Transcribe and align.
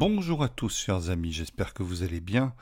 Bonjour 0.00 0.42
à 0.42 0.48
tous 0.48 0.74
chers 0.74 1.10
amis, 1.10 1.30
j'espère 1.30 1.74
que 1.74 1.82
vous 1.82 2.02
allez 2.02 2.20
bien. 2.20 2.54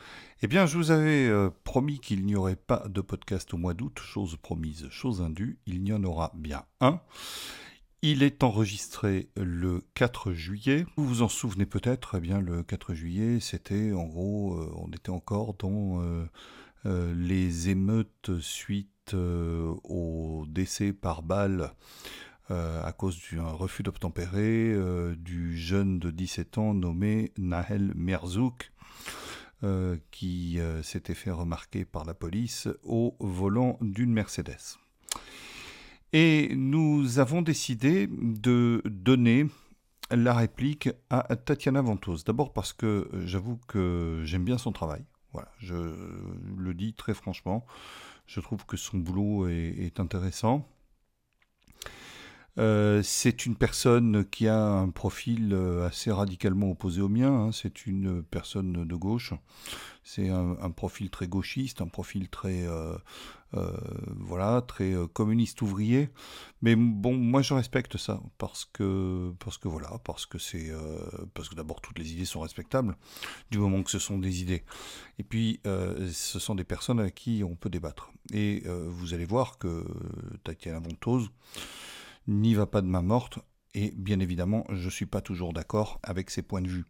Eh 0.43 0.49
bien, 0.49 0.67
je 0.67 0.77
vous 0.77 0.91
avais 0.91 1.29
euh, 1.29 1.51
promis 1.63 2.01
qu'il 2.01 2.27
n'y 2.27 2.35
aurait 2.35 2.57
pas 2.57 2.83
de 2.89 3.01
podcast 3.01 3.55
au 3.55 3.59
mois 3.59 3.75
d'août, 3.75 3.97
chose 4.01 4.37
promise, 4.43 4.89
chose 4.91 5.23
indue, 5.23 5.61
il 5.65 5.87
y 5.87 5.93
en 5.93 6.03
aura 6.03 6.33
bien 6.35 6.65
un. 6.81 7.01
Il 8.03 8.25
est 8.25 8.43
enregistré 8.43 9.29
le 9.37 9.85
4 9.95 10.33
juillet. 10.33 10.85
Vous 10.97 11.07
vous 11.07 11.23
en 11.23 11.29
souvenez 11.29 11.65
peut-être, 11.65 12.17
eh 12.17 12.21
bien 12.21 12.41
le 12.41 12.65
4 12.65 12.95
juillet, 12.95 13.39
c'était 13.39 13.93
en 13.93 14.07
gros, 14.07 14.55
euh, 14.55 14.73
on 14.75 14.91
était 14.91 15.11
encore 15.11 15.55
dans 15.55 16.03
euh, 16.03 17.15
les 17.15 17.69
émeutes 17.69 18.41
suite 18.41 19.15
au 19.15 20.45
décès 20.49 20.93
par 20.93 21.23
balle 21.23 21.73
euh, 22.51 22.83
à 22.83 22.93
cause 22.93 23.21
d'un 23.31 23.45
refus 23.45 23.83
d'obtempérer 23.83 24.73
euh, 24.73 25.15
du 25.17 25.55
jeune 25.59 25.99
de 25.99 26.11
17 26.11 26.57
ans 26.57 26.73
nommé 26.73 27.31
Nahel 27.37 27.93
Merzouk, 27.95 28.73
euh, 29.65 29.99
qui 30.11 30.59
s'était 30.83 31.15
fait 31.15 31.31
remarquer 31.31 31.85
par 31.85 32.07
la 32.07 32.15
police 32.15 32.67
au 32.85 33.17
volant 33.21 33.77
d'une 33.83 34.13
Mercedes. 34.13 34.79
Et 36.15 36.55
nous 36.57 37.19
avons 37.19 37.43
décidé 37.43 38.09
de 38.11 38.83
donner 38.87 39.47
la 40.11 40.33
réplique 40.33 40.89
à 41.11 41.37
Tatiana 41.37 41.83
Ventos. 41.83 42.23
D'abord 42.25 42.55
parce 42.55 42.73
que 42.73 43.11
j'avoue 43.25 43.59
que 43.69 44.23
j'aime 44.25 44.45
bien 44.45 44.57
son 44.57 44.73
travail. 44.73 45.05
Voilà, 45.35 45.53
je 45.59 45.75
le 46.57 46.73
dis 46.73 46.95
très 46.95 47.13
franchement. 47.13 47.67
Je 48.27 48.41
trouve 48.41 48.65
que 48.65 48.79
son 48.79 48.97
boulot 48.97 49.49
est 49.49 50.01
intéressant. 50.01 50.67
Euh, 52.59 53.03
c'est 53.05 53.47
une 53.47 53.55
personne 53.55 54.25
qui 54.25 54.49
a 54.49 54.61
un 54.61 54.91
profil 54.91 55.51
euh, 55.53 55.87
assez 55.87 56.11
radicalement 56.11 56.71
opposé 56.71 57.01
au 57.01 57.09
mien. 57.09 57.31
Hein. 57.31 57.53
C'est 57.53 57.87
une 57.87 58.23
personne 58.23 58.85
de 58.85 58.95
gauche. 58.97 59.33
C'est 60.03 60.31
un, 60.31 60.71
profil 60.71 61.11
très 61.11 61.29
gauchiste, 61.29 61.83
un 61.83 61.87
profil 61.87 62.31
très, 62.31 62.67
euh, 62.67 62.97
voilà, 63.53 64.63
très 64.63 64.95
communiste 65.13 65.61
ouvrier. 65.61 66.09
Mais 66.63 66.77
bon, 66.77 67.15
moi 67.15 67.43
je 67.43 67.53
respecte 67.53 67.99
ça 67.99 68.23
parce 68.39 68.65
que, 68.65 69.35
parce 69.39 69.59
que 69.59 69.69
voilà, 69.69 69.99
parce 70.05 70.25
que 70.25 70.39
c'est, 70.39 70.73
parce 71.35 71.51
que 71.51 71.55
d'abord 71.55 71.83
toutes 71.83 71.99
les 71.99 72.11
idées 72.15 72.25
sont 72.25 72.41
respectables 72.41 72.97
du 73.51 73.59
moment 73.59 73.83
que 73.83 73.91
ce 73.91 73.99
sont 73.99 74.17
des 74.17 74.41
idées. 74.41 74.65
Et 75.19 75.25
puis 75.25 75.61
ce 75.65 76.39
sont 76.39 76.55
des 76.55 76.65
personnes 76.65 77.01
avec 77.01 77.15
qui 77.15 77.45
on 77.45 77.55
peut 77.55 77.69
débattre. 77.69 78.11
Et 78.33 78.63
vous 78.67 79.13
allez 79.13 79.27
voir 79.27 79.59
que 79.59 79.85
Tatiana 80.43 80.81
Montose 80.81 81.29
n'y 82.29 82.55
va 82.55 82.67
pas 82.67 82.83
de 82.83 82.87
main 82.87 83.03
morte, 83.03 83.39
et 83.75 83.93
bien 83.97 84.21
évidemment, 84.21 84.65
je 84.71 84.85
ne 84.85 84.91
suis 84.91 85.07
pas 85.07 85.21
toujours 85.21 85.53
d'accord 85.53 85.99
avec 86.03 86.31
ses 86.31 86.43
points 86.43 86.63
de 86.63 86.69
vue. 86.69 86.85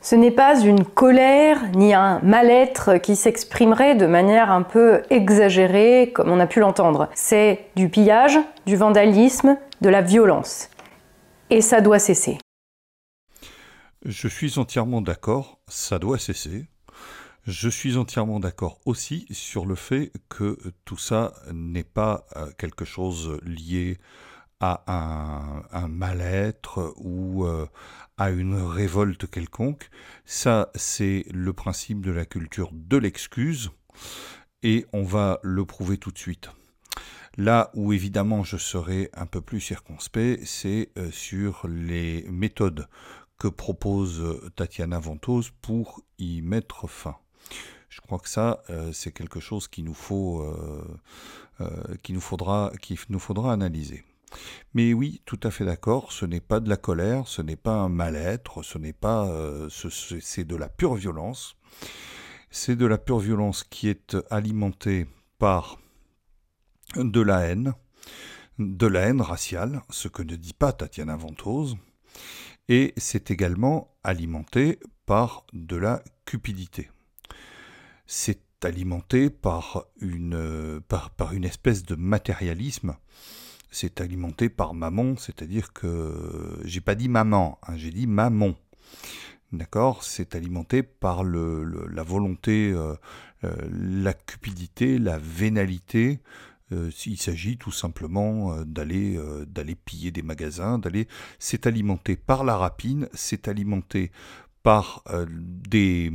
Ce 0.00 0.14
n'est 0.14 0.30
pas 0.30 0.58
une 0.58 0.84
colère 0.84 1.68
ni 1.74 1.92
un 1.92 2.18
mal-être 2.22 2.96
qui 2.96 3.14
s'exprimerait 3.14 3.94
de 3.94 4.06
manière 4.06 4.50
un 4.50 4.62
peu 4.62 5.02
exagérée 5.10 6.12
comme 6.14 6.30
on 6.30 6.40
a 6.40 6.46
pu 6.46 6.60
l'entendre. 6.60 7.10
C'est 7.14 7.66
du 7.76 7.90
pillage, 7.90 8.38
du 8.64 8.76
vandalisme, 8.76 9.58
de 9.82 9.90
la 9.90 10.00
violence. 10.00 10.70
Et 11.50 11.60
ça 11.60 11.82
doit 11.82 11.98
cesser. 11.98 12.38
Je 14.04 14.28
suis 14.28 14.58
entièrement 14.58 15.02
d'accord, 15.02 15.58
ça 15.66 15.98
doit 15.98 16.18
cesser. 16.18 16.68
Je 17.46 17.68
suis 17.68 17.96
entièrement 17.96 18.38
d'accord 18.38 18.78
aussi 18.84 19.26
sur 19.32 19.66
le 19.66 19.74
fait 19.74 20.12
que 20.28 20.56
tout 20.84 20.96
ça 20.96 21.32
n'est 21.52 21.82
pas 21.82 22.24
euh, 22.36 22.48
quelque 22.58 22.84
chose 22.84 23.40
lié 23.42 23.98
à 24.60 24.84
un, 25.72 25.88
mal-être 25.88 26.94
ou 26.96 27.44
euh, 27.44 27.66
à 28.16 28.30
une 28.30 28.54
révolte 28.54 29.28
quelconque. 29.28 29.90
Ça, 30.24 30.70
c'est 30.74 31.24
le 31.32 31.52
principe 31.52 32.00
de 32.00 32.12
la 32.12 32.24
culture 32.24 32.70
de 32.72 32.96
l'excuse 32.96 33.70
et 34.62 34.86
on 34.92 35.02
va 35.02 35.40
le 35.42 35.64
prouver 35.64 35.98
tout 35.98 36.12
de 36.12 36.18
suite. 36.18 36.50
Là 37.36 37.70
où 37.74 37.92
évidemment 37.92 38.42
je 38.42 38.56
serai 38.56 39.10
un 39.14 39.26
peu 39.26 39.40
plus 39.40 39.60
circonspect, 39.60 40.44
c'est 40.44 40.90
euh, 40.98 41.10
sur 41.10 41.66
les 41.68 42.26
méthodes 42.28 42.88
que 43.38 43.48
propose 43.48 44.20
euh, 44.20 44.50
Tatiana 44.56 44.98
Ventose 44.98 45.52
pour 45.62 46.02
y 46.18 46.42
mettre 46.42 46.88
fin. 46.88 47.16
Je 47.88 48.00
crois 48.00 48.18
que 48.18 48.28
ça, 48.28 48.62
euh, 48.70 48.92
c'est 48.92 49.12
quelque 49.12 49.40
chose 49.40 49.68
qu'il 49.68 49.84
nous 49.84 49.94
faut, 49.94 50.42
euh, 50.42 51.96
nous 52.08 52.20
faudra, 52.20 52.72
qu'il 52.82 52.98
nous 53.08 53.18
faudra 53.18 53.52
analyser. 53.52 54.04
Mais 54.74 54.92
oui, 54.92 55.22
tout 55.24 55.40
à 55.42 55.50
fait 55.50 55.64
d'accord, 55.64 56.12
ce 56.12 56.26
n'est 56.26 56.40
pas 56.40 56.60
de 56.60 56.68
la 56.68 56.76
colère, 56.76 57.26
ce 57.26 57.40
n'est 57.40 57.56
pas 57.56 57.76
un 57.76 57.88
mal-être, 57.88 58.62
ce 58.62 58.76
n'est 58.76 58.92
pas, 58.92 59.26
c'est 59.70 60.44
de 60.44 60.56
la 60.56 60.68
pure 60.68 60.96
violence. 60.96 61.56
C'est 62.50 62.76
de 62.76 62.84
la 62.84 62.98
pure 62.98 63.20
violence 63.20 63.64
qui 63.64 63.88
est 63.88 64.18
alimentée 64.30 65.06
par 65.38 65.78
de 66.96 67.20
la 67.22 67.40
haine, 67.40 67.72
de 68.58 68.86
la 68.86 69.00
haine 69.00 69.22
raciale, 69.22 69.80
ce 69.88 70.08
que 70.08 70.22
ne 70.22 70.36
dit 70.36 70.52
pas 70.52 70.74
Tatiana 70.74 71.16
Ventose, 71.16 71.78
et 72.68 72.92
c'est 72.96 73.30
également 73.30 73.94
alimenté 74.04 74.78
par 75.06 75.44
de 75.52 75.76
la 75.76 76.02
cupidité. 76.24 76.90
C'est 78.06 78.64
alimenté 78.64 79.30
par 79.30 79.86
une, 80.00 80.80
par, 80.88 81.32
une 81.32 81.44
espèce 81.44 81.82
de 81.84 81.94
matérialisme. 81.94 82.96
C'est 83.70 84.00
alimenté 84.00 84.48
par 84.48 84.74
maman, 84.74 85.16
c'est-à-dire 85.16 85.72
que 85.72 86.58
j'ai 86.64 86.80
pas 86.80 86.94
dit 86.94 87.08
maman, 87.08 87.58
hein, 87.66 87.76
j'ai 87.76 87.90
dit 87.90 88.06
maman. 88.06 88.54
D'accord? 89.52 90.04
C'est 90.04 90.34
alimenté 90.34 90.82
par 90.82 91.24
la 91.24 92.02
volonté, 92.02 92.70
euh, 92.70 92.94
euh, 93.44 93.54
la 93.70 94.12
cupidité, 94.12 94.98
la 94.98 95.18
vénalité, 95.18 96.20
euh, 96.72 96.90
il 97.06 97.20
s'agit 97.20 97.56
tout 97.56 97.70
simplement 97.70 98.52
euh, 98.52 98.64
d'aller 98.64 99.16
euh, 99.16 99.46
d'aller 99.46 99.74
piller 99.74 100.10
des 100.10 100.22
magasins, 100.22 100.78
d'aller 100.78 101.08
c'est 101.38 101.66
alimenté 101.66 102.16
par 102.16 102.44
la 102.44 102.56
rapine, 102.56 103.08
c'est 103.14 103.48
alimenté 103.48 104.10
par 104.62 105.04
des 105.30 106.12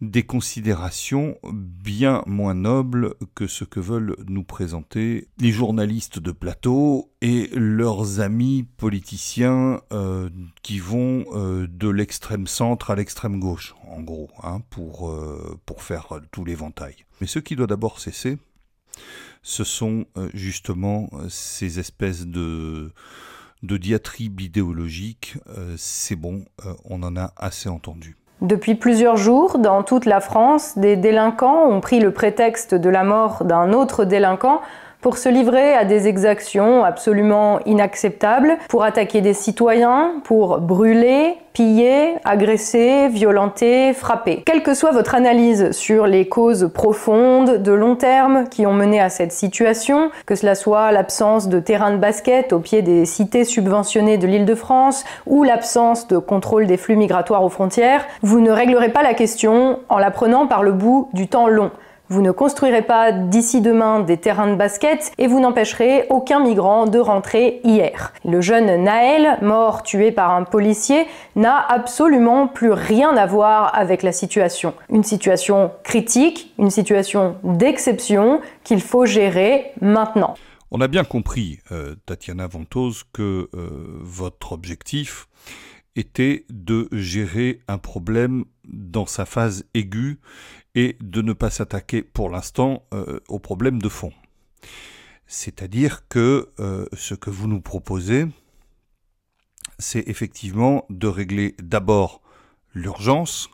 des 0.00 0.22
considérations 0.22 1.36
bien 1.52 2.22
moins 2.26 2.54
nobles 2.54 3.16
que 3.34 3.46
ce 3.46 3.64
que 3.64 3.80
veulent 3.80 4.16
nous 4.28 4.44
présenter 4.44 5.28
les 5.38 5.50
journalistes 5.50 6.18
de 6.18 6.32
plateau 6.32 7.12
et 7.20 7.50
leurs 7.52 8.20
amis 8.20 8.66
politiciens 8.78 9.82
qui 10.62 10.78
vont 10.78 11.26
de 11.34 11.88
l'extrême 11.90 12.46
centre 12.46 12.90
à 12.90 12.96
l'extrême 12.96 13.40
gauche, 13.40 13.74
en 13.90 14.00
gros, 14.00 14.30
hein, 14.42 14.62
pour, 14.70 15.14
pour 15.66 15.82
faire 15.82 16.18
tout 16.30 16.46
l'éventail. 16.46 16.94
Mais 17.20 17.26
ce 17.26 17.40
qui 17.40 17.54
doit 17.54 17.66
d'abord 17.66 18.00
cesser, 18.00 18.38
ce 19.42 19.64
sont 19.64 20.04
euh, 20.16 20.28
justement 20.34 21.08
euh, 21.12 21.26
ces 21.28 21.78
espèces 21.78 22.26
de, 22.26 22.92
diatribes 23.62 24.40
idéologiques. 24.40 25.36
Euh, 25.48 25.74
c'est 25.76 26.16
bon, 26.16 26.44
on 26.84 27.02
en 27.02 27.16
a 27.16 27.32
assez 27.36 27.68
entendu. 27.68 28.16
Depuis 28.40 28.74
plusieurs 28.74 29.16
jours, 29.16 29.58
dans 29.58 29.82
toute 29.82 30.06
la 30.06 30.20
France, 30.20 30.78
des 30.78 30.96
délinquants 30.96 31.68
ont 31.68 31.80
pris 31.80 32.00
le 32.00 32.10
prétexte 32.10 32.74
de 32.74 32.88
la 32.88 33.04
mort 33.04 33.44
d'un 33.44 33.74
autre 33.74 34.06
délinquant 34.06 34.62
pour 35.00 35.18
se 35.18 35.28
livrer 35.28 35.74
à 35.74 35.84
des 35.84 36.08
exactions 36.08 36.84
absolument 36.84 37.60
inacceptables, 37.66 38.56
pour 38.68 38.84
attaquer 38.84 39.20
des 39.20 39.34
citoyens, 39.34 40.14
pour 40.24 40.58
brûler, 40.58 41.36
piller, 41.52 42.14
agresser, 42.24 43.08
violenter, 43.08 43.92
frapper. 43.92 44.42
Quelle 44.46 44.62
que 44.62 44.74
soit 44.74 44.92
votre 44.92 45.14
analyse 45.14 45.72
sur 45.72 46.06
les 46.06 46.28
causes 46.28 46.70
profondes, 46.72 47.62
de 47.62 47.72
long 47.72 47.96
terme, 47.96 48.48
qui 48.48 48.66
ont 48.66 48.72
mené 48.72 49.00
à 49.00 49.08
cette 49.08 49.32
situation, 49.32 50.10
que 50.26 50.34
cela 50.34 50.54
soit 50.54 50.92
l'absence 50.92 51.48
de 51.48 51.58
terrain 51.58 51.90
de 51.90 51.96
basket 51.96 52.52
au 52.52 52.60
pied 52.60 52.82
des 52.82 53.04
cités 53.04 53.44
subventionnées 53.44 54.18
de 54.18 54.26
l'île 54.26 54.44
de 54.44 54.54
France, 54.54 55.04
ou 55.26 55.42
l'absence 55.42 56.06
de 56.08 56.18
contrôle 56.18 56.66
des 56.66 56.76
flux 56.76 56.96
migratoires 56.96 57.44
aux 57.44 57.48
frontières, 57.48 58.04
vous 58.22 58.40
ne 58.40 58.50
réglerez 58.50 58.90
pas 58.90 59.02
la 59.02 59.14
question 59.14 59.80
en 59.88 59.98
la 59.98 60.10
prenant 60.10 60.46
par 60.46 60.62
le 60.62 60.72
bout 60.72 61.08
du 61.12 61.28
temps 61.28 61.48
long. 61.48 61.70
Vous 62.12 62.22
ne 62.22 62.32
construirez 62.32 62.82
pas 62.82 63.12
d'ici 63.12 63.60
demain 63.60 64.00
des 64.00 64.16
terrains 64.16 64.50
de 64.50 64.56
basket 64.56 65.12
et 65.16 65.28
vous 65.28 65.38
n'empêcherez 65.38 66.06
aucun 66.10 66.40
migrant 66.40 66.86
de 66.86 66.98
rentrer 66.98 67.60
hier. 67.62 68.12
Le 68.24 68.40
jeune 68.40 68.82
Naël, 68.82 69.38
mort 69.42 69.84
tué 69.84 70.10
par 70.10 70.32
un 70.32 70.42
policier, 70.42 71.06
n'a 71.36 71.56
absolument 71.56 72.48
plus 72.48 72.72
rien 72.72 73.16
à 73.16 73.26
voir 73.26 73.72
avec 73.78 74.02
la 74.02 74.10
situation. 74.10 74.74
Une 74.88 75.04
situation 75.04 75.70
critique, 75.84 76.52
une 76.58 76.70
situation 76.70 77.36
d'exception 77.44 78.40
qu'il 78.64 78.82
faut 78.82 79.06
gérer 79.06 79.70
maintenant. 79.80 80.34
On 80.72 80.80
a 80.80 80.88
bien 80.88 81.04
compris, 81.04 81.60
euh, 81.70 81.94
Tatiana 82.06 82.48
Ventose, 82.48 83.04
que 83.12 83.48
euh, 83.54 83.68
votre 84.00 84.50
objectif 84.50 85.28
était 85.94 86.44
de 86.50 86.88
gérer 86.90 87.60
un 87.68 87.78
problème 87.78 88.44
dans 88.64 89.06
sa 89.06 89.26
phase 89.26 89.64
aiguë 89.74 90.18
et 90.74 90.96
de 91.00 91.22
ne 91.22 91.32
pas 91.32 91.50
s'attaquer 91.50 92.02
pour 92.02 92.30
l'instant 92.30 92.86
au 93.28 93.38
problème 93.38 93.80
de 93.80 93.88
fond. 93.88 94.12
C'est-à-dire 95.26 96.08
que 96.08 96.50
ce 96.92 97.14
que 97.14 97.30
vous 97.30 97.48
nous 97.48 97.60
proposez, 97.60 98.26
c'est 99.78 100.08
effectivement 100.08 100.84
de 100.90 101.06
régler 101.06 101.54
d'abord 101.62 102.20
l'urgence, 102.74 103.48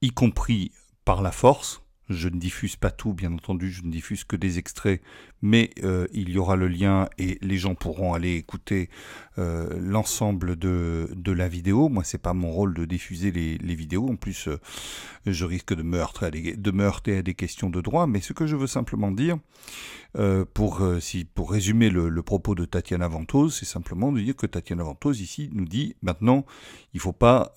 y 0.00 0.10
compris 0.10 0.72
par 1.04 1.22
la 1.22 1.32
force. 1.32 1.82
Je 2.08 2.28
ne 2.28 2.38
diffuse 2.38 2.76
pas 2.76 2.90
tout, 2.90 3.12
bien 3.12 3.32
entendu, 3.32 3.70
je 3.70 3.82
ne 3.82 3.90
diffuse 3.90 4.22
que 4.24 4.36
des 4.36 4.58
extraits, 4.58 5.02
mais 5.42 5.70
euh, 5.84 6.06
il 6.12 6.30
y 6.30 6.38
aura 6.38 6.56
le 6.56 6.68
lien 6.68 7.08
et 7.18 7.38
les 7.42 7.58
gens 7.58 7.74
pourront 7.74 8.14
aller 8.14 8.34
écouter 8.34 8.88
euh, 9.38 9.68
l'ensemble 9.78 10.56
de, 10.56 11.10
de, 11.14 11.32
la 11.32 11.46
vidéo. 11.48 11.88
Moi, 11.88 12.04
c'est 12.04 12.18
pas 12.18 12.32
mon 12.32 12.50
rôle 12.50 12.72
de 12.74 12.84
diffuser 12.86 13.30
les, 13.30 13.58
les 13.58 13.74
vidéos. 13.74 14.08
En 14.08 14.16
plus, 14.16 14.48
euh, 14.48 14.58
je 15.26 15.44
risque 15.44 15.74
de 15.74 15.82
me, 15.82 15.98
heurter 15.98 16.26
à 16.26 16.30
des, 16.30 16.56
de 16.56 16.70
me 16.70 16.86
à 16.86 17.22
des 17.22 17.34
questions 17.34 17.68
de 17.68 17.80
droit. 17.80 18.06
Mais 18.06 18.20
ce 18.20 18.32
que 18.32 18.46
je 18.46 18.56
veux 18.56 18.66
simplement 18.66 19.10
dire, 19.10 19.38
pour, 20.54 20.82
si, 21.00 21.26
pour 21.26 21.50
résumer 21.50 21.90
le, 21.90 22.22
propos 22.22 22.54
de 22.54 22.64
Tatiana 22.64 23.06
Ventose, 23.06 23.54
c'est 23.54 23.66
simplement 23.66 24.12
de 24.12 24.20
dire 24.20 24.34
que 24.34 24.46
Tatiana 24.46 24.82
Ventose 24.82 25.20
ici 25.20 25.50
nous 25.52 25.66
dit 25.66 25.94
maintenant, 26.00 26.46
il 26.94 27.00
faut 27.00 27.12
pas, 27.12 27.52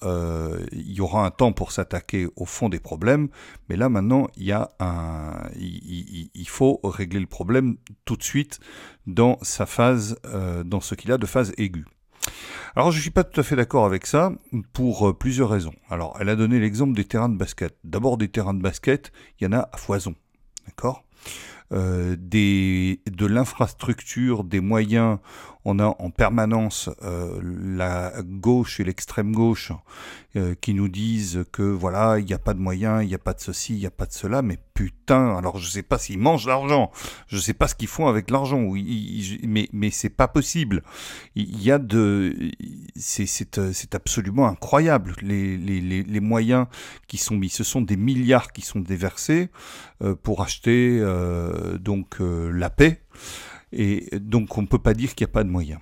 il 0.74 0.92
y 0.92 1.00
aura 1.00 1.26
un 1.26 1.32
temps 1.32 1.54
pour 1.54 1.72
s'attaquer 1.72 2.28
au 2.36 2.44
fond 2.44 2.68
des 2.68 2.82
problèmes, 2.82 3.30
mais 3.70 3.78
là 3.78 3.88
maintenant, 3.88 4.28
il 4.36 4.44
y 4.44 4.52
a 4.52 4.72
un, 4.82 5.50
il 5.56 6.48
faut 6.50 6.82
régler 6.84 7.22
le 7.22 7.28
problème 7.28 7.69
tout 8.06 8.16
de 8.16 8.24
suite 8.24 8.60
dans 9.08 9.38
sa 9.42 9.66
phase, 9.66 10.18
dans 10.66 10.82
ce 10.82 10.96
qu'il 10.96 11.12
a 11.12 11.18
de 11.18 11.26
phase 11.26 11.54
aiguë. 11.58 11.86
Alors 12.76 12.92
je 12.92 12.98
ne 12.98 13.02
suis 13.02 13.12
pas 13.12 13.24
tout 13.24 13.40
à 13.40 13.44
fait 13.44 13.56
d'accord 13.56 13.86
avec 13.86 14.06
ça 14.06 14.32
pour 14.74 15.18
plusieurs 15.18 15.50
raisons. 15.50 15.74
Alors 15.90 16.18
elle 16.20 16.30
a 16.30 16.36
donné 16.36 16.60
l'exemple 16.60 16.94
des 16.94 17.06
terrains 17.06 17.30
de 17.30 17.38
basket. 17.38 17.78
D'abord 17.84 18.18
des 18.18 18.28
terrains 18.28 18.54
de 18.54 18.62
basket, 18.62 19.12
il 19.40 19.46
y 19.46 19.48
en 19.48 19.54
a 19.54 19.70
à 19.72 19.78
foison. 19.78 20.16
D'accord? 20.68 21.04
Euh, 21.72 22.16
de 22.18 23.26
l'infrastructure, 23.26 24.44
des 24.44 24.60
moyens. 24.60 25.20
On 25.66 25.80
a 25.80 25.96
en 26.00 26.10
permanence 26.10 26.90
euh, 27.04 27.40
la 27.44 28.14
gauche 28.24 28.80
et 28.80 28.84
l'extrême 28.84 29.34
gauche 29.34 29.72
euh, 30.36 30.56
qui 30.60 30.74
nous 30.74 30.88
disent 30.88 31.44
que 31.52 31.64
voilà, 31.64 32.20
il 32.20 32.26
n'y 32.26 32.34
a 32.34 32.40
pas 32.40 32.54
de 32.54 32.60
moyens, 32.60 33.04
il 33.04 33.08
n'y 33.08 33.16
a 33.16 33.20
pas 33.20 33.34
de 33.34 33.42
ceci, 33.42 33.74
il 33.74 33.80
n'y 33.80 33.86
a 33.86 33.92
pas 33.92 34.06
de 34.06 34.14
cela, 34.14 34.42
mais 34.42 34.58
putain, 34.74 35.36
alors 35.38 35.58
je 35.58 35.70
sais 35.70 35.84
pas 35.84 35.98
s'ils 35.98 36.18
mangent 36.18 36.48
l'argent, 36.48 36.92
je 37.28 37.38
sais 37.38 37.54
pas 37.54 37.68
ce 37.68 37.76
qu'ils 37.76 37.90
font 37.90 38.08
avec 38.08 38.32
l'argent, 38.32 38.72
mais, 39.44 39.68
mais 39.74 39.92
c'est 39.92 40.10
pas 40.10 40.28
possible. 40.30 40.82
Il 41.36 41.62
y 41.62 41.72
a 41.72 41.78
de, 41.78 42.52
c'est 42.96 43.96
absolument 43.96 44.48
incroyable 44.48 45.16
les, 45.22 45.58
les, 45.58 45.82
les, 45.82 46.20
moyens 46.20 46.68
qui 47.08 47.18
sont 47.18 47.36
mis. 47.36 47.50
Ce 47.50 47.64
sont 47.64 47.82
des 47.82 47.98
milliards 47.98 48.54
qui 48.54 48.62
sont 48.62 48.80
déversés 48.80 49.50
pour 50.24 50.42
acheter 50.42 51.00
euh, 51.02 51.78
donc 51.78 52.22
euh, 52.22 52.52
la 52.52 52.70
paix, 52.70 53.02
et 53.72 54.08
donc 54.20 54.58
on 54.58 54.62
ne 54.62 54.68
peut 54.68 54.80
pas 54.80 54.94
dire 54.94 55.16
qu'il 55.16 55.26
n'y 55.26 55.32
a 55.32 55.34
pas 55.34 55.44
de 55.44 55.50
moyens. 55.50 55.80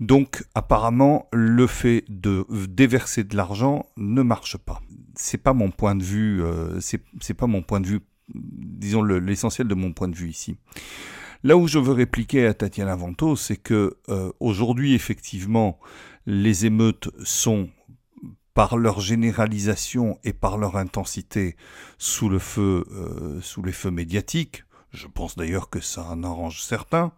Donc 0.00 0.44
apparemment 0.54 1.28
le 1.32 1.66
fait 1.66 2.04
de 2.08 2.46
déverser 2.68 3.24
de 3.24 3.36
l'argent 3.36 3.86
ne 3.96 4.22
marche 4.22 4.56
pas. 4.56 4.82
C'est 5.14 5.38
pas 5.38 5.52
mon 5.52 5.70
point 5.70 5.94
de 5.94 6.02
vue, 6.02 6.42
euh, 6.42 6.80
c'est 6.80 7.34
pas 7.34 7.46
mon 7.46 7.62
point 7.62 7.80
de 7.80 7.86
vue, 7.86 8.00
disons 8.34 9.02
l'essentiel 9.02 9.68
de 9.68 9.74
mon 9.74 9.92
point 9.92 10.08
de 10.08 10.16
vue 10.16 10.28
ici. 10.28 10.56
Là 11.42 11.56
où 11.56 11.68
je 11.68 11.78
veux 11.78 11.92
répliquer 11.92 12.46
à 12.46 12.54
Tatiana 12.54 12.96
Vento, 12.96 13.36
c'est 13.36 13.56
que 13.56 13.98
aujourd'hui 14.40 14.94
effectivement 14.94 15.78
les 16.26 16.64
émeutes 16.64 17.10
sont 17.22 17.68
par 18.54 18.78
leur 18.78 19.00
généralisation 19.00 20.18
et 20.24 20.32
par 20.32 20.56
leur 20.56 20.76
intensité 20.76 21.56
le 22.22 22.38
feu, 22.38 22.84
sous 23.42 23.62
les 23.62 23.72
feux 23.72 23.90
médiatiques, 23.90 24.64
je 24.94 25.06
pense 25.08 25.36
d'ailleurs 25.36 25.68
que 25.68 25.80
ça 25.80 26.04
en 26.04 26.22
arrange 26.22 26.62
certains. 26.62 27.12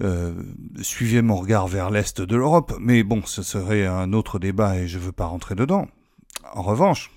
Euh, 0.00 0.34
suivez 0.80 1.22
mon 1.22 1.36
regard 1.36 1.66
vers 1.66 1.90
l'Est 1.90 2.20
de 2.20 2.36
l'Europe, 2.36 2.76
mais 2.80 3.02
bon, 3.02 3.22
ce 3.24 3.42
serait 3.42 3.86
un 3.86 4.12
autre 4.12 4.38
débat 4.38 4.78
et 4.78 4.86
je 4.86 4.98
ne 4.98 5.04
veux 5.04 5.12
pas 5.12 5.26
rentrer 5.26 5.54
dedans. 5.54 5.88
En 6.54 6.62
revanche, 6.62 7.10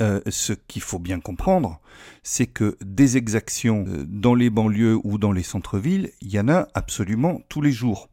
euh, 0.00 0.20
ce 0.28 0.52
qu'il 0.52 0.82
faut 0.82 0.98
bien 0.98 1.20
comprendre, 1.20 1.80
c'est 2.22 2.46
que 2.46 2.76
des 2.80 3.16
exactions 3.16 3.84
euh, 3.88 4.04
dans 4.06 4.34
les 4.34 4.50
banlieues 4.50 4.98
ou 5.02 5.18
dans 5.18 5.32
les 5.32 5.42
centres-villes, 5.42 6.12
il 6.20 6.30
y 6.30 6.38
en 6.38 6.48
a 6.48 6.68
absolument 6.74 7.40
tous 7.48 7.62
les 7.62 7.72
jours. 7.72 8.10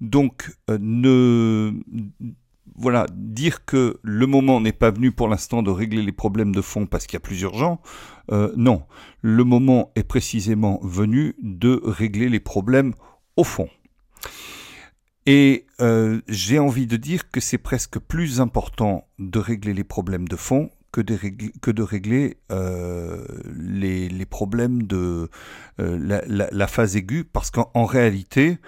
Donc, 0.00 0.56
ne 0.68 1.74
voilà, 2.76 3.06
dire 3.14 3.64
que 3.64 3.98
le 4.02 4.26
moment 4.26 4.60
n'est 4.60 4.72
pas 4.72 4.90
venu 4.90 5.12
pour 5.12 5.28
l'instant 5.28 5.62
de 5.62 5.70
régler 5.70 6.02
les 6.02 6.12
problèmes 6.12 6.54
de 6.54 6.60
fond 6.60 6.86
parce 6.86 7.06
qu'il 7.06 7.14
y 7.14 7.18
a 7.18 7.20
plusieurs 7.20 7.54
gens, 7.54 7.80
euh, 8.32 8.52
non. 8.56 8.84
Le 9.22 9.44
moment 9.44 9.92
est 9.96 10.02
précisément 10.02 10.80
venu 10.82 11.34
de 11.42 11.80
régler 11.84 12.28
les 12.28 12.40
problèmes 12.40 12.94
au 13.36 13.44
fond. 13.44 13.68
Et 15.26 15.66
euh, 15.80 16.20
j'ai 16.28 16.58
envie 16.58 16.86
de 16.86 16.96
dire 16.96 17.30
que 17.30 17.40
c'est 17.40 17.58
presque 17.58 17.98
plus 17.98 18.40
important 18.40 19.06
de 19.18 19.38
régler 19.38 19.74
les 19.74 19.84
problèmes 19.84 20.28
de 20.28 20.36
fond 20.36 20.70
que 20.92 21.00
de 21.02 21.82
régler, 21.84 22.38
euh, 22.50 23.24
les, 23.56 24.26
problèmes 24.26 24.82
de 24.82 25.28
la, 25.78 26.20
la, 26.26 26.48
la, 26.50 26.66
phase 26.66 26.96
aiguë, 26.96 27.22
parce 27.22 27.52
qu'en 27.52 27.84
réalité, 27.84 28.58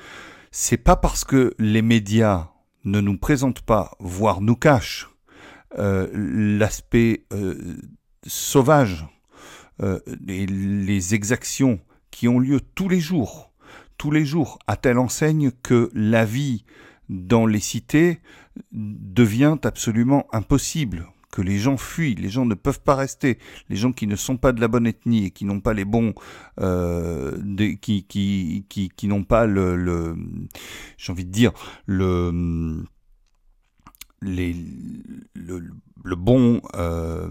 c'est 0.53 0.77
pas 0.77 0.95
parce 0.95 1.25
que 1.25 1.53
les 1.59 1.83
médias 1.83 2.52
ne 2.85 3.01
nous 3.01 3.17
présente 3.19 3.63
pas, 3.63 3.97
voire 4.01 4.41
nous 4.41 4.57
cache, 4.57 5.09
euh, 5.79 6.09
l'aspect 6.13 7.25
euh, 7.33 7.77
sauvage 8.27 9.07
euh, 9.83 10.01
et 10.29 10.47
les 10.47 11.15
exactions 11.15 11.81
qui 12.11 12.29
ont 12.29 12.39
lieu 12.39 12.61
tous 12.75 12.89
les 12.89 13.01
jours, 13.01 13.53
tous 13.97 14.11
les 14.11 14.25
jours, 14.25 14.59
à 14.67 14.77
telle 14.77 14.99
enseigne 14.99 15.51
que 15.63 15.91
la 15.95 16.25
vie 16.25 16.65
dans 17.09 17.47
les 17.47 17.61
cités 17.61 18.21
devient 18.73 19.57
absolument 19.63 20.27
impossible 20.33 21.12
que 21.33 21.43
les 21.43 21.59
gens 21.59 21.77
fuient, 21.77 22.15
les 22.15 22.29
gens 22.29 22.45
ne 22.45 22.55
peuvent 22.55 22.83
pas 22.83 22.95
rester, 22.95 23.39
les 23.69 23.77
gens 23.77 23.93
qui 23.93 24.07
ne 24.07 24.15
sont 24.15 24.37
pas 24.37 24.53
de 24.53 24.61
la 24.61 24.69
bonne 24.69 24.87
ethnie 24.87 25.25
et 25.25 25.31
qui 25.31 25.45
n'ont 25.45 25.61
pas 25.61 25.73
les 25.73 25.87
bons, 25.87 26.15
euh, 26.61 27.37
qui, 27.81 28.95
n'ont 29.05 29.25
pas 29.25 29.47
le, 29.47 30.15
j'ai 30.99 31.11
envie 31.11 31.25
de 31.25 31.33
dire, 31.33 31.53
le, 31.87 32.85
le, 34.21 35.63
le 36.05 36.17
bon 36.17 36.61
euh, 36.75 37.31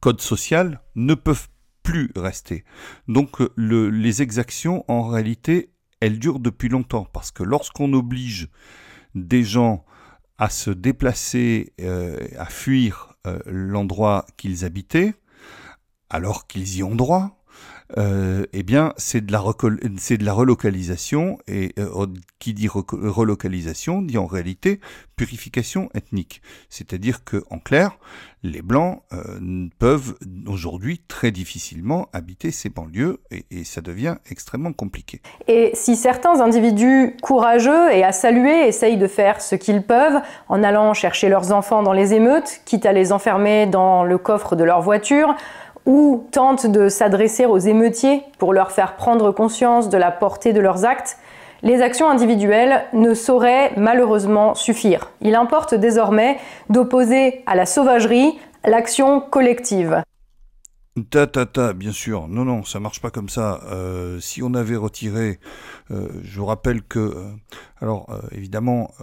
code 0.00 0.20
social 0.20 0.80
ne 0.96 1.14
peuvent 1.14 1.48
plus 1.82 2.10
rester. 2.16 2.64
Donc 3.08 3.36
le, 3.56 3.90
les 3.90 4.22
exactions, 4.22 4.84
en 4.88 5.06
réalité, 5.06 5.70
elles 6.00 6.18
durent 6.18 6.40
depuis 6.40 6.70
longtemps, 6.70 7.04
parce 7.04 7.30
que 7.30 7.42
lorsqu'on 7.42 7.92
oblige 7.92 8.48
des 9.14 9.44
gens 9.44 9.84
à 10.38 10.50
se 10.50 10.70
déplacer, 10.70 11.72
euh, 11.80 12.18
à 12.38 12.46
fuir 12.46 13.14
euh, 13.26 13.38
l'endroit 13.46 14.26
qu'ils 14.36 14.64
habitaient, 14.64 15.14
alors 16.10 16.46
qu'ils 16.46 16.76
y 16.76 16.82
ont 16.82 16.94
droit, 16.94 17.35
euh, 17.96 18.46
eh 18.52 18.62
bien, 18.62 18.92
c'est 18.96 19.24
de 19.24 19.32
la 19.32 19.40
relocalisation 19.40 21.38
et 21.46 21.72
euh, 21.78 22.06
qui 22.38 22.52
dit 22.52 22.68
relocalisation 22.68 24.02
dit 24.02 24.18
en 24.18 24.26
réalité 24.26 24.80
purification 25.16 25.88
ethnique. 25.94 26.42
C'est-à-dire 26.68 27.24
que, 27.24 27.44
en 27.50 27.58
clair, 27.58 27.98
les 28.42 28.60
blancs 28.60 29.02
euh, 29.12 29.68
peuvent 29.78 30.14
aujourd'hui 30.46 31.00
très 31.08 31.30
difficilement 31.30 32.08
habiter 32.12 32.50
ces 32.50 32.68
banlieues 32.68 33.20
et, 33.30 33.46
et, 33.50 33.64
ça 33.64 33.80
devient 33.80 34.16
extrêmement 34.30 34.72
compliqué. 34.72 35.20
Et 35.48 35.70
si 35.74 35.96
certains 35.96 36.40
individus 36.40 37.16
courageux 37.22 37.92
et 37.92 38.04
à 38.04 38.12
saluer 38.12 38.68
essayent 38.68 38.98
de 38.98 39.06
faire 39.06 39.40
ce 39.40 39.54
qu'ils 39.54 39.82
peuvent 39.82 40.20
en 40.48 40.62
allant 40.62 40.92
chercher 40.92 41.28
leurs 41.28 41.52
enfants 41.52 41.82
dans 41.82 41.92
les 41.92 42.12
émeutes, 42.14 42.60
quitte 42.64 42.84
à 42.84 42.92
les 42.92 43.12
enfermer 43.12 43.66
dans 43.66 44.04
le 44.04 44.18
coffre 44.18 44.54
de 44.54 44.64
leur 44.64 44.82
voiture, 44.82 45.34
ou 45.86 46.26
tentent 46.32 46.66
de 46.66 46.88
s'adresser 46.88 47.46
aux 47.46 47.58
émeutiers 47.58 48.22
pour 48.38 48.52
leur 48.52 48.72
faire 48.72 48.96
prendre 48.96 49.30
conscience 49.32 49.88
de 49.88 49.96
la 49.96 50.10
portée 50.10 50.52
de 50.52 50.60
leurs 50.60 50.84
actes, 50.84 51.16
les 51.62 51.80
actions 51.80 52.08
individuelles 52.08 52.84
ne 52.92 53.14
sauraient 53.14 53.72
malheureusement 53.76 54.54
suffire. 54.54 55.10
Il 55.22 55.34
importe 55.34 55.74
désormais 55.74 56.36
d'opposer 56.68 57.42
à 57.46 57.54
la 57.54 57.66
sauvagerie 57.66 58.38
l'action 58.64 59.20
collective. 59.20 60.02
Ta, 61.04 61.26
ta, 61.26 61.44
ta, 61.44 61.74
bien 61.74 61.92
sûr. 61.92 62.26
Non, 62.26 62.46
non, 62.46 62.64
ça 62.64 62.80
marche 62.80 63.02
pas 63.02 63.10
comme 63.10 63.28
ça. 63.28 63.60
Euh, 63.64 64.18
si 64.18 64.42
on 64.42 64.54
avait 64.54 64.76
retiré, 64.76 65.40
euh, 65.90 66.08
je 66.22 66.40
vous 66.40 66.46
rappelle 66.46 66.82
que, 66.82 66.98
euh, 66.98 67.30
alors 67.82 68.08
évidemment, 68.32 68.94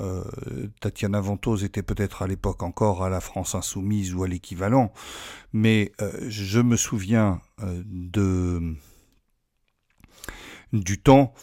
Tatiana 0.82 1.22
Ventose 1.22 1.64
était 1.64 1.84
peut-être 1.84 2.24
à 2.24 2.28
l'époque 2.28 2.64
encore 2.64 3.04
à 3.04 3.10
la 3.10 3.22
France 3.22 3.54
insoumise 3.54 4.16
ou 4.16 4.24
à 4.24 4.28
l'équivalent, 4.28 4.92
mais 5.54 5.92
je 6.28 6.60
me 6.60 6.78
souviens 6.78 7.42
de 7.62 8.76
du 10.72 11.00
temps 11.00 11.36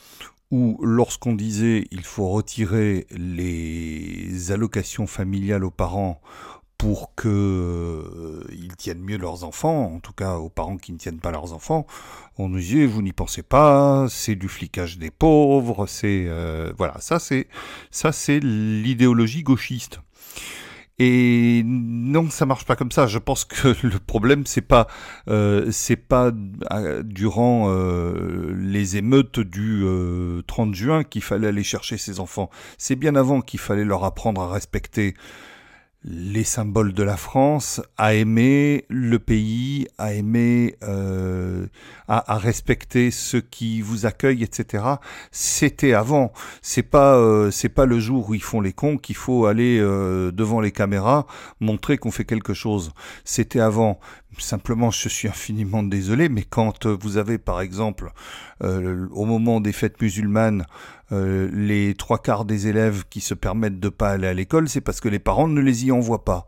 où 0.51 0.81
lorsqu'on 0.83 1.37
disait 1.37 1.87
il 1.93 2.03
faut 2.03 2.29
retirer 2.29 3.07
les 3.11 4.51
allocations 4.51 5.07
familiales 5.07 5.65
aux 5.65 5.71
parents 5.71 6.21
pour 6.81 7.15
qu'ils 7.15 7.29
euh, 7.31 8.43
tiennent 8.79 9.03
mieux 9.03 9.19
leurs 9.19 9.45
enfants, 9.45 9.93
en 9.95 10.01
tout 10.01 10.15
cas 10.15 10.37
aux 10.37 10.49
parents 10.49 10.79
qui 10.79 10.93
ne 10.93 10.97
tiennent 10.97 11.21
pas 11.21 11.31
leurs 11.31 11.53
enfants, 11.53 11.87
on 12.39 12.49
nous 12.49 12.59
disait 12.59 12.87
vous 12.87 13.03
n'y 13.03 13.13
pensez 13.13 13.43
pas, 13.43 14.07
c'est 14.09 14.35
du 14.35 14.49
flicage 14.49 14.97
des 14.97 15.11
pauvres, 15.11 15.87
c'est 15.87 16.25
euh, 16.27 16.73
voilà, 16.79 16.99
ça 17.01 17.19
c'est 17.19 17.49
ça 17.91 18.13
c'est 18.13 18.41
l'idéologie 18.41 19.43
gauchiste. 19.43 20.01
Et 20.99 21.63
non, 21.65 22.29
ça 22.29 22.45
marche 22.45 22.67
pas 22.67 22.77
comme 22.77 22.93
ça. 22.93 23.07
Je 23.07 23.19
pense 23.19 23.47
que 23.47 23.69
le 23.87 23.99
problème 23.99 24.45
c'est 24.47 24.61
pas 24.61 24.87
euh, 25.29 25.69
c'est 25.71 25.97
pas 25.97 26.31
euh, 26.73 27.03
durant 27.03 27.69
euh, 27.69 28.55
les 28.55 28.99
émeutes 28.99 29.41
du 29.41 29.85
30 30.47 30.75
juin 30.75 31.05
qu'il 31.05 31.23
fallait 31.23 31.49
aller 31.49 31.63
chercher 31.63 31.99
ses 31.99 32.21
enfants. 32.21 32.49
C'est 32.79 32.97
bien 32.97 33.17
avant 33.17 33.43
qu'il 33.43 33.61
fallait 33.61 33.85
leur 33.85 34.05
apprendre 34.05 34.41
à 34.41 34.51
respecter 34.51 35.15
les 36.03 36.45
symboles 36.45 36.95
de 36.95 37.03
la 37.03 37.17
France, 37.19 37.83
à 37.99 38.15
aimer 38.15 38.87
le 38.89 39.19
pays, 39.19 39.87
à 39.99 40.15
aimer, 40.15 40.77
euh, 40.83 41.67
à, 42.09 42.39
respecter 42.39 43.11
ceux 43.11 43.43
qui 43.43 43.83
vous 43.83 44.07
accueillent, 44.07 44.43
etc. 44.43 44.85
C'était 45.31 45.93
avant. 45.93 46.33
C'est 46.63 46.83
pas, 46.83 47.17
euh, 47.17 47.51
c'est 47.51 47.69
pas 47.69 47.85
le 47.85 48.01
jour 48.01 48.31
où 48.31 48.35
ils 48.35 48.43
font 48.43 48.63
les 48.63 48.73
cons 48.73 48.97
qu'il 48.97 49.17
faut 49.17 49.45
aller 49.45 49.79
euh, 49.79 50.33
devant 50.33 50.61
les 50.61 50.73
caméras 50.73 51.27
montrer 51.61 51.99
qu'on 51.99 52.11
fait 52.11 52.25
quelque 52.25 52.55
chose. 52.55 52.93
C'était 53.25 53.61
avant. 53.61 54.01
Simplement, 54.39 54.91
je 54.91 55.09
suis 55.09 55.29
infiniment 55.29 55.83
désolé, 55.83 56.29
mais 56.29 56.45
quand 56.45 56.87
vous 56.87 57.17
avez, 57.17 57.37
par 57.39 57.61
exemple, 57.61 58.13
au 58.61 59.25
moment 59.25 59.61
des 59.61 59.73
fêtes 59.73 60.01
musulmanes, 60.01 60.67
euh, 61.13 61.51
les 61.53 61.95
trois 61.95 62.19
quarts 62.19 62.45
des 62.45 62.69
élèves 62.69 63.05
qui 63.11 63.21
se 63.21 63.35
permettent 63.35 63.81
de 63.81 63.89
pas 63.89 64.11
aller 64.11 64.29
à 64.29 64.35
l'école, 64.35 64.69
c'est 64.69 64.81
parce 64.81 65.01
que 65.01 65.09
les 65.09 65.19
parents 65.19 65.49
ne 65.49 65.61
les 65.61 65.87
y 65.87 65.93
envoient 65.93 66.25
pas. 66.25 66.47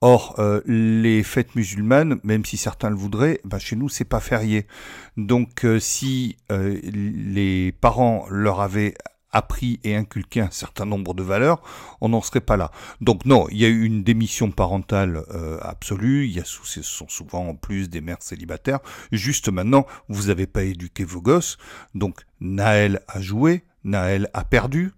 Or, 0.00 0.36
euh, 0.38 0.60
les 0.66 1.24
fêtes 1.24 1.56
musulmanes, 1.56 2.20
même 2.22 2.44
si 2.44 2.56
certains 2.56 2.90
le 2.90 2.96
voudraient, 2.96 3.40
bah, 3.44 3.58
chez 3.58 3.74
nous 3.74 3.88
c'est 3.88 4.04
pas 4.04 4.20
férié. 4.20 4.68
Donc, 5.16 5.64
euh, 5.64 5.80
si 5.80 6.36
les 6.50 7.72
parents 7.80 8.26
leur 8.30 8.60
avaient 8.60 8.94
appris 9.30 9.80
et 9.84 9.94
inculqué 9.94 10.40
un 10.40 10.50
certain 10.50 10.84
nombre 10.84 11.14
de 11.14 11.22
valeurs, 11.22 11.62
on 12.00 12.08
n'en 12.08 12.22
serait 12.22 12.40
pas 12.40 12.56
là. 12.56 12.70
Donc 13.00 13.24
non, 13.24 13.46
il 13.50 13.58
y 13.58 13.64
a 13.64 13.68
eu 13.68 13.84
une 13.84 14.02
démission 14.02 14.50
parentale 14.50 15.24
absolue, 15.62 16.26
il 16.26 16.32
y 16.32 16.40
a, 16.40 16.44
ce 16.44 16.82
sont 16.82 17.08
souvent 17.08 17.48
en 17.48 17.54
plus 17.54 17.88
des 17.88 18.00
mères 18.00 18.22
célibataires. 18.22 18.80
Juste 19.12 19.48
maintenant, 19.48 19.86
vous 20.08 20.28
n'avez 20.28 20.46
pas 20.46 20.62
éduqué 20.62 21.04
vos 21.04 21.20
gosses, 21.20 21.58
donc 21.94 22.20
Naël 22.40 23.00
a 23.08 23.20
joué, 23.20 23.64
Naël 23.84 24.28
a 24.34 24.44
perdu. 24.44 24.92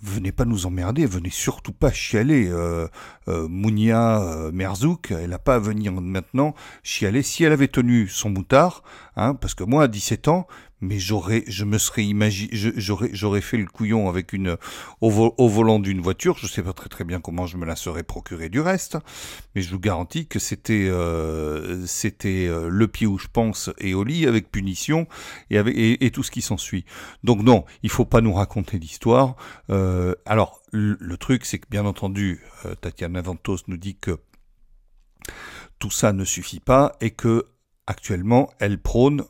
Venez 0.00 0.32
pas 0.32 0.46
nous 0.46 0.64
emmerder, 0.64 1.04
venez 1.04 1.30
surtout 1.30 1.72
pas 1.72 1.92
chialer. 1.92 2.48
Euh, 2.48 2.88
euh, 3.28 3.46
Mounia 3.48 4.22
euh, 4.22 4.50
Merzouk, 4.50 5.10
elle 5.10 5.30
n'a 5.30 5.38
pas 5.38 5.56
à 5.56 5.58
venir 5.58 5.92
maintenant 5.92 6.54
chialer. 6.82 7.22
Si 7.22 7.44
elle 7.44 7.52
avait 7.52 7.68
tenu 7.68 8.08
son 8.08 8.30
moutard, 8.30 8.82
hein, 9.16 9.34
parce 9.34 9.54
que 9.54 9.64
moi 9.64 9.84
à 9.84 9.88
17 9.88 10.28
ans, 10.28 10.46
mais 10.82 10.98
j'aurais, 10.98 11.44
je 11.46 11.64
me 11.64 11.78
serais 11.78 12.04
imaginé, 12.04 12.50
j'aurais, 12.52 13.10
j'aurais 13.12 13.40
fait 13.40 13.56
le 13.56 13.66
couillon 13.66 14.08
avec 14.08 14.32
une, 14.32 14.56
au, 15.00 15.10
volant 15.10 15.78
d'une 15.78 16.00
voiture. 16.00 16.36
Je 16.38 16.48
sais 16.48 16.62
pas 16.62 16.72
très 16.72 16.88
très 16.88 17.04
bien 17.04 17.20
comment 17.20 17.46
je 17.46 17.56
me 17.56 17.64
la 17.64 17.76
serais 17.76 18.02
procuré 18.02 18.48
du 18.48 18.60
reste, 18.60 18.98
mais 19.54 19.62
je 19.62 19.70
vous 19.70 19.78
garantis 19.78 20.26
que 20.26 20.40
c'était, 20.40 20.88
euh, 20.88 21.86
c'était 21.86 22.48
euh, 22.48 22.68
le 22.68 22.88
pied 22.88 23.06
où 23.06 23.16
je 23.16 23.28
pense 23.32 23.70
et 23.78 23.94
au 23.94 24.02
lit 24.02 24.26
avec 24.26 24.50
punition 24.50 25.06
et 25.50 25.58
avec 25.58 25.74
et, 25.76 26.10
tout 26.10 26.24
ce 26.24 26.32
qui 26.32 26.42
s'ensuit. 26.42 26.84
Donc 27.22 27.42
non, 27.42 27.64
il 27.84 27.88
faut 27.90 28.04
pas 28.04 28.20
nous 28.20 28.32
raconter 28.32 28.78
l'histoire. 28.78 29.36
Euh, 29.70 30.14
alors 30.26 30.60
le, 30.72 31.16
truc, 31.16 31.44
c'est 31.44 31.60
que 31.60 31.68
bien 31.70 31.86
entendu, 31.86 32.42
Tatiana 32.80 33.22
Ventos 33.22 33.58
nous 33.68 33.76
dit 33.76 33.94
que 33.94 34.18
tout 35.78 35.90
ça 35.90 36.12
ne 36.12 36.24
suffit 36.24 36.60
pas 36.60 36.96
et 37.00 37.10
que 37.10 37.46
actuellement 37.86 38.50
elle 38.58 38.78
prône 38.78 39.24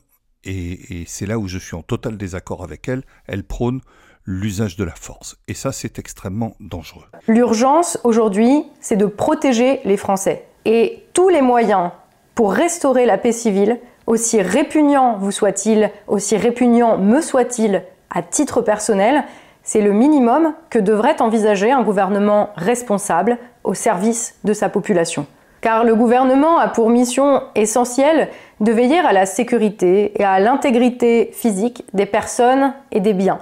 et, 0.45 1.03
c'est 1.07 1.25
là 1.25 1.37
où 1.39 1.47
je 1.47 1.57
suis 1.57 1.75
en 1.75 1.81
total 1.81 2.17
désaccord 2.17 2.63
avec 2.63 2.87
elle, 2.87 3.03
elle 3.27 3.43
prône 3.43 3.81
l'usage 4.25 4.77
de 4.77 4.83
la 4.83 4.93
force. 4.95 5.37
Et 5.47 5.53
ça, 5.53 5.71
c'est 5.71 5.99
extrêmement 5.99 6.55
dangereux. 6.59 7.05
L'urgence 7.27 7.99
aujourd'hui, 8.03 8.63
c'est 8.79 8.95
de 8.95 9.05
protéger 9.05 9.81
les 9.85 9.97
Français. 9.97 10.45
Et 10.65 11.05
tous 11.13 11.29
les 11.29 11.41
moyens 11.41 11.91
pour 12.35 12.53
restaurer 12.53 13.05
la 13.05 13.17
paix 13.17 13.31
civile, 13.31 13.79
aussi 14.07 14.41
répugnant 14.41 15.17
vous 15.17 15.31
soit-il, 15.31 15.91
aussi 16.07 16.37
répugnant 16.37 16.97
me 16.97 17.21
soit-il 17.21 17.83
à 18.09 18.21
titre 18.21 18.61
personnel, 18.61 19.23
c'est 19.63 19.81
le 19.81 19.93
minimum 19.93 20.53
que 20.69 20.79
devrait 20.79 21.21
envisager 21.21 21.71
un 21.71 21.83
gouvernement 21.83 22.49
responsable 22.55 23.37
au 23.63 23.73
service 23.73 24.35
de 24.43 24.53
sa 24.53 24.69
population 24.69 25.25
car 25.63 25.85
le 25.85 25.95
gouvernement 25.95 26.59
a 26.59 26.67
pour 26.67 26.89
mission 26.89 27.41
essentielle 27.55 28.29
de 28.59 28.71
veiller 28.73 28.99
à 28.99 29.13
la 29.13 29.25
sécurité 29.25 30.11
et 30.19 30.25
à 30.25 30.39
l'intégrité 30.41 31.31
physique 31.31 31.85
des 31.93 32.05
personnes 32.05 32.73
et 32.91 32.99
des 32.99 33.13
biens. 33.13 33.39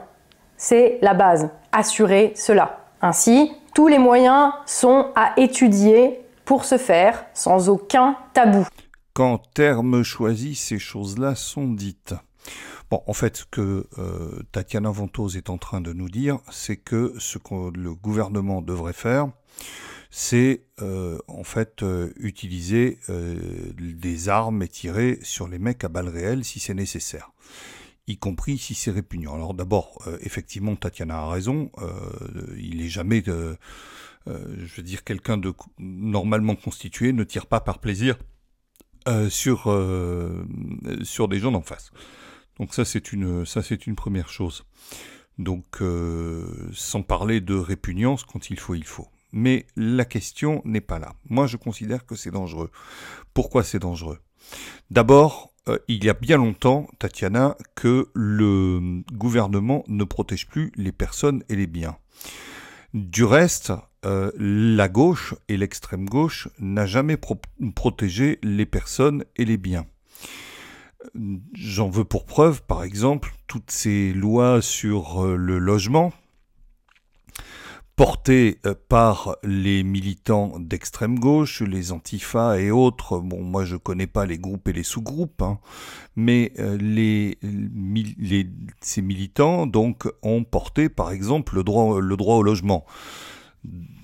C'est 0.55 0.99
la 1.01 1.15
base, 1.15 1.49
assurer 1.71 2.31
cela. 2.35 2.85
Ainsi, 3.01 3.51
tous 3.73 3.87
les 3.87 3.97
moyens 3.97 4.51
sont 4.67 5.07
à 5.15 5.33
étudier 5.37 6.21
pour 6.45 6.63
se 6.63 6.77
faire 6.77 7.25
sans 7.33 7.69
aucun 7.69 8.15
tabou. 8.33 8.67
Quand 9.13 9.41
terme 9.55 10.03
choisi, 10.03 10.53
ces 10.53 10.77
choses-là 10.77 11.33
sont 11.33 11.67
dites. 11.69 12.13
En 12.91 13.13
fait, 13.13 13.37
ce 13.37 13.45
que 13.49 13.87
euh, 13.97 14.43
Tatiana 14.51 14.91
Ventos 14.91 15.29
est 15.29 15.49
en 15.49 15.57
train 15.57 15.81
de 15.81 15.93
nous 15.93 16.09
dire, 16.09 16.37
c'est 16.51 16.75
que 16.75 17.13
ce 17.17 17.39
que 17.39 17.75
le 17.75 17.95
gouvernement 17.95 18.61
devrait 18.61 18.93
faire, 18.93 19.29
c'est 20.13 20.65
euh, 20.81 21.17
en 21.29 21.45
fait 21.45 21.83
euh, 21.83 22.11
utiliser 22.17 22.99
euh, 23.09 23.71
des 23.77 24.27
armes 24.27 24.61
et 24.61 24.67
tirer 24.67 25.17
sur 25.23 25.47
les 25.47 25.57
mecs 25.57 25.85
à 25.85 25.87
balles 25.87 26.09
réelles 26.09 26.43
si 26.43 26.59
c'est 26.59 26.73
nécessaire, 26.73 27.31
y 28.07 28.17
compris 28.17 28.57
si 28.57 28.75
c'est 28.75 28.91
répugnant. 28.91 29.35
Alors 29.35 29.53
d'abord, 29.53 30.05
effectivement, 30.19 30.75
Tatiana 30.75 31.19
a 31.19 31.29
raison, 31.29 31.71
il 32.57 32.81
est 32.81 32.89
jamais, 32.89 33.23
je 33.25 34.75
veux 34.75 34.83
dire, 34.83 35.05
quelqu'un 35.05 35.37
de 35.37 35.53
normalement 35.79 36.55
constitué 36.55 37.13
ne 37.13 37.23
tire 37.23 37.45
pas 37.45 37.61
par 37.61 37.79
plaisir 37.79 38.17
sur 39.29 39.61
sur 41.03 41.27
des 41.29 41.39
gens 41.39 41.51
d'en 41.51 41.61
face. 41.61 41.91
Donc 42.59 42.73
ça 42.73 42.83
c'est 42.83 43.13
une 43.13 43.45
ça 43.45 43.63
c'est 43.63 43.87
une 43.87 43.95
première 43.95 44.27
chose. 44.27 44.65
Donc 45.37 45.81
sans 46.73 47.01
parler 47.01 47.39
de 47.39 47.55
répugnance, 47.55 48.25
quand 48.25 48.49
il 48.49 48.59
faut, 48.59 48.75
il 48.75 48.83
faut. 48.83 49.07
Mais 49.31 49.65
la 49.75 50.05
question 50.05 50.61
n'est 50.65 50.81
pas 50.81 50.99
là. 50.99 51.13
Moi, 51.29 51.47
je 51.47 51.57
considère 51.57 52.05
que 52.05 52.15
c'est 52.15 52.31
dangereux. 52.31 52.69
Pourquoi 53.33 53.63
c'est 53.63 53.79
dangereux? 53.79 54.19
D'abord, 54.89 55.53
euh, 55.69 55.77
il 55.87 56.03
y 56.03 56.09
a 56.09 56.13
bien 56.13 56.37
longtemps, 56.37 56.87
Tatiana, 56.99 57.55
que 57.75 58.09
le 58.13 59.03
gouvernement 59.13 59.83
ne 59.87 60.03
protège 60.03 60.47
plus 60.47 60.71
les 60.75 60.91
personnes 60.91 61.43
et 61.49 61.55
les 61.55 61.67
biens. 61.67 61.97
Du 62.93 63.23
reste, 63.23 63.71
euh, 64.05 64.31
la 64.37 64.89
gauche 64.89 65.35
et 65.47 65.57
l'extrême 65.57 66.09
gauche 66.09 66.49
n'a 66.59 66.85
jamais 66.85 67.17
protégé 67.17 68.39
les 68.43 68.65
personnes 68.65 69.23
et 69.37 69.45
les 69.45 69.57
biens. 69.57 69.85
J'en 71.53 71.89
veux 71.89 72.03
pour 72.03 72.25
preuve, 72.25 72.63
par 72.63 72.83
exemple, 72.83 73.33
toutes 73.47 73.71
ces 73.71 74.13
lois 74.13 74.61
sur 74.61 75.25
euh, 75.25 75.35
le 75.35 75.57
logement, 75.57 76.13
porté 78.01 78.57
euh, 78.65 78.73
par 78.89 79.35
les 79.43 79.83
militants 79.83 80.53
d'extrême 80.57 81.19
gauche, 81.19 81.61
les 81.61 81.91
antifas 81.91 82.57
et 82.57 82.71
autres. 82.71 83.19
Bon, 83.19 83.43
moi 83.43 83.63
je 83.63 83.75
connais 83.75 84.07
pas 84.07 84.25
les 84.25 84.39
groupes 84.39 84.67
et 84.69 84.73
les 84.73 84.81
sous-groupes, 84.81 85.43
hein, 85.43 85.59
mais 86.15 86.51
euh, 86.57 86.79
ces 88.81 89.01
militants 89.03 89.67
donc 89.67 90.11
ont 90.23 90.43
porté 90.43 90.89
par 90.89 91.11
exemple 91.11 91.53
le 91.53 91.63
droit, 91.63 91.93
au 91.93 92.41
logement. 92.41 92.87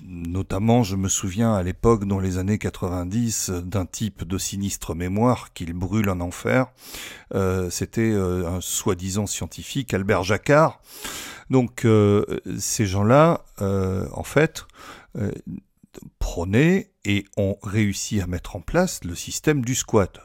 Notamment, 0.06 0.84
je 0.84 0.94
me 0.94 1.08
souviens 1.08 1.54
à 1.54 1.64
l'époque, 1.64 2.04
dans 2.04 2.20
les 2.20 2.38
années 2.38 2.58
90, 2.58 3.50
d'un 3.64 3.84
type 3.84 4.22
de 4.22 4.38
sinistre 4.38 4.94
mémoire 4.94 5.52
qu'il 5.52 5.72
brûle 5.72 6.08
en 6.08 6.20
enfer. 6.20 6.68
Euh, 7.34 7.68
C'était 7.68 8.12
un 8.12 8.60
soi-disant 8.60 9.26
scientifique, 9.26 9.92
Albert 9.92 10.22
Jacquard. 10.22 10.80
Donc 11.50 11.84
euh, 11.84 12.24
ces 12.58 12.86
gens-là, 12.86 13.44
euh, 13.60 14.06
en 14.12 14.24
fait, 14.24 14.66
euh, 15.16 15.32
et 17.04 17.24
ont 17.36 17.56
réussi 17.62 18.20
à 18.20 18.26
mettre 18.26 18.54
en 18.54 18.60
place 18.60 19.02
le 19.02 19.14
système 19.14 19.64
du 19.64 19.74
squat. 19.74 20.20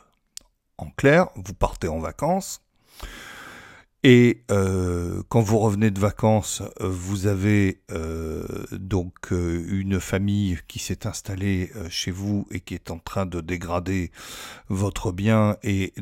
En 0.77 0.89
clair, 0.89 1.29
vous 1.35 1.53
partez 1.53 1.87
en 1.87 1.99
vacances, 1.99 2.61
Et 4.05 4.43
euh, 4.51 5.23
quand 5.29 5.39
vous 5.39 5.59
revenez 5.59 5.89
de 5.89 5.99
vacances, 5.99 6.61
vous 6.81 7.25
avez 7.25 7.81
donc 8.71 9.31
une 9.31 10.01
famille 10.01 10.59
qui 10.67 10.79
s'est 10.79 11.07
installée 11.07 11.71
chez 11.89 12.11
vous 12.11 12.45
et 12.51 12.59
qui 12.59 12.73
est 12.73 12.91
en 12.91 12.99
train 12.99 13.25
de 13.25 13.39
dégrader 13.39 14.11
votre 14.67 15.13
bien 15.13 15.55
et 15.63 15.93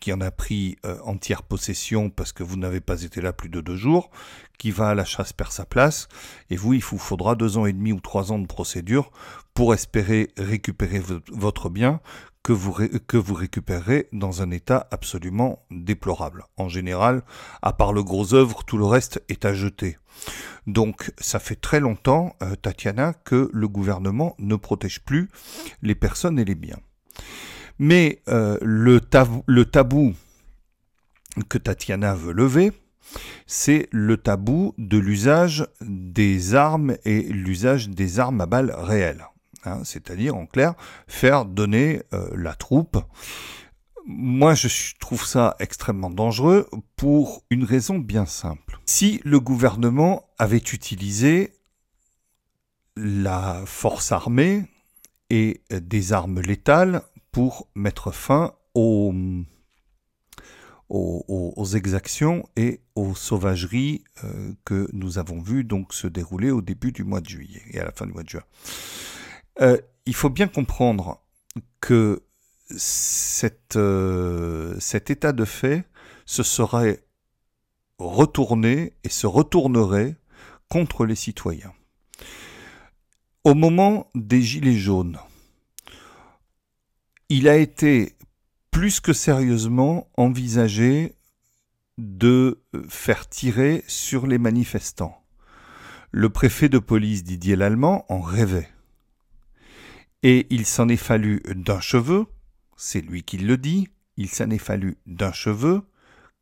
qui 0.00 0.12
en 0.12 0.20
a 0.20 0.30
pris 0.30 0.76
entière 1.02 1.42
possession 1.42 2.10
parce 2.10 2.32
que 2.32 2.44
vous 2.44 2.56
n'avez 2.56 2.80
pas 2.80 3.02
été 3.02 3.20
là 3.20 3.32
plus 3.32 3.48
de 3.48 3.60
deux 3.60 3.76
jours, 3.76 4.10
qui 4.58 4.70
va 4.70 4.90
à 4.90 4.94
la 4.94 5.04
chasse 5.04 5.32
perd 5.32 5.52
sa 5.52 5.64
place. 5.64 6.08
Et 6.50 6.56
vous, 6.56 6.74
il 6.74 6.82
vous 6.82 6.98
faudra 6.98 7.34
deux 7.34 7.56
ans 7.56 7.66
et 7.66 7.72
demi 7.72 7.92
ou 7.92 8.00
trois 8.00 8.32
ans 8.32 8.38
de 8.38 8.46
procédure 8.46 9.10
pour 9.54 9.72
espérer 9.72 10.30
récupérer 10.36 11.02
votre 11.30 11.70
bien 11.70 12.00
que 12.42 12.52
vous, 12.52 12.72
que 13.06 13.16
vous 13.16 13.34
récupérez 13.34 14.08
dans 14.12 14.42
un 14.42 14.50
état 14.50 14.88
absolument 14.90 15.64
déplorable. 15.70 16.44
En 16.56 16.68
général, 16.68 17.22
à 17.62 17.72
part 17.72 17.92
le 17.92 18.02
gros 18.02 18.34
œuvre, 18.34 18.64
tout 18.64 18.78
le 18.78 18.86
reste 18.86 19.22
est 19.28 19.44
à 19.44 19.52
jeter. 19.52 19.98
Donc 20.66 21.12
ça 21.18 21.38
fait 21.38 21.56
très 21.56 21.80
longtemps, 21.80 22.36
euh, 22.42 22.54
Tatiana, 22.56 23.12
que 23.12 23.50
le 23.52 23.68
gouvernement 23.68 24.34
ne 24.38 24.56
protège 24.56 25.00
plus 25.04 25.28
les 25.82 25.94
personnes 25.94 26.38
et 26.38 26.44
les 26.44 26.54
biens. 26.54 26.80
Mais 27.78 28.22
euh, 28.28 28.58
le 28.62 29.00
tabou 29.00 30.14
que 31.48 31.58
Tatiana 31.58 32.14
veut 32.14 32.32
lever, 32.32 32.72
c'est 33.46 33.88
le 33.90 34.16
tabou 34.16 34.74
de 34.78 34.98
l'usage 34.98 35.66
des 35.80 36.54
armes 36.54 36.96
et 37.04 37.22
l'usage 37.22 37.88
des 37.88 38.20
armes 38.20 38.40
à 38.40 38.46
balles 38.46 38.74
réelles. 38.76 39.26
Hein, 39.64 39.80
c'est-à-dire 39.84 40.36
en 40.36 40.46
clair 40.46 40.74
faire 41.06 41.44
donner 41.44 42.02
euh, 42.12 42.28
la 42.36 42.54
troupe. 42.54 42.98
Moi, 44.06 44.54
je 44.54 44.68
trouve 45.00 45.26
ça 45.26 45.56
extrêmement 45.58 46.10
dangereux 46.10 46.68
pour 46.96 47.44
une 47.50 47.64
raison 47.64 47.98
bien 47.98 48.24
simple. 48.24 48.78
Si 48.86 49.20
le 49.24 49.40
gouvernement 49.40 50.24
avait 50.38 50.56
utilisé 50.56 51.52
la 52.96 53.62
force 53.66 54.12
armée 54.12 54.64
et 55.30 55.60
des 55.70 56.12
armes 56.12 56.40
létales 56.40 57.02
pour 57.32 57.68
mettre 57.74 58.12
fin 58.12 58.54
aux, 58.74 59.12
aux, 60.88 61.64
exactions 61.74 62.48
et 62.56 62.80
aux 62.94 63.14
sauvageries 63.14 64.04
euh, 64.24 64.52
que 64.64 64.88
nous 64.92 65.18
avons 65.18 65.40
vues 65.40 65.64
donc 65.64 65.92
se 65.92 66.06
dérouler 66.06 66.50
au 66.50 66.62
début 66.62 66.92
du 66.92 67.04
mois 67.04 67.20
de 67.20 67.28
juillet 67.28 67.62
et 67.70 67.80
à 67.80 67.84
la 67.84 67.92
fin 67.92 68.06
du 68.06 68.12
mois 68.12 68.22
de 68.22 68.28
juin. 68.28 68.44
Euh, 69.60 69.78
il 70.06 70.14
faut 70.14 70.30
bien 70.30 70.48
comprendre 70.48 71.22
que 71.80 72.22
euh, 73.76 74.76
cet 74.80 75.10
état 75.10 75.32
de 75.32 75.44
fait 75.44 75.84
se 76.24 76.42
serait 76.42 77.04
retourné 77.98 78.94
et 79.04 79.08
se 79.08 79.26
retournerait 79.26 80.16
contre 80.68 81.04
les 81.04 81.14
citoyens. 81.14 81.72
Au 83.44 83.54
moment 83.54 84.10
des 84.14 84.42
Gilets 84.42 84.76
jaunes, 84.76 85.18
il 87.28 87.48
a 87.48 87.56
été 87.56 88.14
plus 88.70 89.00
que 89.00 89.12
sérieusement 89.12 90.08
envisagé 90.16 91.14
de 91.98 92.62
faire 92.88 93.28
tirer 93.28 93.84
sur 93.88 94.26
les 94.26 94.38
manifestants. 94.38 95.24
Le 96.10 96.30
préfet 96.30 96.68
de 96.68 96.78
police 96.78 97.24
Didier 97.24 97.56
Lallemand 97.56 98.06
en 98.08 98.20
rêvait. 98.20 98.68
Et 100.22 100.46
il 100.50 100.64
s'en 100.64 100.88
est 100.88 100.96
fallu 100.96 101.42
d'un 101.54 101.80
cheveu, 101.80 102.26
c'est 102.76 103.00
lui 103.00 103.22
qui 103.22 103.38
le 103.38 103.56
dit, 103.56 103.88
il 104.16 104.28
s'en 104.28 104.50
est 104.50 104.58
fallu 104.58 104.96
d'un 105.06 105.32
cheveu 105.32 105.82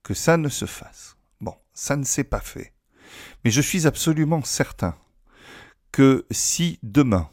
que 0.03 0.15
ça 0.15 0.37
ne 0.37 0.49
se 0.49 0.67
fasse. 0.67 1.17
Bon, 1.41 1.55
ça 1.73 1.97
ne 1.97 2.05
s'est 2.05 2.25
pas 2.25 2.41
fait. 2.41 2.73
Mais 3.45 3.51
je 3.51 3.61
suis 3.61 3.87
absolument 3.87 4.43
certain 4.43 4.97
que 5.93 6.27
si 6.31 6.79
demain 6.83 7.29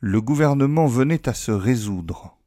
le 0.00 0.20
gouvernement 0.20 0.86
venait 0.86 1.28
à 1.28 1.34
se 1.34 1.50
résoudre 1.50 2.37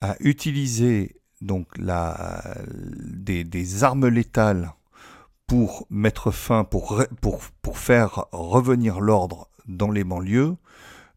à 0.00 0.16
utiliser 0.20 1.20
donc 1.40 1.68
la, 1.76 2.56
des, 2.74 3.44
des 3.44 3.84
armes 3.84 4.08
létales 4.08 4.72
pour 5.46 5.86
mettre 5.90 6.30
fin, 6.30 6.64
pour, 6.64 7.02
pour, 7.20 7.40
pour 7.62 7.78
faire 7.78 8.26
revenir 8.32 9.00
l'ordre 9.00 9.50
dans 9.66 9.90
les 9.90 10.04
banlieues, 10.04 10.56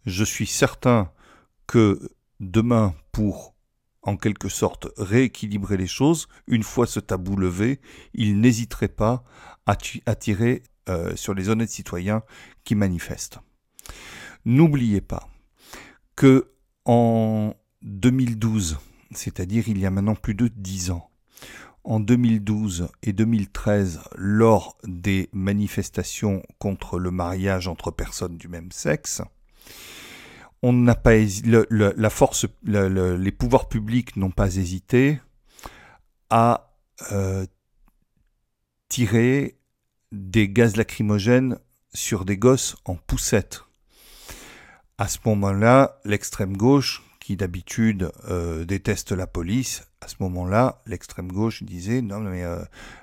je 0.05 0.23
suis 0.23 0.47
certain 0.47 1.11
que 1.65 2.11
demain, 2.39 2.93
pour 3.11 3.55
en 4.03 4.15
quelque 4.15 4.47
sorte 4.47 4.87
rééquilibrer 4.97 5.75
les 5.75 5.87
choses, 5.87 6.27
une 6.47 6.63
fois 6.63 6.87
ce 6.87 6.99
tabou 6.99 7.35
levé, 7.35 7.81
il 8.13 8.39
n'hésiterait 8.39 8.87
pas 8.87 9.23
à, 9.65 9.75
tirer 9.75 10.63
euh, 10.87 11.15
sur 11.15 11.33
les 11.33 11.49
honnêtes 11.49 11.69
citoyens 11.69 12.23
qui 12.63 12.75
manifestent. 12.75 13.39
N'oubliez 14.45 15.01
pas 15.01 15.27
que 16.15 16.51
en 16.85 17.53
2012, 17.81 18.77
c'est-à-dire 19.11 19.67
il 19.67 19.79
y 19.79 19.85
a 19.85 19.91
maintenant 19.91 20.15
plus 20.15 20.35
de 20.35 20.47
dix 20.47 20.91
ans, 20.91 21.09
en 21.83 21.99
2012 21.99 22.89
et 23.03 23.13
2013, 23.13 24.01
lors 24.15 24.77
des 24.83 25.29
manifestations 25.31 26.43
contre 26.59 26.99
le 26.99 27.11
mariage 27.11 27.67
entre 27.67 27.91
personnes 27.91 28.37
du 28.37 28.47
même 28.47 28.71
sexe, 28.71 29.21
on 30.63 30.73
n'a 30.73 30.95
pas 30.95 31.13
la 31.69 32.09
force, 32.09 32.45
les 32.63 33.31
pouvoirs 33.31 33.69
publics 33.69 34.17
n'ont 34.17 34.31
pas 34.31 34.55
hésité 34.55 35.19
à 36.29 36.73
euh, 37.11 37.45
tirer 38.89 39.57
des 40.11 40.49
gaz 40.49 40.75
lacrymogènes 40.75 41.59
sur 41.93 42.25
des 42.25 42.37
gosses 42.37 42.75
en 42.85 42.95
poussette. 42.95 43.61
À 44.97 45.07
ce 45.07 45.19
moment-là, 45.25 45.99
l'extrême 46.05 46.57
gauche, 46.57 47.03
qui 47.27 47.35
d'habitude 47.35 48.09
euh, 48.29 48.63
déteste 48.63 49.11
la 49.11 49.27
police, 49.27 49.83
à 49.99 50.07
ce 50.07 50.15
moment-là, 50.21 50.81
l'extrême 50.85 51.29
gauche 51.29 51.61
disait 51.61 52.01
non 52.01 52.21
mais 52.21 52.45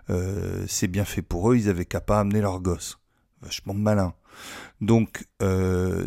euh, 0.09 0.65
c'est 0.67 0.89
bien 0.89 1.05
fait 1.05 1.21
pour 1.21 1.53
eux, 1.53 1.59
ils 1.59 1.69
avaient 1.69 1.85
qu'à 1.85 2.01
pas 2.01 2.21
amener 2.21 2.41
leurs 2.41 2.61
gosses. 2.61 2.99
Vachement 3.43 3.75
malin. 3.75 4.15
Donc 4.81 5.27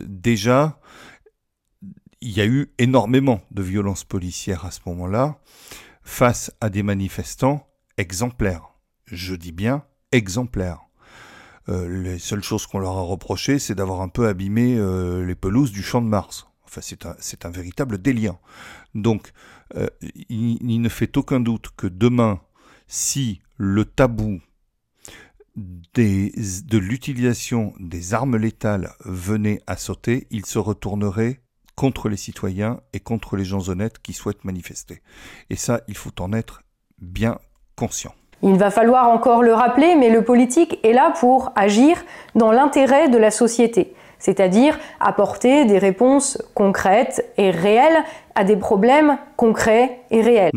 déjà, 0.08 0.80
il 2.22 2.32
y 2.32 2.42
a 2.42 2.48
eu 2.48 2.74
énormément 2.80 3.40
de 3.52 3.62
violences 3.62 4.04
policières 4.04 4.66
à 4.66 4.72
ce 4.72 4.80
moment-là 4.88 5.38
face 6.02 6.52
à 6.60 6.72
des 6.72 6.82
manifestants 6.82 7.68
exemplaires. 8.00 8.74
Je 9.06 9.36
dis 9.36 9.52
bien 9.52 9.84
exemplaires. 10.12 10.88
Euh, 11.70 12.02
les 12.02 12.18
seules 12.18 12.44
choses 12.44 12.66
qu'on 12.66 12.80
leur 12.80 12.98
a 12.98 13.02
reprochées, 13.02 13.60
c'est 13.60 13.76
d'avoir 13.76 14.02
un 14.02 14.08
peu 14.08 14.28
abîmé 14.28 14.76
euh, 14.76 15.24
les 15.24 15.36
pelouses 15.36 15.72
du 15.72 15.84
champ 15.84 16.02
de 16.02 16.08
Mars. 16.08 16.48
C'est 16.70 17.46
un, 17.46 17.50
véritable 17.50 17.98
délire. 17.98 18.36
Donc, 18.96 19.32
euh, 19.76 19.88
il, 20.30 20.82
ne 20.82 20.90
fait 20.90 21.18
aucun 21.18 21.40
doute 21.40 21.70
que 21.76 21.88
demain, 21.88 22.40
si 22.88 23.42
le 23.58 23.86
tabou 23.86 24.40
de 25.56 26.78
l'utilisation 26.78 27.74
des 27.80 28.14
armes 28.14 28.38
létales 28.38 28.92
venait 29.06 29.62
à 29.66 29.76
sauter, 29.76 30.28
il 30.30 30.46
se 30.46 30.60
retournerait 30.60 31.42
contre 31.76 32.10
les 32.10 32.18
citoyens 32.18 32.80
et 32.94 33.00
contre 33.00 33.38
les 33.38 33.46
gens 33.46 33.70
honnêtes 33.70 34.00
qui 34.00 34.14
souhaitent 34.14 34.44
manifester. 34.44 35.02
Et 35.50 35.56
ça, 35.56 35.82
il 35.88 35.96
faut 35.96 36.22
en 36.22 36.34
être 36.34 36.62
bien 37.00 37.40
conscient. 37.76 38.14
Il 38.44 38.58
va 38.58 38.70
falloir 38.70 39.10
encore 39.10 39.42
le 39.42 39.54
rappeler, 39.54 39.96
mais 39.96 40.10
le 40.10 40.24
politique 40.24 40.80
est 40.84 40.94
là 40.94 41.12
pour 41.20 41.52
agir 41.56 41.98
dans 42.36 42.52
l'intérêt 42.52 43.10
de 43.10 43.18
la 43.18 43.32
société, 43.32 43.96
c'est-à-dire 44.20 44.78
apporter 45.00 45.66
des 45.66 45.78
réponses 45.78 46.38
concrètes 46.54 47.26
et 47.38 47.52
réelles 47.52 48.04
à 48.36 48.44
des 48.44 48.58
problèmes 48.58 49.18
concrets 49.36 50.02
et 50.12 50.22
réels. 50.22 50.52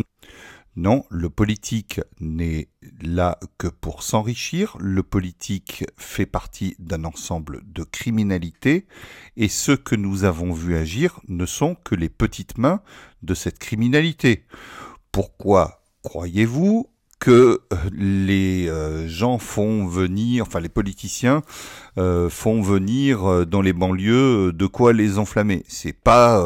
Non, 0.77 1.05
le 1.11 1.29
politique 1.29 2.01
n'est 2.21 2.69
là 3.03 3.39
que 3.59 3.67
pour 3.67 4.03
s'enrichir. 4.03 4.77
Le 4.79 5.03
politique 5.03 5.85
fait 5.97 6.27
partie 6.27 6.77
d'un 6.79 7.05
ensemble 7.05 7.61
de 7.65 7.83
criminalités 7.83 8.87
et 9.37 9.49
ceux 9.49 9.77
que 9.77 9.97
nous 9.97 10.25
avons 10.25 10.53
vus 10.53 10.77
agir 10.77 11.21
ne 11.29 11.45
sont 11.45 11.75
que 11.75 11.95
les 11.95 12.09
petites 12.09 12.57
mains 12.57 12.83
de 13.23 13.35
cette 13.35 13.59
criminalité. 13.59 14.47
Pourquoi 15.13 15.83
croyez-vous 16.03 16.89
que 17.21 17.61
euh, 17.73 17.77
les 17.93 18.67
euh, 18.69 19.07
gens 19.07 19.39
font 19.39 19.87
venir, 19.87 20.43
enfin 20.43 20.59
les 20.59 20.71
politiciens 20.71 21.43
euh, 21.99 22.31
font 22.31 22.63
venir 22.63 23.47
dans 23.47 23.61
les 23.61 23.75
banlieues 23.75 24.53
de 24.53 24.67
quoi 24.67 24.93
les 24.95 25.19
enflammer. 25.19 25.63
C'est 25.69 25.93
pas, 25.93 26.43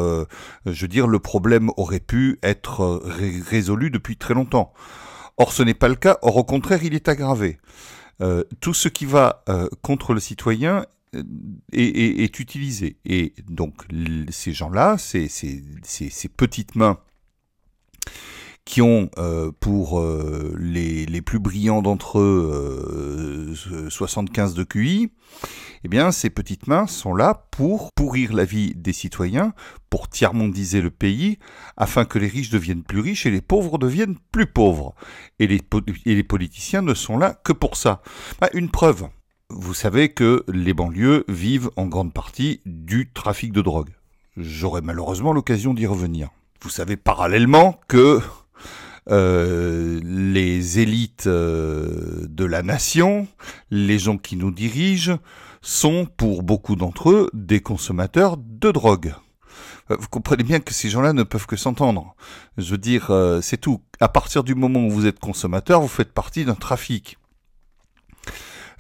je 0.66 0.80
veux 0.82 0.88
dire, 0.88 1.06
le 1.06 1.20
problème 1.20 1.70
aurait 1.76 2.00
pu 2.00 2.38
être 2.42 3.00
résolu 3.48 3.90
depuis 3.90 4.16
très 4.16 4.34
longtemps. 4.34 4.72
Or, 5.36 5.52
ce 5.52 5.62
n'est 5.62 5.74
pas 5.74 5.88
le 5.88 5.94
cas. 5.94 6.18
Or, 6.22 6.36
au 6.36 6.44
contraire, 6.44 6.82
il 6.82 6.94
est 6.94 7.08
aggravé. 7.08 7.58
tout 8.60 8.74
ce 8.74 8.88
qui 8.88 9.06
va 9.06 9.44
contre 9.82 10.12
le 10.12 10.20
citoyen 10.20 10.86
est, 11.72 12.22
est, 12.24 12.38
utilisé. 12.40 12.96
Et 13.04 13.34
donc, 13.48 13.84
ces 14.30 14.52
gens-là, 14.52 14.98
ces, 14.98 15.28
ces, 15.28 15.62
ces 15.84 16.28
petites 16.28 16.74
mains 16.74 16.98
qui 18.64 18.80
ont 18.80 19.10
euh, 19.18 19.52
pour 19.60 20.00
euh, 20.00 20.54
les, 20.58 21.06
les, 21.06 21.20
plus 21.20 21.38
brillants 21.38 21.82
d'entre 21.82 22.18
eux 22.18 23.52
75 23.88 24.54
de 24.54 24.64
QI, 24.64 25.10
eh 25.84 25.88
bien 25.88 26.10
ces 26.12 26.30
petites 26.30 26.66
mains 26.66 26.86
sont 26.86 27.14
là 27.14 27.46
pour 27.50 27.92
pourrir 27.94 28.32
la 28.32 28.44
vie 28.44 28.74
des 28.74 28.94
citoyens, 28.94 29.52
pour 29.90 30.08
tiers-mondiser 30.08 30.80
le 30.80 30.90
pays, 30.90 31.38
afin 31.76 32.04
que 32.06 32.18
les 32.18 32.26
riches 32.26 32.50
deviennent 32.50 32.82
plus 32.82 33.00
riches 33.00 33.26
et 33.26 33.30
les 33.30 33.42
pauvres 33.42 33.78
deviennent 33.78 34.16
plus 34.32 34.46
pauvres. 34.46 34.94
Et 35.38 35.46
les, 35.46 35.60
et 36.06 36.14
les 36.14 36.24
politiciens 36.24 36.82
ne 36.82 36.94
sont 36.94 37.18
là 37.18 37.34
que 37.44 37.52
pour 37.52 37.76
ça. 37.76 38.02
Bah, 38.40 38.48
une 38.54 38.70
preuve. 38.70 39.04
Vous 39.50 39.74
savez 39.74 40.08
que 40.08 40.42
les 40.48 40.72
banlieues 40.72 41.24
vivent 41.28 41.70
en 41.76 41.86
grande 41.86 42.14
partie 42.14 42.60
du 42.64 43.12
trafic 43.12 43.52
de 43.52 43.60
drogue. 43.60 43.90
J'aurai 44.36 44.80
malheureusement 44.80 45.32
l'occasion 45.32 45.74
d'y 45.74 45.86
revenir. 45.86 46.30
Vous 46.62 46.70
savez 46.70 46.96
parallèlement 46.96 47.78
que 47.88 48.20
euh, 49.10 50.00
les 50.02 50.78
élites 50.78 51.26
euh, 51.26 52.26
de 52.28 52.44
la 52.44 52.62
nation, 52.62 53.28
les 53.70 53.98
gens 53.98 54.16
qui 54.16 54.36
nous 54.36 54.50
dirigent, 54.50 55.18
sont 55.60 56.06
pour 56.16 56.42
beaucoup 56.42 56.76
d'entre 56.76 57.10
eux 57.10 57.30
des 57.34 57.60
consommateurs 57.60 58.36
de 58.38 58.70
drogue. 58.70 59.14
Euh, 59.90 59.96
vous 59.98 60.08
comprenez 60.08 60.42
bien 60.42 60.60
que 60.60 60.72
ces 60.72 60.88
gens-là 60.88 61.12
ne 61.12 61.22
peuvent 61.22 61.46
que 61.46 61.56
s'entendre. 61.56 62.14
Je 62.56 62.70
veux 62.70 62.78
dire, 62.78 63.12
c'est 63.42 63.60
tout. 63.60 63.82
À 64.00 64.08
partir 64.08 64.42
du 64.44 64.54
moment 64.54 64.86
où 64.86 64.90
vous 64.90 65.06
êtes 65.06 65.20
consommateur, 65.20 65.80
vous 65.80 65.88
faites 65.88 66.12
partie 66.12 66.44
d'un 66.44 66.54
trafic. 66.54 67.18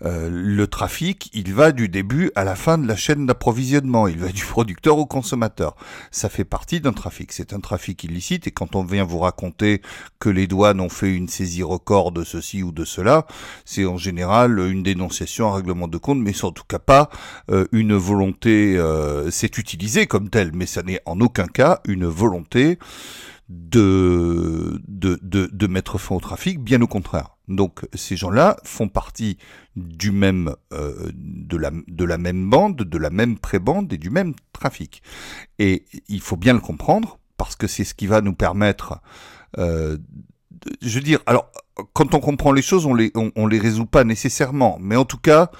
Euh, 0.02 0.28
le 0.30 0.66
trafic, 0.66 1.30
il 1.32 1.52
va 1.54 1.72
du 1.72 1.88
début 1.88 2.30
à 2.34 2.44
la 2.44 2.56
fin 2.56 2.78
de 2.78 2.86
la 2.86 2.96
chaîne 2.96 3.26
d'approvisionnement, 3.26 4.08
il 4.08 4.18
va 4.18 4.28
du 4.28 4.44
producteur 4.44 4.98
au 4.98 5.06
consommateur. 5.06 5.76
Ça 6.10 6.28
fait 6.28 6.44
partie 6.44 6.80
d'un 6.80 6.92
trafic, 6.92 7.32
c'est 7.32 7.52
un 7.52 7.60
trafic 7.60 8.04
illicite. 8.04 8.46
Et 8.46 8.50
quand 8.50 8.76
on 8.76 8.84
vient 8.84 9.04
vous 9.04 9.18
raconter 9.18 9.82
que 10.18 10.28
les 10.28 10.46
douanes 10.46 10.80
ont 10.80 10.88
fait 10.88 11.14
une 11.14 11.28
saisie 11.28 11.62
record 11.62 12.12
de 12.12 12.24
ceci 12.24 12.62
ou 12.62 12.72
de 12.72 12.84
cela, 12.84 13.26
c'est 13.64 13.84
en 13.84 13.96
général 13.96 14.58
une 14.58 14.82
dénonciation, 14.82 15.52
un 15.52 15.56
règlement 15.56 15.88
de 15.88 15.98
compte, 15.98 16.18
mais 16.18 16.32
c'est 16.32 16.44
en 16.44 16.52
tout 16.52 16.64
cas 16.66 16.78
pas 16.78 17.10
euh, 17.50 17.66
une 17.72 17.94
volonté, 17.94 18.76
euh, 18.76 19.30
c'est 19.30 19.58
utilisé 19.58 20.06
comme 20.06 20.30
tel, 20.30 20.50
mais 20.54 20.66
ça 20.66 20.82
n'est 20.82 21.00
en 21.06 21.20
aucun 21.20 21.46
cas 21.46 21.80
une 21.86 22.06
volonté 22.06 22.78
de, 23.48 24.80
de, 24.88 25.18
de, 25.22 25.48
de 25.52 25.66
mettre 25.66 25.98
fin 25.98 26.14
au 26.14 26.20
trafic, 26.20 26.60
bien 26.60 26.80
au 26.82 26.86
contraire. 26.86 27.33
Donc 27.48 27.86
ces 27.94 28.16
gens-là 28.16 28.56
font 28.64 28.88
partie 28.88 29.36
du 29.76 30.12
même, 30.12 30.54
euh, 30.72 31.10
de, 31.14 31.56
la, 31.56 32.18
même 32.18 32.48
bande, 32.48 32.76
de 32.76 32.98
la 32.98 33.10
même 33.10 33.38
prébande 33.38 33.92
et 33.92 33.98
du 33.98 34.10
même 34.10 34.34
trafic. 34.52 35.02
Et 35.58 35.84
il 36.08 36.20
faut 36.20 36.36
bien 36.36 36.54
le 36.54 36.60
comprendre 36.60 37.18
parce 37.36 37.56
que 37.56 37.66
c'est 37.66 37.84
ce 37.84 37.94
qui 37.94 38.06
va 38.06 38.20
nous 38.20 38.34
permettre, 38.34 39.00
euh, 39.58 39.98
je 40.80 40.94
veux 40.94 41.04
dire, 41.04 41.20
alors 41.26 41.50
quand 41.92 42.14
on 42.14 42.20
comprend 42.20 42.52
les 42.52 42.62
choses, 42.62 42.86
on 42.86 42.94
les, 42.94 43.12
on, 43.14 43.46
les 43.46 43.58
résout 43.58 43.86
pas 43.86 44.04
nécessairement, 44.04 44.78
mais 44.80 44.96
en 44.96 45.04
tout 45.04 45.18
cas, 45.18 45.50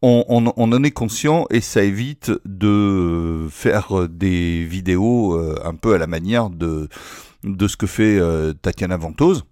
on, 0.00 0.24
on, 0.28 0.52
on, 0.56 0.72
en 0.72 0.84
est 0.84 0.92
conscient 0.92 1.46
et 1.50 1.60
ça 1.60 1.82
évite 1.82 2.30
de 2.44 3.48
faire 3.50 4.08
des 4.08 4.64
vidéos 4.64 5.34
euh, 5.34 5.58
un 5.64 5.74
peu 5.74 5.94
à 5.94 5.98
la 5.98 6.06
manière 6.06 6.50
de, 6.50 6.88
de 7.42 7.68
ce 7.68 7.76
que 7.76 7.88
fait 7.88 8.20
Tatiana 8.62 8.96
Ventose 8.96 9.44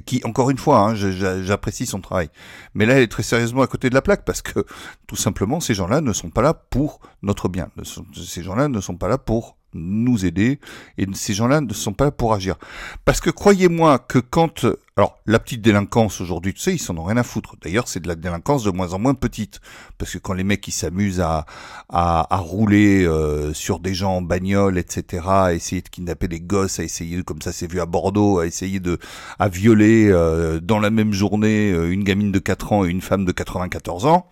qui, 0.00 0.22
encore 0.24 0.50
une 0.50 0.58
fois, 0.58 0.80
hein, 0.80 0.94
j'apprécie 0.94 1.86
son 1.86 2.00
travail. 2.00 2.28
Mais 2.74 2.86
là, 2.86 2.94
elle 2.94 3.02
est 3.02 3.10
très 3.10 3.22
sérieusement 3.22 3.62
à 3.62 3.66
côté 3.66 3.90
de 3.90 3.94
la 3.94 4.02
plaque 4.02 4.24
parce 4.24 4.42
que, 4.42 4.64
tout 5.06 5.16
simplement, 5.16 5.60
ces 5.60 5.74
gens-là 5.74 6.00
ne 6.00 6.12
sont 6.12 6.30
pas 6.30 6.42
là 6.42 6.54
pour 6.54 7.00
notre 7.22 7.48
bien. 7.48 7.68
Ces 8.14 8.42
gens-là 8.42 8.68
ne 8.68 8.80
sont 8.80 8.96
pas 8.96 9.08
là 9.08 9.18
pour 9.18 9.56
nous 9.74 10.24
aider 10.24 10.60
et 10.98 11.06
ces 11.14 11.34
gens-là 11.34 11.60
ne 11.60 11.72
sont 11.72 11.92
pas 11.92 12.04
là 12.06 12.10
pour 12.10 12.34
agir. 12.34 12.56
Parce 13.04 13.20
que 13.20 13.30
croyez-moi 13.30 13.98
que 13.98 14.18
quand 14.18 14.66
alors 14.96 15.20
la 15.24 15.38
petite 15.38 15.62
délinquance 15.62 16.20
aujourd'hui, 16.20 16.52
tu 16.52 16.60
sais, 16.60 16.74
ils 16.74 16.78
s'en 16.78 16.96
ont 16.98 17.04
rien 17.04 17.16
à 17.16 17.22
foutre. 17.22 17.56
D'ailleurs, 17.62 17.88
c'est 17.88 18.00
de 18.00 18.08
la 18.08 18.14
délinquance 18.14 18.62
de 18.62 18.70
moins 18.70 18.92
en 18.92 18.98
moins 18.98 19.14
petite 19.14 19.60
parce 19.96 20.12
que 20.12 20.18
quand 20.18 20.34
les 20.34 20.44
mecs 20.44 20.66
ils 20.68 20.72
s'amusent 20.72 21.20
à, 21.20 21.46
à, 21.88 22.34
à 22.34 22.36
rouler 22.36 23.04
euh, 23.04 23.54
sur 23.54 23.80
des 23.80 23.94
gens 23.94 24.16
en 24.16 24.22
bagnole, 24.22 24.76
etc., 24.76 25.24
à 25.26 25.54
essayer 25.54 25.80
de 25.80 25.88
kidnapper 25.88 26.28
des 26.28 26.40
gosses, 26.40 26.78
à 26.78 26.84
essayer 26.84 27.22
comme 27.22 27.40
ça 27.40 27.52
c'est 27.52 27.70
vu 27.70 27.80
à 27.80 27.86
Bordeaux, 27.86 28.40
à 28.40 28.46
essayer 28.46 28.80
de 28.80 28.98
à 29.38 29.48
violer 29.48 30.08
euh, 30.10 30.60
dans 30.60 30.78
la 30.78 30.90
même 30.90 31.12
journée 31.12 31.72
euh, 31.72 31.90
une 31.90 32.04
gamine 32.04 32.30
de 32.30 32.38
4 32.38 32.72
ans 32.72 32.84
et 32.84 32.88
une 32.88 33.00
femme 33.00 33.24
de 33.24 33.32
94 33.32 34.04
ans 34.06 34.26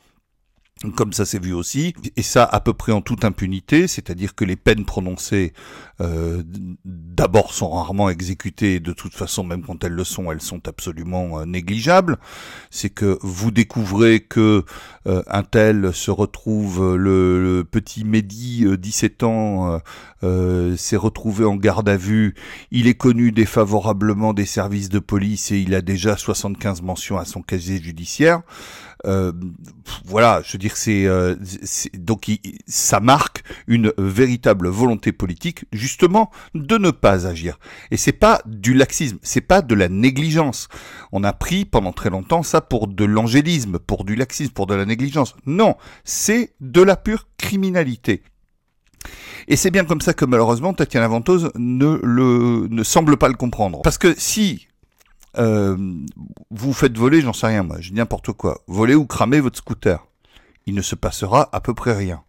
comme 0.97 1.13
ça 1.13 1.27
s'est 1.27 1.39
vu 1.39 1.53
aussi, 1.53 1.93
et 2.17 2.23
ça 2.23 2.45
à 2.45 2.59
peu 2.61 2.73
près 2.73 2.93
en 2.93 3.03
toute 3.03 3.27
impunité, 3.27 3.87
c'est-à-dire 3.87 4.35
que 4.35 4.47
les 4.47 4.57
peines 4.57 4.87
prononcées 4.87 5.53
euh, 6.01 6.43
d'abord 6.87 7.53
sont 7.53 7.69
rarement 7.69 8.09
exécutées, 8.09 8.81
de 8.81 8.93
toute 8.95 9.13
façon 9.13 9.45
même 9.45 9.63
quand 9.63 9.85
elles 9.85 9.93
le 9.93 10.05
sont, 10.05 10.33
elles 10.33 10.41
sont 10.41 10.67
absolument 10.67 11.41
euh, 11.41 11.45
négligeables. 11.45 12.19
C'est 12.71 12.89
que 12.89 13.19
vous 13.21 13.51
découvrez 13.51 14.21
que 14.21 14.65
euh, 15.07 15.23
un 15.27 15.43
tel 15.43 15.93
se 15.93 16.11
retrouve, 16.11 16.97
le, 16.97 17.63
petit 17.71 18.05
Mehdi, 18.05 18.65
17 18.79 19.23
ans, 19.25 19.81
s'est 20.77 20.97
retrouvé 20.97 21.45
en 21.45 21.57
garde 21.57 21.89
à 21.89 21.97
vue, 21.97 22.35
il 22.71 22.87
est 22.87 22.95
connu 22.95 23.33
défavorablement 23.33 24.33
des 24.33 24.47
services 24.47 24.89
de 24.89 24.99
police 24.99 25.51
et 25.51 25.59
il 25.59 25.75
a 25.75 25.83
déjà 25.83 26.17
75 26.17 26.83
mentions 26.83 27.19
à 27.19 27.25
son 27.25 27.43
casier 27.43 27.83
judiciaire. 27.83 28.43
Euh, 29.07 29.33
voilà, 30.05 30.43
je 30.45 30.53
veux 30.53 30.59
dire, 30.59 30.77
c'est 30.77 31.07
euh, 31.07 31.37
donc 31.95 32.31
ça 32.67 33.01
marque 33.01 33.43
une 33.67 33.93
véritable 33.99 34.69
volonté 34.69 35.13
politique, 35.13 35.65
justement, 35.73 36.31
de 36.55 36.79
ne 36.79 36.91
pas 36.91 37.27
agir. 37.27 37.59
Et 37.91 37.97
c'est 37.97 38.13
pas 38.13 38.43
du 38.47 38.75
laxisme, 38.75 39.19
c'est 39.23 39.41
pas 39.41 39.63
de 39.63 39.75
la 39.75 39.89
négligence. 39.89 40.69
On 41.13 41.25
a 41.25 41.33
pris 41.33 41.65
pendant 41.65 41.93
très 41.93 42.11
longtemps 42.11 42.43
ça 42.43 42.61
pour 42.61 42.89
de 42.89 43.05
l'angélisme, 43.05 43.79
pour 43.79 44.05
du 44.05 44.17
laxisme, 44.17 44.53
pour 44.53 44.67
de 44.67 44.75
la 44.75 44.85
négligence. 44.85 45.35
Non, 45.47 45.77
c'est 46.05 46.55
de 46.61 46.83
la 46.83 46.97
pure 46.97 47.29
criminalité. 47.39 48.23
Et 49.49 49.57
c'est 49.57 49.71
bien 49.71 49.85
comme 49.85 50.01
ça 50.01 50.13
que 50.13 50.25
malheureusement 50.25 50.75
Tatiana 50.75 51.09
Ventose 51.09 51.51
ne, 51.57 51.99
le, 52.03 52.69
ne 52.69 52.83
semble 52.83 53.17
pas 53.17 53.29
le 53.29 53.35
comprendre. 53.35 53.81
Parce 53.83 53.99
que 53.99 54.15
si 54.19 54.69
euh, 55.39 55.77
vous 56.51 56.73
faites 56.73 56.97
voler, 56.97 57.21
j'en 57.21 57.33
sais 57.33 57.47
rien 57.47 57.63
moi, 57.63 57.77
je 57.81 57.93
n'importe 57.93 58.33
quoi, 58.33 58.63
voler 58.67 58.95
ou 58.95 59.07
cramer 59.07 59.41
votre 59.41 59.59
scooter. 59.59 60.07
Il 60.67 60.75
ne 60.75 60.83
se 60.83 60.95
passera 60.95 61.49
à 61.53 61.61
peu 61.61 61.75
près 61.75 61.95
rien. 61.95 62.23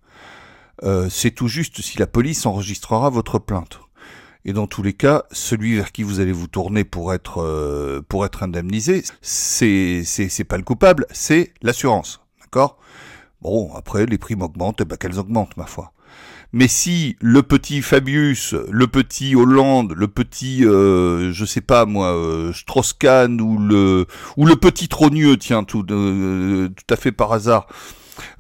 Euh, 0.84 1.10
c'est 1.10 1.32
tout 1.32 1.48
juste 1.48 1.82
si 1.82 1.98
la 1.98 2.08
police 2.08 2.46
enregistrera 2.46 3.10
votre 3.10 3.40
plainte. 3.40 3.80
Et 4.46 4.54
dans 4.54 4.66
tous 4.66 4.82
les 4.82 4.94
cas, 4.94 5.24
celui 5.32 5.76
vers 5.76 5.92
qui 5.92 6.02
vous 6.02 6.20
allez 6.20 6.32
vous 6.32 6.48
tourner 6.48 6.84
pour 6.84 7.14
être 7.14 7.42
euh, 7.42 8.02
pour 8.08 8.26
être 8.26 8.42
indemnisé, 8.42 9.04
c'est 9.22 10.04
c'est 10.04 10.44
pas 10.44 10.58
le 10.58 10.64
coupable, 10.64 11.06
c'est 11.12 11.54
l'assurance, 11.62 12.22
d'accord? 12.40 12.78
Bon, 13.42 13.72
après 13.76 14.08
les 14.08 14.18
primes 14.18 14.42
augmentent, 14.42 14.82
et 14.82 14.84
eh 14.84 14.86
ben 14.86 14.98
qu'elles 14.98 15.20
augmentent 15.20 15.58
ma 15.58 15.68
foi. 15.68 15.94
Mais 16.54 16.68
si 16.68 17.16
le 17.22 17.44
petit 17.44 17.82
Fabius, 17.82 18.56
le 18.70 18.88
petit 18.88 19.36
Hollande, 19.36 19.94
le 19.96 20.08
petit, 20.08 20.66
euh, 20.66 21.32
je 21.32 21.46
sais 21.46 21.62
pas 21.62 21.86
moi, 21.86 22.14
euh, 22.14 22.52
Strauss-Kahn 22.52 23.40
ou 23.40 23.58
le 23.58 24.06
ou 24.36 24.46
le 24.46 24.56
petit 24.58 24.90
Trogneux, 24.90 25.38
tiens, 25.38 25.64
tout, 25.64 25.86
euh, 25.92 26.68
tout 26.68 26.94
à 26.94 26.98
fait 26.98 27.14
par 27.14 27.32
hasard, 27.32 27.68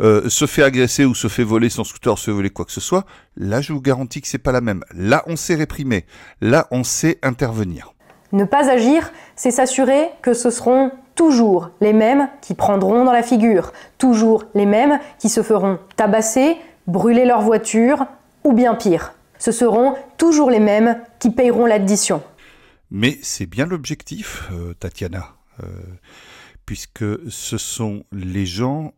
euh, 0.01 0.27
se 0.29 0.45
fait 0.45 0.63
agresser 0.63 1.05
ou 1.05 1.15
se 1.15 1.27
fait 1.27 1.43
voler 1.43 1.69
son 1.69 1.83
scooter, 1.83 2.17
se 2.17 2.25
fait 2.25 2.31
voler 2.31 2.49
quoi 2.49 2.65
que 2.65 2.71
ce 2.71 2.81
soit, 2.81 3.05
là 3.37 3.61
je 3.61 3.71
vous 3.71 3.81
garantis 3.81 4.21
que 4.21 4.27
c'est 4.27 4.37
pas 4.37 4.51
la 4.51 4.61
même. 4.61 4.83
Là 4.93 5.23
on 5.27 5.35
sait 5.35 5.55
réprimer, 5.55 6.05
là 6.41 6.67
on 6.71 6.83
sait 6.83 7.17
intervenir. 7.23 7.93
Ne 8.33 8.45
pas 8.45 8.69
agir, 8.69 9.11
c'est 9.35 9.51
s'assurer 9.51 10.09
que 10.21 10.33
ce 10.33 10.49
seront 10.49 10.91
toujours 11.15 11.71
les 11.81 11.93
mêmes 11.93 12.29
qui 12.41 12.53
prendront 12.53 13.03
dans 13.03 13.11
la 13.11 13.23
figure, 13.23 13.73
toujours 13.97 14.45
les 14.53 14.65
mêmes 14.65 14.99
qui 15.19 15.29
se 15.29 15.43
feront 15.43 15.79
tabasser, 15.97 16.57
brûler 16.87 17.25
leur 17.25 17.41
voiture 17.41 18.05
ou 18.43 18.53
bien 18.53 18.75
pire. 18.75 19.13
Ce 19.37 19.51
seront 19.51 19.95
toujours 20.17 20.49
les 20.51 20.59
mêmes 20.59 21.01
qui 21.19 21.31
payeront 21.31 21.65
l'addition. 21.65 22.21
Mais 22.91 23.17
c'est 23.21 23.45
bien 23.45 23.65
l'objectif, 23.65 24.49
euh, 24.51 24.73
Tatiana, 24.73 25.35
euh, 25.63 25.67
puisque 26.65 27.05
ce 27.29 27.57
sont 27.57 28.03
les 28.11 28.45
gens 28.45 28.93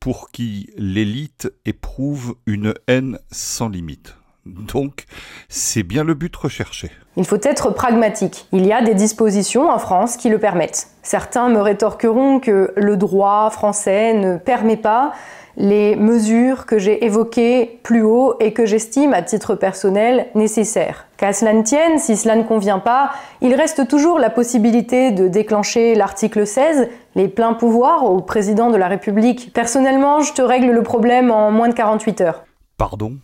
pour 0.00 0.30
qui 0.30 0.70
l'élite 0.76 1.52
éprouve 1.64 2.36
une 2.46 2.74
haine 2.88 3.18
sans 3.30 3.68
limite. 3.68 4.16
Donc, 4.46 5.06
c'est 5.48 5.82
bien 5.82 6.04
le 6.04 6.12
but 6.12 6.34
recherché. 6.36 6.90
Il 7.16 7.24
faut 7.24 7.40
être 7.42 7.70
pragmatique. 7.70 8.46
Il 8.52 8.66
y 8.66 8.72
a 8.72 8.82
des 8.82 8.94
dispositions 8.94 9.70
en 9.70 9.78
France 9.78 10.16
qui 10.16 10.28
le 10.28 10.38
permettent. 10.38 10.88
Certains 11.02 11.48
me 11.48 11.60
rétorqueront 11.60 12.40
que 12.40 12.72
le 12.76 12.96
droit 12.96 13.48
français 13.50 14.12
ne 14.12 14.36
permet 14.36 14.76
pas 14.76 15.14
les 15.56 15.96
mesures 15.96 16.66
que 16.66 16.78
j'ai 16.78 17.04
évoquées 17.04 17.80
plus 17.82 18.02
haut 18.02 18.34
et 18.40 18.52
que 18.52 18.66
j'estime 18.66 19.14
à 19.14 19.22
titre 19.22 19.54
personnel 19.54 20.26
nécessaires. 20.34 21.06
Qu'à 21.16 21.32
cela 21.32 21.52
ne 21.52 21.62
tienne, 21.62 21.98
si 21.98 22.16
cela 22.16 22.36
ne 22.36 22.42
convient 22.42 22.80
pas, 22.80 23.12
il 23.40 23.54
reste 23.54 23.86
toujours 23.86 24.18
la 24.18 24.30
possibilité 24.30 25.12
de 25.12 25.28
déclencher 25.28 25.94
l'article 25.94 26.46
16, 26.46 26.88
les 27.14 27.28
pleins 27.28 27.54
pouvoirs 27.54 28.04
au 28.04 28.20
président 28.20 28.70
de 28.70 28.76
la 28.76 28.88
République. 28.88 29.52
Personnellement, 29.52 30.20
je 30.20 30.32
te 30.32 30.42
règle 30.42 30.72
le 30.72 30.82
problème 30.82 31.30
en 31.30 31.50
moins 31.50 31.68
de 31.68 31.74
48 31.74 32.20
heures. 32.20 32.44
Pardon 32.76 33.16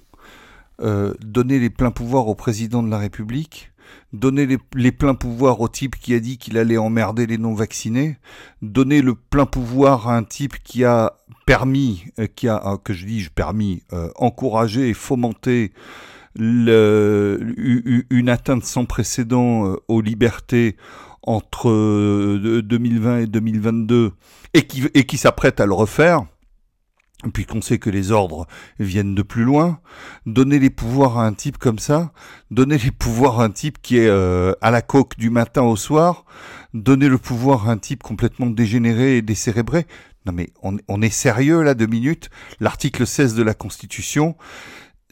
euh, 0.80 1.14
Donner 1.20 1.58
les 1.58 1.70
pleins 1.70 1.90
pouvoirs 1.90 2.28
au 2.28 2.34
président 2.34 2.82
de 2.82 2.90
la 2.90 2.98
République? 2.98 3.70
Donner 4.12 4.46
les, 4.74 4.92
pleins 4.92 5.14
pouvoirs 5.14 5.60
au 5.60 5.68
type 5.68 5.96
qui 5.96 6.14
a 6.14 6.20
dit 6.20 6.38
qu'il 6.38 6.58
allait 6.58 6.78
emmerder 6.78 7.26
les 7.26 7.38
non-vaccinés, 7.38 8.16
donner 8.60 9.02
le 9.02 9.14
plein 9.14 9.46
pouvoir 9.46 10.08
à 10.08 10.16
un 10.16 10.24
type 10.24 10.62
qui 10.64 10.84
a 10.84 11.14
permis, 11.50 12.04
euh, 12.20 12.28
qui 12.28 12.46
a, 12.46 12.62
euh, 12.64 12.76
que 12.76 12.92
je 12.92 13.04
dis, 13.04 13.28
permis, 13.34 13.82
euh, 13.92 14.08
encouragé 14.14 14.88
et 14.88 14.94
fomenté 14.94 15.72
le, 16.36 17.40
une 18.08 18.28
atteinte 18.28 18.64
sans 18.64 18.84
précédent 18.84 19.74
aux 19.88 20.00
libertés 20.00 20.76
entre 21.24 21.68
2020 22.60 23.18
et 23.18 23.26
2022 23.26 24.12
et 24.54 24.62
qui, 24.62 24.84
et 24.94 25.04
qui 25.06 25.16
s'apprête 25.16 25.58
à 25.58 25.66
le 25.66 25.72
refaire, 25.72 26.24
puisqu'on 27.34 27.60
sait 27.60 27.78
que 27.78 27.90
les 27.90 28.12
ordres 28.12 28.46
viennent 28.78 29.16
de 29.16 29.22
plus 29.22 29.42
loin, 29.42 29.80
donner 30.26 30.60
les 30.60 30.70
pouvoirs 30.70 31.18
à 31.18 31.26
un 31.26 31.32
type 31.32 31.58
comme 31.58 31.80
ça, 31.80 32.12
donner 32.52 32.78
les 32.78 32.92
pouvoirs 32.92 33.40
à 33.40 33.44
un 33.44 33.50
type 33.50 33.82
qui 33.82 33.98
est 33.98 34.08
à 34.08 34.70
la 34.70 34.82
coque 34.82 35.18
du 35.18 35.30
matin 35.30 35.62
au 35.62 35.74
soir, 35.74 36.26
donner 36.74 37.08
le 37.08 37.18
pouvoir 37.18 37.68
à 37.68 37.72
un 37.72 37.78
type 37.78 38.04
complètement 38.04 38.46
dégénéré 38.46 39.16
et 39.16 39.22
décérébré. 39.22 39.86
Non 40.26 40.33
mais 40.33 40.50
on, 40.62 41.02
est 41.02 41.11
sérieux 41.11 41.62
là 41.62 41.74
deux 41.74 41.87
minutes. 41.87 42.30
L'article 42.61 43.06
16 43.06 43.35
de 43.35 43.42
la 43.42 43.54
Constitution, 43.54 44.37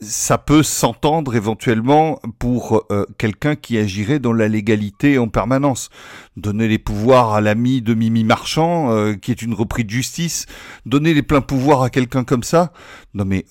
ça 0.01 0.37
peut 0.37 0.63
s'entendre 0.63 1.35
éventuellement 1.35 2.21
pour 2.39 2.85
euh, 2.91 3.07
quelqu'un 3.17 3.57
qui 3.57 3.79
agirait 3.79 4.19
dans 4.19 4.35
la 4.35 4.49
légalité 4.49 5.19
en 5.19 5.29
permanence. 5.29 5.89
Donner 6.37 6.69
les 6.69 6.79
pouvoirs 6.79 7.33
à 7.33 7.41
l'ami 7.41 7.81
de 7.81 7.95
Mimi 7.95 8.23
Marchand, 8.23 8.93
euh, 8.93 9.15
qui 9.15 9.31
est 9.31 9.41
une 9.41 9.55
reprise 9.55 9.87
de 9.87 9.91
justice, 9.91 10.47
donner 10.85 11.15
les 11.15 11.23
pleins 11.23 11.41
pouvoirs 11.41 11.83
à 11.83 11.91
quelqu'un 11.91 12.25
comme 12.25 12.43
ça, 12.43 12.73
non 13.15 13.25
mais 13.25 13.47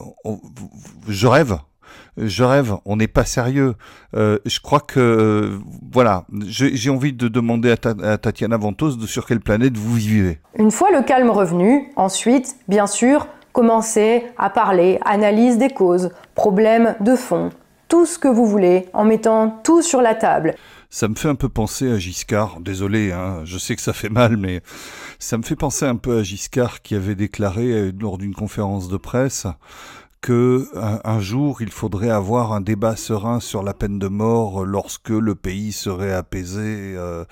je 1.07 1.27
rêve. 1.27 1.57
Je 2.17 2.43
rêve, 2.43 2.75
on 2.85 2.97
n'est 2.97 3.07
pas 3.07 3.25
sérieux. 3.25 3.75
Euh, 4.15 4.39
je 4.45 4.59
crois 4.59 4.79
que, 4.79 5.59
voilà, 5.91 6.25
j'ai 6.47 6.89
envie 6.89 7.13
de 7.13 7.27
demander 7.27 7.71
à, 7.71 8.11
à 8.11 8.17
Tatiana 8.17 8.57
Ventos 8.57 8.95
de 8.95 9.05
sur 9.07 9.25
quelle 9.25 9.41
planète 9.41 9.77
vous 9.77 9.93
vivez. 9.93 10.39
Une 10.57 10.71
fois 10.71 10.91
le 10.91 11.03
calme 11.03 11.29
revenu, 11.29 11.91
ensuite, 11.95 12.55
bien 12.67 12.87
sûr, 12.87 13.27
commencer 13.51 14.23
à 14.37 14.49
parler, 14.49 14.99
analyse 15.03 15.57
des 15.57 15.69
causes, 15.69 16.11
problèmes 16.35 16.95
de 16.99 17.15
fond, 17.15 17.49
tout 17.87 18.05
ce 18.05 18.19
que 18.19 18.27
vous 18.27 18.45
voulez, 18.45 18.85
en 18.93 19.03
mettant 19.03 19.49
tout 19.63 19.81
sur 19.81 20.01
la 20.01 20.13
table. 20.13 20.53
Ça 20.89 21.07
me 21.07 21.15
fait 21.15 21.27
un 21.27 21.35
peu 21.35 21.49
penser 21.49 21.91
à 21.91 21.97
Giscard, 21.97 22.61
désolé, 22.61 23.11
hein, 23.11 23.41
je 23.43 23.57
sais 23.57 23.75
que 23.75 23.81
ça 23.81 23.93
fait 23.93 24.09
mal, 24.09 24.37
mais 24.37 24.61
ça 25.19 25.37
me 25.37 25.43
fait 25.43 25.55
penser 25.55 25.85
un 25.85 25.95
peu 25.95 26.19
à 26.19 26.23
Giscard 26.23 26.81
qui 26.81 26.95
avait 26.95 27.15
déclaré 27.15 27.65
euh, 27.71 27.91
lors 27.99 28.17
d'une 28.17 28.33
conférence 28.33 28.87
de 28.87 28.97
presse 28.97 29.47
que 30.21 30.67
un, 30.75 31.19
jour 31.19 31.61
il 31.61 31.71
faudrait 31.71 32.09
avoir 32.09 32.53
un 32.53 32.61
débat 32.61 32.95
serein 32.95 33.39
sur 33.39 33.63
la 33.63 33.73
peine 33.73 33.99
de 33.99 34.07
mort 34.07 34.65
lorsque 34.65 35.09
le 35.09 35.35
pays 35.35 35.71
serait 35.71 36.13
apaisé. 36.13 36.95
Euh, 36.95 37.25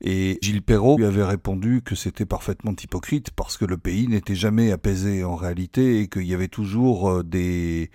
et 0.00 0.38
Gilles 0.42 0.62
Perrault 0.62 0.96
lui 0.98 1.04
avait 1.04 1.24
répondu 1.24 1.82
que 1.84 1.94
c'était 1.94 2.26
parfaitement 2.26 2.74
hypocrite 2.82 3.30
parce 3.30 3.56
que 3.56 3.64
le 3.64 3.76
pays 3.76 4.06
n'était 4.06 4.34
jamais 4.34 4.70
apaisé 4.70 5.24
en 5.24 5.34
réalité 5.34 6.00
et 6.00 6.08
qu'il 6.08 6.26
y 6.26 6.34
avait 6.34 6.48
toujours 6.48 7.10
euh, 7.10 7.22
des, 7.24 7.90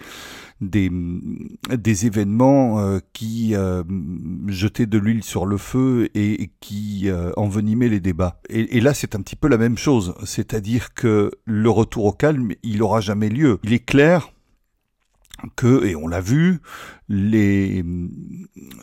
des, 0.60 0.92
des 1.70 2.06
événements 2.06 2.80
euh, 2.80 3.00
qui 3.13 3.56
euh, 3.56 3.84
jetaient 4.48 4.86
de 4.86 4.98
l'huile 4.98 5.24
sur 5.24 5.46
le 5.46 5.58
feu 5.58 6.10
et, 6.13 6.52
qui 6.60 7.10
envenimaient 7.38 7.89
les 7.89 8.00
débats. 8.00 8.39
Et, 8.50 8.78
et 8.78 8.82
là, 8.82 8.94
c'est 8.94 9.16
un 9.16 9.22
petit 9.22 9.36
peu 9.36 9.48
la 9.48 9.58
même 9.58 9.78
chose, 9.78 10.13
c'est-à-dire 10.24 10.94
que 10.94 11.32
le 11.46 11.70
retour 11.70 12.06
au 12.06 12.12
calme, 12.12 12.54
il 12.63 12.80
n'aura 12.80 13.02
jamais 13.02 13.30
lieu. 13.30 13.60
Il 13.63 13.74
est 13.74 13.84
clair 13.86 14.33
que, 15.56 15.86
et 15.86 15.95
on 15.95 16.08
l'a 16.08 16.21
vu, 16.21 16.60
les, 17.10 17.84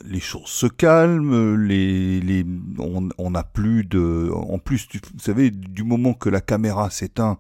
les 0.04 0.20
choses 0.20 0.48
se 0.48 0.66
calment, 0.66 1.54
les, 1.56 2.20
les, 2.20 2.44
on 2.78 3.30
n'a 3.30 3.42
plus 3.42 3.84
de... 3.84 4.30
En 4.32 4.58
plus, 4.58 4.88
vous 4.92 5.20
savez, 5.20 5.50
du 5.50 5.84
moment 5.84 6.14
que 6.14 6.28
la 6.28 6.40
caméra 6.40 6.90
s'éteint, 6.90 7.38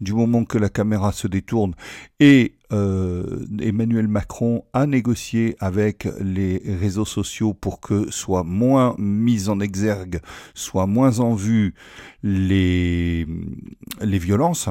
du 0.00 0.12
moment 0.12 0.44
que 0.44 0.58
la 0.58 0.68
caméra 0.68 1.12
se 1.12 1.28
détourne, 1.28 1.74
et 2.20 2.54
euh, 2.72 3.46
Emmanuel 3.60 4.08
Macron 4.08 4.64
a 4.74 4.86
négocié 4.86 5.56
avec 5.58 6.06
les 6.20 6.62
réseaux 6.80 7.06
sociaux 7.06 7.54
pour 7.54 7.80
que 7.80 8.10
soient 8.10 8.44
moins 8.44 8.94
mis 8.98 9.48
en 9.48 9.60
exergue, 9.60 10.20
soient 10.54 10.86
moins 10.86 11.20
en 11.20 11.34
vue 11.34 11.74
les, 12.22 13.26
les 14.02 14.18
violences, 14.18 14.68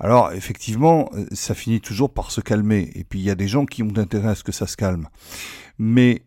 alors 0.00 0.32
effectivement, 0.32 1.10
euh, 1.14 1.26
ça 1.32 1.54
finit 1.54 1.80
toujours 1.80 2.12
par 2.12 2.30
se 2.30 2.40
calmer. 2.40 2.90
Et 2.94 3.04
puis 3.04 3.20
il 3.20 3.24
y 3.24 3.30
a 3.30 3.34
des 3.34 3.48
gens 3.48 3.66
qui 3.66 3.82
ont 3.82 3.96
intérêt 3.96 4.30
à 4.30 4.34
ce 4.34 4.42
que 4.42 4.52
ça 4.52 4.66
se 4.66 4.76
calme. 4.76 5.08
Mais 5.78 6.22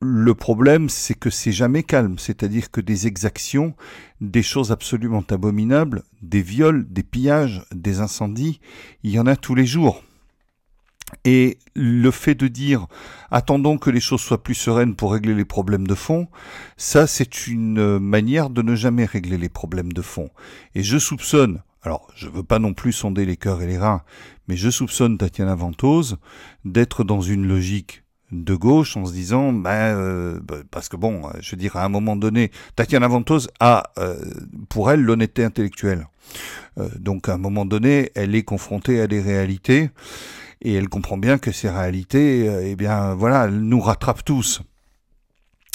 le 0.00 0.34
problème, 0.34 0.88
c'est 0.88 1.14
que 1.14 1.28
c'est 1.28 1.52
jamais 1.52 1.82
calme. 1.82 2.18
C'est-à-dire 2.18 2.70
que 2.70 2.80
des 2.80 3.06
exactions, 3.06 3.74
des 4.20 4.42
choses 4.42 4.72
absolument 4.72 5.24
abominables, 5.28 6.02
des 6.22 6.40
viols, 6.40 6.86
des 6.88 7.02
pillages, 7.02 7.62
des 7.74 8.00
incendies, 8.00 8.60
il 9.02 9.10
y 9.10 9.20
en 9.20 9.26
a 9.26 9.36
tous 9.36 9.54
les 9.54 9.66
jours. 9.66 10.02
Et 11.24 11.58
le 11.74 12.10
fait 12.10 12.34
de 12.34 12.48
dire 12.48 12.86
attendons 13.30 13.78
que 13.78 13.90
les 13.90 14.00
choses 14.00 14.20
soient 14.20 14.42
plus 14.42 14.54
sereines 14.54 14.94
pour 14.94 15.12
régler 15.12 15.34
les 15.34 15.44
problèmes 15.44 15.86
de 15.86 15.94
fond, 15.94 16.28
ça 16.76 17.06
c'est 17.06 17.46
une 17.46 17.98
manière 17.98 18.50
de 18.50 18.62
ne 18.62 18.74
jamais 18.74 19.06
régler 19.06 19.38
les 19.38 19.48
problèmes 19.48 19.92
de 19.92 20.02
fond. 20.02 20.30
Et 20.74 20.82
je 20.82 20.98
soupçonne, 20.98 21.62
alors, 21.82 22.08
je 22.16 22.26
ne 22.26 22.32
veux 22.32 22.42
pas 22.42 22.58
non 22.58 22.74
plus 22.74 22.92
sonder 22.92 23.24
les 23.24 23.36
cœurs 23.36 23.62
et 23.62 23.66
les 23.66 23.78
reins, 23.78 24.02
mais 24.48 24.56
je 24.56 24.68
soupçonne 24.68 25.16
Tatiana 25.16 25.54
Ventose 25.54 26.16
d'être 26.64 27.04
dans 27.04 27.20
une 27.20 27.46
logique 27.46 28.02
de 28.32 28.54
gauche 28.54 28.96
en 28.96 29.06
se 29.06 29.12
disant, 29.12 29.52
ben, 29.52 29.70
euh, 29.70 30.40
bah, 30.42 30.56
parce 30.70 30.88
que 30.88 30.96
bon, 30.96 31.22
je 31.40 31.52
veux 31.52 31.56
dire, 31.56 31.76
à 31.76 31.84
un 31.84 31.88
moment 31.88 32.16
donné, 32.16 32.50
Tatiana 32.76 33.08
Ventose 33.08 33.48
a, 33.60 33.92
euh, 33.98 34.18
pour 34.68 34.90
elle, 34.90 35.02
l'honnêteté 35.02 35.44
intellectuelle. 35.44 36.08
Euh, 36.78 36.88
donc, 36.98 37.28
à 37.28 37.34
un 37.34 37.38
moment 37.38 37.64
donné, 37.64 38.10
elle 38.14 38.34
est 38.34 38.42
confrontée 38.42 39.00
à 39.00 39.06
des 39.06 39.20
réalités 39.20 39.90
et 40.60 40.74
elle 40.74 40.88
comprend 40.88 41.16
bien 41.16 41.38
que 41.38 41.52
ces 41.52 41.70
réalités, 41.70 42.50
eh 42.64 42.74
bien, 42.74 43.14
voilà, 43.14 43.48
nous 43.48 43.80
rattrapent 43.80 44.24
tous 44.24 44.62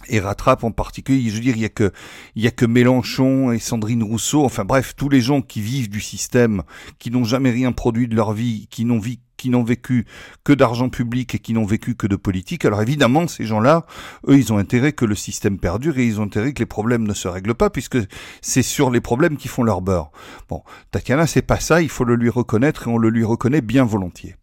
et 0.08 0.20
rattrape 0.20 0.64
en 0.64 0.72
particulier, 0.72 1.30
je 1.30 1.36
veux 1.36 1.42
dire, 1.42 1.56
il 1.56 1.62
y 1.62 1.66
a 1.66 1.70
que, 1.70 1.92
il 2.36 2.44
y 2.44 2.48
a 2.48 2.52
que 2.52 2.66
Mélenchon 2.66 3.52
et 3.52 3.60
Sandrine 3.60 4.04
Rousseau, 4.04 4.44
enfin 4.44 4.66
bref, 4.66 4.94
tous 4.96 5.10
les 5.10 5.22
gens 5.22 5.42
qui 5.42 5.62
vivent 5.62 5.90
du 5.90 6.02
système, 6.02 6.64
qui 7.00 7.12
n'ont 7.12 7.24
jamais 7.24 7.52
rien 7.52 7.72
produit 7.72 8.08
de 8.08 8.16
leur 8.16 8.34
vie, 8.34 8.68
qui 8.70 8.86
n'ont 8.86 9.02
qui 9.44 9.50
n'ont 9.50 9.64
vécu 9.64 10.06
que 10.46 10.54
d'argent 10.54 10.88
public 10.88 11.36
et 11.36 11.40
qui 11.40 11.52
n'ont 11.52 11.66
vécu 11.66 11.96
que 11.96 12.08
de 12.08 12.16
politique. 12.16 12.64
Alors 12.64 12.82
évidemment, 12.82 13.28
ces 13.28 13.44
gens-là, 13.44 13.86
eux, 14.30 14.38
ils 14.38 14.54
ont 14.54 14.58
intérêt 14.58 14.94
que 14.94 15.04
le 15.04 15.16
système 15.16 15.58
perdure 15.58 15.98
et 15.98 16.06
ils 16.06 16.22
ont 16.22 16.24
intérêt 16.24 16.54
que 16.54 16.60
les 16.60 16.66
problèmes 16.66 17.06
ne 17.06 17.14
se 17.14 17.28
règlent 17.28 17.54
pas 17.54 17.70
puisque 17.70 17.98
c'est 18.42 18.62
sur 18.62 18.90
les 18.90 19.02
problèmes 19.02 19.36
qui 19.36 19.50
font 19.50 19.64
leur 19.64 19.82
beurre. 19.82 20.12
Bon, 20.48 20.64
Tatiana, 20.92 21.28
c'est 21.28 21.42
pas 21.42 21.60
ça, 21.60 21.82
il 21.82 21.90
faut 21.90 22.06
le 22.06 22.16
lui 22.16 22.30
reconnaître 22.30 22.88
et 22.88 22.92
on 22.92 22.98
le 22.98 23.10
lui 23.10 23.26
reconnaît 23.26 23.60
bien 23.60 23.84
volontiers. 23.84 24.38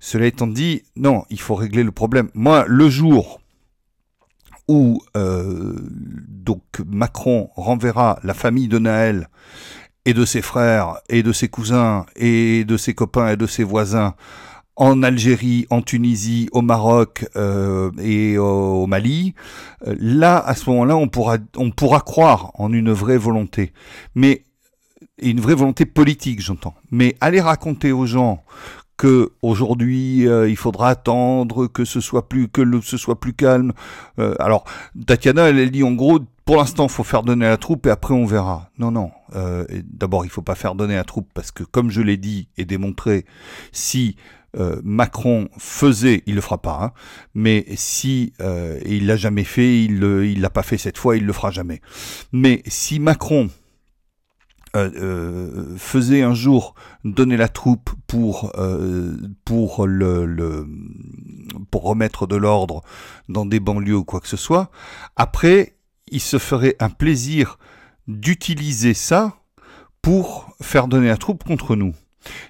Cela 0.00 0.26
étant 0.26 0.48
dit, 0.48 0.82
non, 0.96 1.24
il 1.30 1.40
faut 1.40 1.54
régler 1.54 1.84
le 1.84 1.92
problème. 1.92 2.28
Moi, 2.34 2.64
le 2.66 2.90
jour 2.90 3.40
où 4.68 5.00
euh, 5.16 5.74
donc 6.28 6.62
Macron 6.86 7.50
renverra 7.56 8.18
la 8.22 8.34
famille 8.34 8.68
de 8.68 8.78
Naël 8.78 9.28
et 10.04 10.14
de 10.14 10.24
ses 10.24 10.42
frères 10.42 10.98
et 11.08 11.22
de 11.22 11.32
ses 11.32 11.48
cousins 11.48 12.06
et 12.16 12.64
de 12.64 12.76
ses 12.76 12.94
copains 12.94 13.28
et 13.28 13.36
de 13.36 13.46
ses 13.46 13.64
voisins 13.64 14.14
en 14.76 15.02
Algérie, 15.02 15.66
en 15.70 15.80
Tunisie, 15.80 16.48
au 16.52 16.60
Maroc 16.60 17.26
euh, 17.34 17.90
et 17.98 18.36
au 18.36 18.86
Mali, 18.86 19.34
euh, 19.86 19.96
là, 19.98 20.38
à 20.38 20.54
ce 20.54 20.68
moment-là, 20.68 20.96
on 20.96 21.08
pourra, 21.08 21.38
on 21.56 21.70
pourra 21.70 22.00
croire 22.00 22.52
en 22.54 22.72
une 22.72 22.92
vraie 22.92 23.16
volonté. 23.16 23.72
Mais 24.14 24.44
une 25.18 25.40
vraie 25.40 25.54
volonté 25.54 25.86
politique, 25.86 26.42
j'entends. 26.42 26.74
Mais 26.90 27.16
aller 27.22 27.40
raconter 27.40 27.90
aux 27.90 28.04
gens 28.04 28.44
que 28.96 29.32
aujourd'hui 29.42 30.26
euh, 30.26 30.48
il 30.48 30.56
faudra 30.56 30.88
attendre 30.88 31.66
que 31.66 31.84
ce 31.84 32.00
soit 32.00 32.28
plus 32.28 32.48
que 32.48 32.62
le, 32.62 32.80
ce 32.80 32.96
soit 32.96 33.20
plus 33.20 33.34
calme. 33.34 33.72
Euh, 34.18 34.34
alors 34.38 34.64
Tatiana 35.06 35.48
elle, 35.48 35.58
elle, 35.58 35.70
dit 35.70 35.82
en 35.82 35.92
gros 35.92 36.20
pour 36.44 36.56
l'instant 36.56 36.88
faut 36.88 37.04
faire 37.04 37.22
donner 37.22 37.46
la 37.46 37.56
troupe 37.56 37.86
et 37.86 37.90
après 37.90 38.14
on 38.14 38.24
verra. 38.24 38.70
Non 38.78 38.90
non. 38.90 39.10
Euh, 39.34 39.64
D'abord 39.84 40.24
il 40.24 40.30
faut 40.30 40.42
pas 40.42 40.54
faire 40.54 40.74
donner 40.74 40.94
la 40.94 41.04
troupe 41.04 41.28
parce 41.34 41.50
que 41.50 41.62
comme 41.62 41.90
je 41.90 42.00
l'ai 42.00 42.16
dit 42.16 42.48
et 42.56 42.64
démontré, 42.64 43.26
si 43.72 44.16
euh, 44.56 44.80
Macron 44.82 45.48
faisait, 45.58 46.22
il 46.26 46.34
le 46.34 46.40
fera 46.40 46.56
pas, 46.56 46.78
hein, 46.82 46.92
mais 47.34 47.66
si 47.74 48.32
et 48.40 48.96
il 48.96 49.06
l'a 49.06 49.16
jamais 49.16 49.44
fait, 49.44 49.84
il 49.84 50.02
il 50.24 50.40
l'a 50.40 50.50
pas 50.50 50.62
fait 50.62 50.78
cette 50.78 50.96
fois, 50.96 51.16
il 51.16 51.26
le 51.26 51.32
fera 51.34 51.50
jamais. 51.50 51.82
Mais 52.32 52.62
si 52.66 52.98
Macron 52.98 53.50
euh, 54.76 54.90
euh, 54.96 55.76
faisait 55.78 56.22
un 56.22 56.34
jour 56.34 56.74
donner 57.04 57.38
la 57.38 57.48
troupe 57.48 57.90
pour 58.06 58.52
euh, 58.58 59.16
pour 59.44 59.86
le, 59.86 60.66
pour 61.70 61.84
remettre 61.84 62.26
de 62.26 62.36
l'ordre 62.36 62.82
dans 63.30 63.46
des 63.46 63.58
banlieues 63.58 63.96
ou 63.96 64.04
quoi 64.04 64.20
que 64.20 64.28
ce 64.28 64.36
soit. 64.36 64.70
Après, 65.16 65.76
il 66.10 66.20
se 66.20 66.38
ferait 66.38 66.76
un 66.78 66.90
plaisir 66.90 67.58
d'utiliser 68.06 68.92
ça 68.92 69.36
pour 70.02 70.54
faire 70.60 70.88
donner 70.88 71.08
la 71.08 71.16
troupe 71.16 71.42
contre 71.42 71.74
nous. 71.74 71.94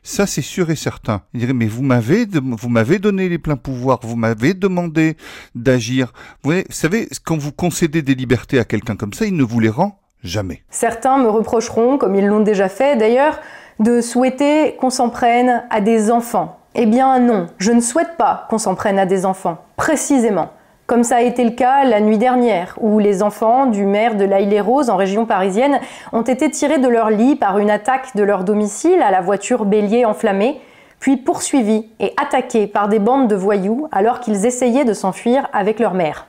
Ça, 0.03 0.27
c'est 0.27 0.43
sûr 0.43 0.71
et 0.71 0.77
certain. 0.77 1.23
Il 1.33 1.41
dirait, 1.41 1.53
mais 1.53 1.67
vous 1.67 1.83
m'avez, 1.83 2.27
vous 2.27 2.69
m'avez 2.69 2.99
donné 2.99 3.29
les 3.29 3.39
pleins 3.39 3.57
pouvoirs, 3.57 4.01
vous 4.03 4.17
m'avez 4.17 4.55
demandé 4.55 5.17
d'agir. 5.55 6.13
Vous 6.43 6.55
savez, 6.71 7.09
quand 7.25 7.37
vous 7.37 7.53
concédez 7.53 8.03
des 8.03 8.15
libertés 8.15 8.59
à 8.59 8.65
quelqu'un 8.65 8.97
comme 8.97 9.13
ça, 9.13 9.27
il 9.27 9.37
ne 9.37 9.45
vous 9.45 9.61
les 9.61 9.69
rend 9.69 10.01
jamais. 10.27 10.63
Certains 10.71 11.19
me 11.19 11.29
reprocheront, 11.29 11.99
comme 11.99 12.15
ils 12.15 12.27
l'ont 12.27 12.41
déjà 12.41 12.69
fait 12.69 12.97
d'ailleurs, 12.97 13.41
de 13.79 14.01
souhaiter 14.01 14.77
qu'on 14.81 14.91
s'en 14.91 15.11
prenne 15.11 15.65
à 15.71 15.81
des 15.81 16.11
enfants. 16.11 16.59
Eh 16.75 16.87
bien 16.87 17.19
non, 17.19 17.47
je 17.59 17.73
ne 17.73 17.81
souhaite 17.81 18.17
pas 18.19 18.47
qu'on 18.51 18.59
s'en 18.59 18.75
prenne 18.75 18.99
à 18.99 19.07
des 19.07 19.25
enfants, 19.25 19.59
précisément. 19.77 20.51
Comme 20.87 21.03
ça 21.03 21.17
a 21.17 21.23
été 21.23 21.43
le 21.43 21.51
cas 21.51 21.85
la 21.85 22.01
nuit 22.01 22.19
dernière, 22.19 22.79
où 22.81 22.99
les 22.99 23.23
enfants 23.23 23.67
du 23.67 23.85
maire 23.85 24.15
de 24.15 24.25
l'Aille-les-Roses 24.25 24.89
en 24.89 24.97
région 24.97 25.27
parisienne 25.27 25.81
ont 26.13 26.23
été 26.23 26.49
tirés 26.49 26.79
de 26.79 26.87
leur 26.87 27.11
lit 27.11 27.35
par 27.35 27.59
une 27.59 27.71
attaque 27.71 28.15
de 28.15 28.23
leur 28.23 28.45
domicile 28.45 29.03
à 29.03 29.11
la 29.11 29.21
voiture 29.21 29.65
bélier 29.65 30.05
enflammée, 30.05 30.61
puis 31.01 31.17
poursuivis 31.17 31.89
et 31.99 32.15
attaqués 32.23 32.67
par 32.67 32.89
des 32.89 33.01
bandes 33.01 33.29
de 33.29 33.35
voyous 33.35 33.89
alors 33.91 34.21
qu'ils 34.21 34.47
essayaient 34.47 34.85
de 34.85 34.93
s'enfuir 34.93 35.49
avec 35.53 35.81
leur 35.81 35.95
mère. 35.95 36.29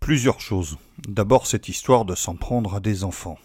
Plusieurs 0.00 0.40
choses. 0.40 0.78
D'abord 1.08 1.46
cette 1.46 1.68
histoire 1.68 2.04
de 2.04 2.14
s'en 2.14 2.36
prendre 2.36 2.74
à 2.74 2.80
des 2.80 3.04
enfants. 3.04 3.38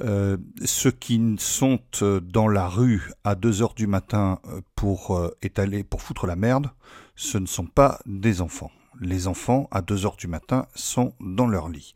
Euh, 0.00 0.36
ceux 0.64 0.90
qui 0.90 1.36
sont 1.38 1.78
euh, 2.02 2.20
dans 2.20 2.48
la 2.48 2.66
rue 2.66 3.12
à 3.22 3.36
2 3.36 3.62
heures 3.62 3.74
du 3.74 3.86
matin 3.86 4.40
euh, 4.46 4.60
pour 4.74 5.30
étaler, 5.40 5.84
pour 5.84 6.02
foutre 6.02 6.26
la 6.26 6.36
merde, 6.36 6.70
ce 7.14 7.38
ne 7.38 7.46
sont 7.46 7.66
pas 7.66 8.00
des 8.06 8.40
enfants 8.40 8.72
les 9.00 9.26
enfants 9.26 9.68
à 9.70 9.82
2 9.82 10.06
heures 10.06 10.16
du 10.16 10.26
matin 10.26 10.66
sont 10.74 11.14
dans 11.20 11.46
leur 11.46 11.68
lit. 11.68 11.94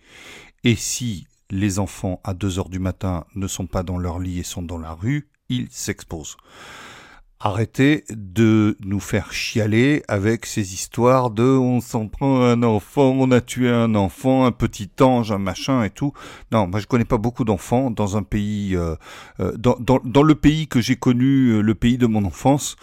Et 0.64 0.76
si 0.76 1.26
les 1.50 1.78
enfants 1.78 2.20
à 2.24 2.34
2 2.34 2.58
heures 2.58 2.68
du 2.68 2.78
matin 2.78 3.24
ne 3.34 3.46
sont 3.46 3.66
pas 3.66 3.82
dans 3.82 3.98
leur 3.98 4.18
lit 4.18 4.38
et 4.38 4.42
sont 4.42 4.62
dans 4.62 4.78
la 4.78 4.92
rue, 4.92 5.28
ils 5.48 5.68
s'exposent. 5.70 6.36
Arrêtez 7.40 8.04
de 8.10 8.76
nous 8.80 8.98
faire 8.98 9.32
chialer 9.32 10.02
avec 10.08 10.44
ces 10.44 10.74
histoires 10.74 11.30
de 11.30 11.44
on 11.44 11.80
s'en 11.80 12.08
prend 12.08 12.42
un 12.42 12.64
enfant, 12.64 13.14
on 13.16 13.30
a 13.30 13.40
tué 13.40 13.70
un 13.70 13.94
enfant, 13.94 14.44
un 14.44 14.50
petit 14.50 14.90
ange, 15.00 15.30
un 15.30 15.38
machin 15.38 15.84
et 15.84 15.90
tout. 15.90 16.12
Non, 16.50 16.66
moi 16.66 16.80
je 16.80 16.88
connais 16.88 17.04
pas 17.04 17.16
beaucoup 17.16 17.44
d'enfants 17.44 17.92
dans 17.92 18.16
un 18.16 18.24
pays, 18.24 18.74
euh, 18.74 18.96
euh, 19.38 19.52
dans, 19.56 19.76
dans, 19.78 20.00
dans, 20.02 20.24
le 20.24 20.34
pays 20.34 20.66
que 20.66 20.80
j'ai 20.80 20.96
connu, 20.96 21.50
euh, 21.50 21.60
le 21.60 21.76
pays 21.76 21.96
de 21.96 22.06
mon 22.06 22.24
enfance, 22.24 22.74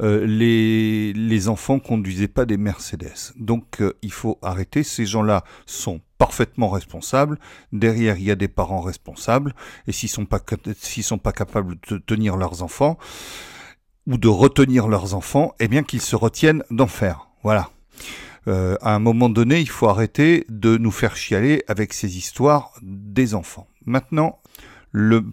les, 0.00 1.12
les 1.12 1.48
enfants 1.48 1.78
conduisaient 1.78 2.26
pas 2.26 2.46
des 2.46 2.56
Mercedes. 2.56 3.32
Donc 3.36 3.80
il 4.02 4.12
faut 4.12 4.38
arrêter. 4.42 4.82
Ces 4.82 5.06
gens-là 5.06 5.44
sont 5.66 6.00
parfaitement 6.18 6.68
responsables. 6.68 7.38
Derrière, 7.72 8.16
il 8.16 8.24
y 8.24 8.30
a 8.30 8.34
des 8.34 8.48
parents 8.48 8.80
responsables. 8.80 9.54
Et 9.86 9.92
s'ils 9.92 10.08
sont 10.08 10.24
pas, 10.24 10.40
s'ils 10.80 11.04
sont 11.04 11.18
pas 11.18 11.32
capables 11.32 11.76
de 11.88 11.98
tenir 11.98 12.36
leurs 12.36 12.62
enfants, 12.62 12.98
ou 14.06 14.18
de 14.18 14.28
retenir 14.28 14.88
leurs 14.88 15.14
enfants, 15.14 15.54
eh 15.60 15.68
bien 15.68 15.82
qu'ils 15.82 16.00
se 16.00 16.16
retiennent 16.16 16.64
d'en 16.70 16.86
faire. 16.86 17.28
Voilà. 17.42 17.70
Euh, 18.48 18.76
à 18.80 18.94
un 18.94 18.98
moment 18.98 19.28
donné, 19.28 19.60
il 19.60 19.68
faut 19.68 19.88
arrêter 19.88 20.46
de 20.48 20.76
nous 20.76 20.90
faire 20.90 21.16
chialer 21.16 21.62
avec 21.68 21.92
ces 21.92 22.16
histoires 22.16 22.72
des 22.82 23.34
enfants. 23.34 23.68
Maintenant, 23.84 24.38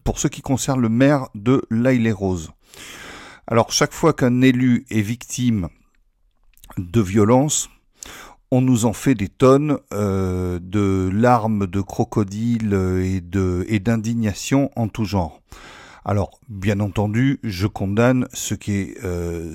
pour 0.04 0.20
ce 0.20 0.28
qui 0.28 0.42
concerne 0.42 0.82
le 0.82 0.90
maire 0.90 1.30
de 1.34 1.64
l'Aille-les-Roses. 1.72 2.52
Alors, 3.48 3.72
chaque 3.72 3.94
fois 3.94 4.14
qu'un 4.14 4.42
élu 4.42 4.86
est 4.90 5.02
victime 5.02 5.70
de 6.78 7.02
violence, 7.02 7.70
on 8.52 8.62
nous 8.62 8.86
en 8.86 8.94
fait 8.94 9.16
des 9.16 9.30
tonnes 9.30 9.78
euh, 9.94 10.60
de 10.62 11.10
larmes 11.12 11.66
de 11.68 11.82
crocodile 11.82 12.74
et 13.04 13.22
de 13.22 13.66
et 13.68 13.80
d'indignation 13.80 14.70
en 14.76 14.88
tout 14.88 15.06
genre. 15.06 15.42
Alors, 16.10 16.40
bien 16.48 16.80
entendu, 16.80 17.38
je 17.44 17.68
condamne 17.68 18.30
ceux 18.32 18.56
qui, 18.56 18.96
euh, 19.04 19.54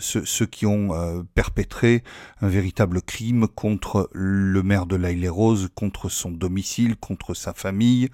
ont 0.65 0.93
euh, 0.93 1.23
perpétré 1.35 2.05
un 2.43 2.49
véritable 2.49 3.01
crime 3.01 3.49
contre 3.49 4.11
le 4.13 4.63
maire 4.63 4.85
de 4.85 4.97
l'Aille-les-Roses, 4.97 5.71
contre 5.75 6.11
son 6.11 6.31
domicile, 6.31 6.97
contre 6.97 7.33
sa 7.33 7.55
famille, 7.55 8.11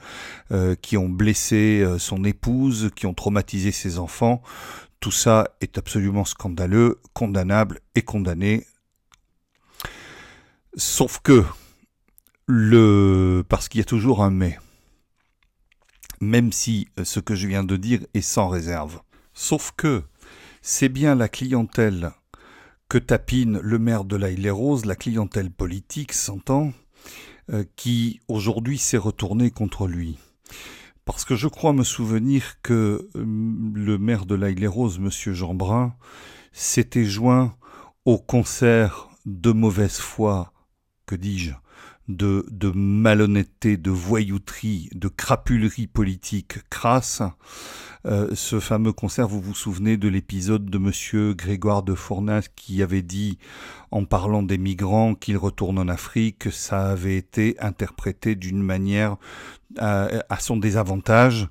euh, 0.53 0.77
qui 0.77 0.97
ont 0.97 1.09
blessé 1.09 1.85
son 1.99 2.23
épouse, 2.23 2.93
qui 2.95 3.07
ont 3.07 3.15
traumatisé 3.15 3.73
ses 3.73 3.99
enfants. 3.99 4.41
Tout 5.01 5.11
ça 5.11 5.49
est 5.61 5.77
absolument 5.77 6.25
scandaleux, 6.25 7.01
condamnable 7.15 7.81
et 7.97 8.03
condamné. 8.03 8.65
Sauf 10.77 11.19
que, 11.25 11.45
le, 12.47 13.43
parce 13.49 13.69
qu'il 13.69 13.81
y 13.81 13.83
a 13.83 13.85
toujours 13.85 14.23
un 14.23 14.31
mais 14.31 14.59
même 16.21 16.53
si 16.53 16.89
euh, 16.99 17.05
ce 17.05 17.21
que 17.21 17.35
je 17.35 17.47
viens 17.47 17.65
de 17.65 17.77
dire 17.77 18.01
est 18.15 18.21
sans 18.21 18.49
réserve. 18.49 19.01
Sauf 19.35 19.73
que 19.77 20.03
c'est 20.63 20.89
bien 20.89 21.15
la 21.15 21.29
clientèle 21.29 22.13
que 22.89 22.99
tapine 22.99 23.59
le 23.63 23.79
maire 23.79 24.05
de 24.05 24.17
la 24.17 24.31
les 24.31 24.51
roses 24.51 24.87
la 24.87 24.97
clientèle 24.97 25.51
politique, 25.51 26.13
s'entend, 26.13 26.73
euh, 27.51 27.65
qui 27.77 28.21
aujourd'hui 28.29 28.79
s'est 28.79 28.99
retournée 28.99 29.51
contre 29.51 29.87
lui. 29.87 30.19
Parce 31.05 31.25
que 31.25 31.37
je 31.37 31.49
crois 31.49 31.73
me 31.73 31.85
souvenir 31.85 32.61
que 32.63 33.09
euh, 33.15 33.25
le 33.75 33.97
maire 33.99 34.27
de 34.27 34.35
la 34.35 34.51
roses 34.69 34.99
Monsieur 34.99 35.33
Jean 35.33 35.55
Brun, 35.55 35.95
s'était 36.53 37.05
joint 37.05 37.57
au 38.05 38.19
concert 38.19 39.09
de 39.25 39.53
mauvaise 39.53 39.99
foi, 39.99 40.53
que 41.09 41.15
dis-je, 41.15 41.53
de, 42.09 42.45
malhonnêteté, 42.75 43.79
de 43.79 43.91
voyouterie, 43.91 44.91
de 44.95 45.09
crapulerie 45.09 45.87
politique 45.87 46.59
crasse. 46.69 47.23
Euh, 48.07 48.29
ce 48.35 48.61
fameux 48.61 48.93
concert, 48.93 49.29
vous 49.29 49.41
vous 49.41 49.55
souvenez 49.55 49.97
de 49.97 50.09
l'épisode 50.09 50.67
de 50.67 50.79
monsieur 50.79 51.35
Grégoire 51.35 51.83
de 51.83 51.95
Fournas 51.95 52.49
qui 52.55 52.83
avait 52.83 53.03
dit, 53.03 53.39
en 53.91 54.05
parlant 54.05 54.43
des 54.43 54.59
migrants, 54.59 55.15
qu'il 55.15 55.37
retourne 55.37 55.79
en 55.79 55.89
Afrique, 55.89 56.53
ça 56.53 56.89
avait 56.89 57.17
été 57.17 57.57
interprété 57.61 58.35
d'une 58.35 58.63
manière 58.63 59.17
à, 59.77 60.39
son 60.41 60.57
désavantage. 60.57 61.49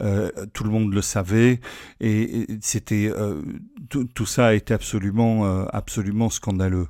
Euh, 0.00 0.30
tout 0.52 0.64
le 0.64 0.70
monde 0.70 0.92
le 0.92 1.02
savait 1.02 1.60
et, 2.00 2.46
c'était 2.62 3.12
euh, 3.14 3.42
tout, 3.88 4.26
ça 4.26 4.46
a 4.46 4.54
été 4.54 4.72
absolument 4.74 5.66
absolument 5.68 6.30
scandaleux. 6.30 6.88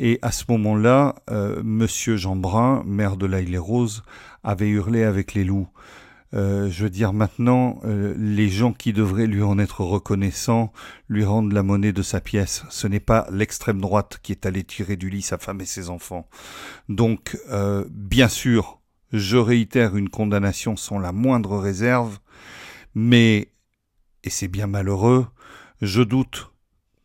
Et 0.00 0.20
à 0.22 0.30
ce 0.30 0.44
moment-là, 0.48 1.16
euh, 1.28 1.60
Monsieur 1.64 2.16
Jean 2.16 2.36
Brun, 2.36 2.84
maire 2.86 3.16
de 3.16 3.26
l'Aille-les-Roses, 3.26 4.04
avait 4.44 4.68
hurlé 4.68 5.02
avec 5.02 5.34
les 5.34 5.42
loups. 5.42 5.68
Euh, 6.34 6.70
je 6.70 6.84
veux 6.84 6.90
dire 6.90 7.12
maintenant, 7.12 7.80
euh, 7.84 8.14
les 8.18 8.48
gens 8.48 8.72
qui 8.72 8.92
devraient 8.92 9.26
lui 9.26 9.42
en 9.42 9.58
être 9.58 9.80
reconnaissants 9.80 10.72
lui 11.08 11.24
rendent 11.24 11.52
la 11.52 11.62
monnaie 11.62 11.92
de 11.92 12.02
sa 12.02 12.20
pièce. 12.20 12.64
Ce 12.68 12.86
n'est 12.86 13.00
pas 13.00 13.26
l'extrême 13.30 13.80
droite 13.80 14.18
qui 14.22 14.32
est 14.32 14.46
allée 14.46 14.64
tirer 14.64 14.96
du 14.96 15.08
lit 15.08 15.22
sa 15.22 15.38
femme 15.38 15.60
et 15.60 15.66
ses 15.66 15.88
enfants. 15.88 16.28
Donc, 16.88 17.38
bien 17.90 18.28
sûr, 18.28 18.80
je 19.12 19.36
réitère 19.38 19.96
une 19.96 20.10
condamnation 20.10 20.76
sans 20.76 20.98
la 20.98 21.12
moindre 21.12 21.58
réserve, 21.58 22.18
mais, 22.94 23.52
et 24.24 24.30
c'est 24.30 24.48
bien 24.48 24.66
malheureux, 24.66 25.26
je 25.80 26.02
doute, 26.02 26.52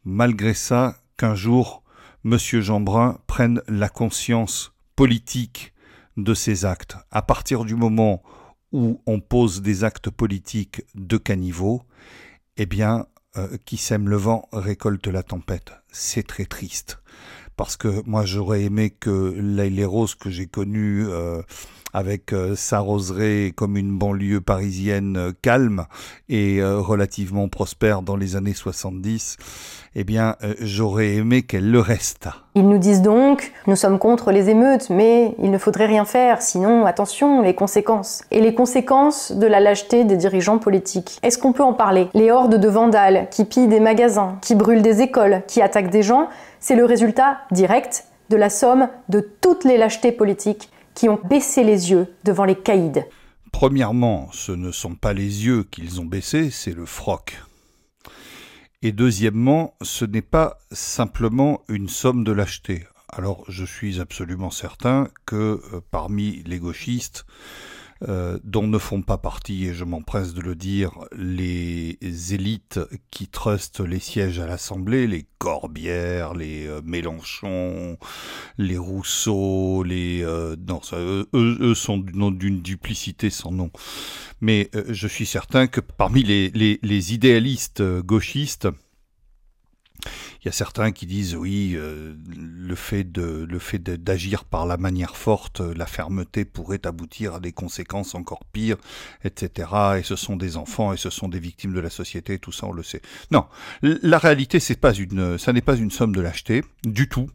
malgré 0.04 0.54
ça, 0.54 0.98
qu'un 1.18 1.36
jour 1.36 1.84
Monsieur 2.26 2.62
Jeanbrun 2.62 3.20
prenne 3.28 3.62
la 3.68 3.90
conscience 3.90 4.74
politique 4.96 5.74
de 6.16 6.34
ces 6.34 6.64
actes. 6.64 6.96
À 7.12 7.22
partir 7.22 7.66
du 7.66 7.76
moment 7.76 8.24
où 8.74 9.00
on 9.06 9.20
pose 9.22 9.62
des 9.62 9.84
actes 9.84 10.10
politiques 10.10 10.84
de 10.96 11.18
caniveau, 11.18 11.84
eh 12.58 12.66
bien, 12.66 13.06
euh, 13.38 13.58
qui 13.66 13.78
sème 13.78 14.10
le 14.10 14.18
vent 14.18 14.50
récolte 14.52 15.08
la 15.08 15.24
tempête. 15.24 15.72
C'est 15.92 16.28
très 16.28 16.46
triste. 16.46 17.00
Parce 17.56 17.78
que 17.78 18.02
moi, 18.06 18.26
j'aurais 18.26 18.64
aimé 18.64 18.90
que 18.90 19.34
les 19.38 19.86
roses 19.86 20.16
que 20.16 20.30
j'ai 20.30 20.48
connues 20.48 21.06
euh, 21.08 21.42
avec 21.94 22.34
euh, 22.34 22.56
sa 22.56 22.80
roseraie 22.80 23.54
comme 23.56 23.78
une 23.78 23.98
banlieue 23.98 24.42
parisienne 24.42 25.16
euh, 25.16 25.32
calme 25.42 25.86
et 26.28 26.60
euh, 26.60 26.80
relativement 26.80 27.48
prospère 27.48 28.02
dans 28.02 28.16
les 28.16 28.36
années 28.36 28.54
70, 28.54 29.38
eh 29.96 30.04
bien, 30.04 30.36
j'aurais 30.60 31.14
aimé 31.14 31.44
qu'elle 31.44 31.70
le 31.70 31.80
restât. 31.80 32.34
Ils 32.56 32.68
nous 32.68 32.80
disent 32.80 33.04
donc, 33.04 33.52
nous 33.68 33.76
sommes 33.76 34.00
contre 34.00 34.32
les 34.32 34.50
émeutes, 34.50 34.90
mais 34.90 35.36
il 35.38 35.52
ne 35.52 35.58
faudrait 35.60 35.86
rien 35.86 36.04
faire, 36.04 36.42
sinon, 36.42 36.88
attention, 36.88 37.44
les 37.44 37.54
conséquences. 37.54 38.24
Et 38.32 38.42
les 38.42 38.56
conséquences 38.56 39.32
de 39.32 39.46
la 39.46 39.60
lâcheté 39.60 40.04
des 40.04 40.18
dirigeants 40.18 40.58
politiques. 40.58 41.20
Est-ce 41.22 41.38
qu'on 41.38 41.54
peut 41.54 41.62
en 41.62 41.74
parler? 41.74 42.08
Les 42.16 42.32
hordes 42.32 42.60
de 42.60 42.68
vandales 42.68 43.28
qui 43.30 43.46
pillent 43.46 43.68
des 43.68 43.80
magasins, 43.80 44.40
qui 44.42 44.56
brûlent 44.56 44.82
des 44.82 45.02
écoles, 45.02 45.44
qui 45.48 45.62
attaquent 45.62 45.92
des 45.92 46.02
gens, 46.02 46.28
c'est 46.64 46.78
le 46.78 46.86
résultat 46.86 47.42
direct 47.52 48.06
de 48.30 48.38
la 48.38 48.50
somme 48.50 48.88
de 49.10 49.20
toutes 49.20 49.66
les 49.66 49.78
lâchetés 49.78 50.14
politiques 50.14 50.70
qui 50.96 51.10
ont 51.10 51.20
baissé 51.26 51.62
les 51.62 51.92
yeux 51.92 52.08
devant 52.24 52.46
les 52.46 52.56
caïds. 52.56 53.04
Premièrement, 53.52 54.30
ce 54.32 54.54
ne 54.54 54.72
sont 54.72 54.96
pas 54.96 55.12
les 55.12 55.46
yeux 55.46 55.66
qu'ils 55.66 56.00
ont 56.00 56.06
baissés, 56.06 56.52
c'est 56.52 56.74
le 56.74 56.86
froc. 56.86 57.38
Et 58.82 58.94
deuxièmement, 58.94 59.74
ce 59.82 60.06
n'est 60.06 60.22
pas 60.22 60.58
simplement 60.72 61.60
une 61.68 61.90
somme 61.90 62.24
de 62.24 62.32
lâcheté. 62.32 62.88
Alors 63.10 63.44
je 63.50 63.66
suis 63.66 64.00
absolument 64.00 64.50
certain 64.50 65.10
que 65.26 65.62
euh, 65.74 65.82
parmi 65.92 66.44
les 66.46 66.60
gauchistes, 66.60 67.26
euh, 68.08 68.38
dont 68.44 68.68
ne 68.68 68.78
font 68.78 69.02
pas 69.02 69.18
partie, 69.18 69.66
et 69.66 69.74
je 69.74 69.84
m'empresse 69.84 70.34
de 70.34 70.42
le 70.42 70.56
dire, 70.56 70.92
les 71.16 71.98
élites 72.34 72.80
qui 73.12 73.28
trustent 73.28 73.80
les 73.80 74.00
sièges 74.00 74.40
à 74.40 74.48
l'Assemblée, 74.48 75.08
les 75.08 75.26
Corbière, 75.38 76.34
les 76.34 76.68
euh, 76.68 76.82
Mélenchon, 76.84 77.98
les 78.58 78.78
Rousseau, 78.78 79.84
les... 79.84 80.22
Euh, 80.24 80.56
non, 80.68 80.82
eux, 80.94 81.76
sont 81.76 81.98
d'une 81.98 82.62
duplicité 82.62 83.30
sans 83.30 83.52
nom. 83.52 83.72
Mais 84.42 84.70
je 84.90 85.08
suis 85.08 85.26
certain 85.26 85.68
que 85.68 85.80
parmi 85.80 86.24
les, 86.24 86.50
les, 86.50 86.80
les 86.82 87.14
idéalistes 87.14 87.84
gauchistes, 88.02 88.68
il 90.42 90.46
y 90.46 90.50
a 90.50 90.52
certains 90.52 90.92
qui 90.92 91.06
disent 91.06 91.36
oui, 91.36 91.74
euh, 91.76 92.16
le 92.36 92.76
fait 92.76 93.04
de 93.04 93.46
le 93.50 93.60
fait 93.60 93.80
d'agir 93.80 94.46
par 94.46 94.66
la 94.66 94.78
manière 94.78 95.16
forte, 95.16 95.62
euh, 95.62 95.74
la 95.76 95.86
fermeté 95.86 96.46
pourrait 96.46 96.86
aboutir 96.86 97.36
à 97.36 97.40
des 97.40 97.52
conséquences 97.52 98.16
encore 98.16 98.44
pires, 98.46 98.78
etc. 99.24 99.70
Et 100.00 100.04
ce 100.04 100.16
sont 100.16 100.36
des 100.36 100.58
enfants 100.58 100.94
et 100.94 100.98
ce 100.98 101.10
sont 101.10 101.30
des 101.30 101.40
victimes 101.40 101.74
de 101.74 101.80
la 101.80 101.90
société, 101.90 102.40
tout 102.40 102.52
ça 102.52 102.68
on 102.68 102.74
le 102.74 102.84
sait. 102.84 103.02
Non, 103.32 103.46
la 103.82 104.18
réalité 104.18 104.60
c'est 104.60 104.80
pas 104.80 104.94
une, 104.94 105.38
ça 105.38 105.54
n'est 105.54 105.62
pas 105.62 105.76
une 105.76 105.92
somme 105.92 106.14
de 106.14 106.22
lâcheté 106.22 106.64
du 106.84 107.08
tout. 107.08 107.30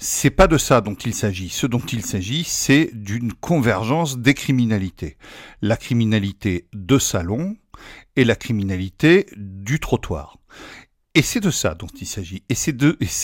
C'est 0.00 0.30
pas 0.30 0.46
de 0.46 0.58
ça 0.58 0.80
dont 0.80 0.94
il 0.94 1.12
s'agit. 1.12 1.48
Ce 1.48 1.66
dont 1.66 1.80
il 1.80 2.04
s'agit, 2.04 2.44
c'est 2.44 2.90
d'une 2.92 3.32
convergence 3.32 4.18
des 4.18 4.32
criminalités. 4.32 5.16
La 5.60 5.76
criminalité 5.76 6.68
de 6.72 7.00
salon 7.00 7.56
et 8.14 8.24
la 8.24 8.36
criminalité 8.36 9.26
du 9.36 9.80
trottoir. 9.80 10.37
Et 11.18 11.22
c'est 11.22 11.40
de 11.40 11.50
ça 11.50 11.74
dont 11.74 11.88
il 12.00 12.06
s'agit. 12.06 12.44
Et 12.48 12.54
ces 12.54 12.72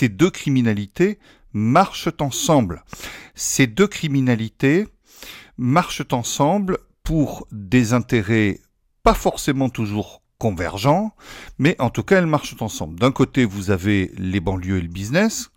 deux, 0.09 0.30
criminalités 0.30 1.20
marchent 1.53 2.09
ensemble. 2.18 2.82
Ces 3.36 3.68
deux 3.68 3.86
criminalités 3.86 4.88
marchent 5.59 6.03
ensemble 6.11 6.78
pour 7.05 7.47
des 7.53 7.92
intérêts 7.92 8.59
pas 9.05 9.14
forcément 9.14 9.68
toujours 9.68 10.22
convergents, 10.38 11.14
mais 11.59 11.76
en 11.78 11.88
tout 11.88 12.03
cas 12.03 12.18
elles 12.18 12.26
marchent 12.26 12.61
ensemble. 12.61 12.99
D'un 12.99 13.12
côté, 13.12 13.45
vous 13.45 13.70
avez 13.70 14.11
les 14.16 14.40
banlieues 14.40 14.78
et 14.78 14.82
le 14.82 14.88
business, 14.88 15.53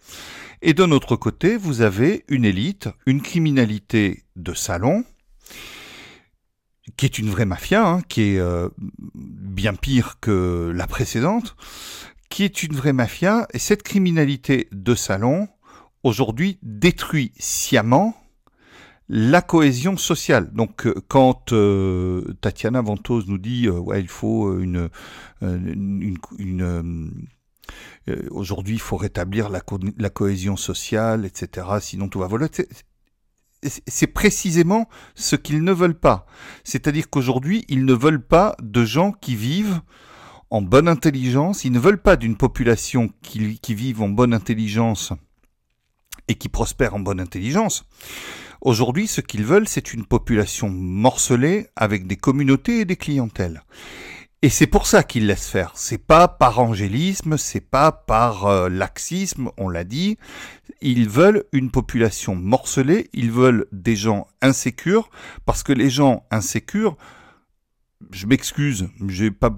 et 0.61 0.75
d'un 0.75 0.91
autre 0.91 1.15
côté, 1.15 1.57
vous 1.57 1.81
avez 1.81 2.23
une 2.27 2.45
élite, 2.45 2.87
une 3.07 3.23
criminalité 3.23 4.25
de 4.35 4.53
salon, 4.53 5.05
qui 6.97 7.05
est 7.05 7.17
une 7.17 7.31
vraie 7.31 7.45
mafia, 7.45 7.87
hein, 7.87 8.01
qui 8.07 8.21
est 8.21 8.39
euh, 8.39 8.69
bien 9.15 9.73
pire 9.73 10.19
que 10.19 10.71
la 10.73 10.85
précédente, 10.85 11.55
qui 12.29 12.43
est 12.43 12.63
une 12.63 12.75
vraie 12.75 12.93
mafia, 12.93 13.47
et 13.53 13.59
cette 13.59 13.83
criminalité 13.83 14.67
de 14.71 14.95
salon, 14.95 15.47
aujourd'hui, 16.03 16.59
détruit 16.61 17.31
sciemment 17.37 18.15
la 19.09 19.41
cohésion 19.41 19.97
sociale. 19.97 20.51
Donc, 20.53 20.85
euh, 20.85 20.95
quand 21.07 21.53
euh, 21.53 22.35
Tatiana 22.41 22.81
Ventos 22.81 23.23
nous 23.27 23.37
dit, 23.37 23.67
euh, 23.67 23.79
ouais, 23.79 24.01
il 24.01 24.07
faut 24.07 24.59
une, 24.59 24.89
une, 25.41 27.27
aujourd'hui, 28.31 28.75
il 28.75 28.81
faut 28.81 28.97
rétablir 28.97 29.49
la, 29.49 29.61
la, 29.97 30.09
cohésion 30.09 30.57
sociale, 30.57 31.25
etc. 31.25 31.67
Sinon, 31.79 32.09
tout 32.09 32.19
va 32.19 32.27
voler. 32.27 32.47
C'est 33.63 34.07
précisément 34.07 34.87
ce 35.15 35.35
qu'ils 35.35 35.63
ne 35.63 35.71
veulent 35.71 35.99
pas. 35.99 36.25
C'est-à-dire 36.63 37.09
qu'aujourd'hui, 37.09 37.65
ils 37.69 37.85
ne 37.85 37.93
veulent 37.93 38.25
pas 38.25 38.55
de 38.61 38.85
gens 38.85 39.11
qui 39.11 39.35
vivent 39.35 39.81
en 40.49 40.61
bonne 40.61 40.87
intelligence. 40.87 41.65
Ils 41.65 41.71
ne 41.71 41.79
veulent 41.79 42.01
pas 42.01 42.15
d'une 42.15 42.37
population 42.37 43.09
qui, 43.21 43.59
vive 43.73 44.01
en 44.01 44.09
bonne 44.09 44.33
intelligence 44.33 45.13
et 46.27 46.35
qui 46.35 46.49
prospère 46.49 46.95
en 46.95 46.99
bonne 46.99 47.19
intelligence. 47.19 47.85
Aujourd'hui, 48.61 49.07
ce 49.07 49.21
qu'ils 49.21 49.45
veulent, 49.45 49.67
c'est 49.67 49.93
une 49.93 50.05
population 50.05 50.69
morcelée 50.69 51.67
avec 51.75 52.07
des 52.07 52.15
communautés 52.15 52.81
et 52.81 52.85
des 52.85 52.95
clientèles. 52.95 53.63
Et 54.43 54.49
c'est 54.49 54.67
pour 54.67 54.85
ça 54.85 55.03
qu'ils 55.03 55.25
laissent 55.25 55.49
faire. 55.49 55.71
C'est 55.75 55.97
pas 55.97 56.27
par 56.27 56.59
angélisme, 56.59 57.37
c'est 57.37 57.61
pas 57.61 57.91
par 57.91 58.45
euh, 58.45 58.69
laxisme, 58.69 59.49
on 59.57 59.67
l'a 59.67 59.83
dit. 59.83 60.17
Ils 60.81 61.09
veulent 61.09 61.45
une 61.53 61.71
population 61.71 62.35
morcelée, 62.35 63.09
ils 63.13 63.31
veulent 63.31 63.65
des 63.71 63.95
gens 63.95 64.27
insécures, 64.41 65.09
parce 65.45 65.63
que 65.63 65.73
les 65.73 65.89
gens 65.89 66.23
insécures 66.29 66.97
je 68.11 68.27
m'excuse, 68.27 68.89
j'ai 69.07 69.31
pas 69.31 69.51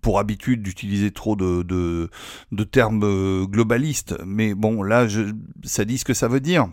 pour 0.00 0.18
habitude 0.18 0.62
d'utiliser 0.62 1.10
trop 1.10 1.36
de, 1.36 1.62
de, 1.62 2.64
termes 2.64 3.02
euh, 3.04 3.46
globalistes, 3.46 4.14
mais 4.24 4.54
bon, 4.54 4.82
là, 4.82 5.06
ça 5.64 5.84
dit 5.84 5.98
ce 5.98 6.04
que 6.04 6.14
ça 6.14 6.28
veut 6.28 6.40
dire. 6.40 6.68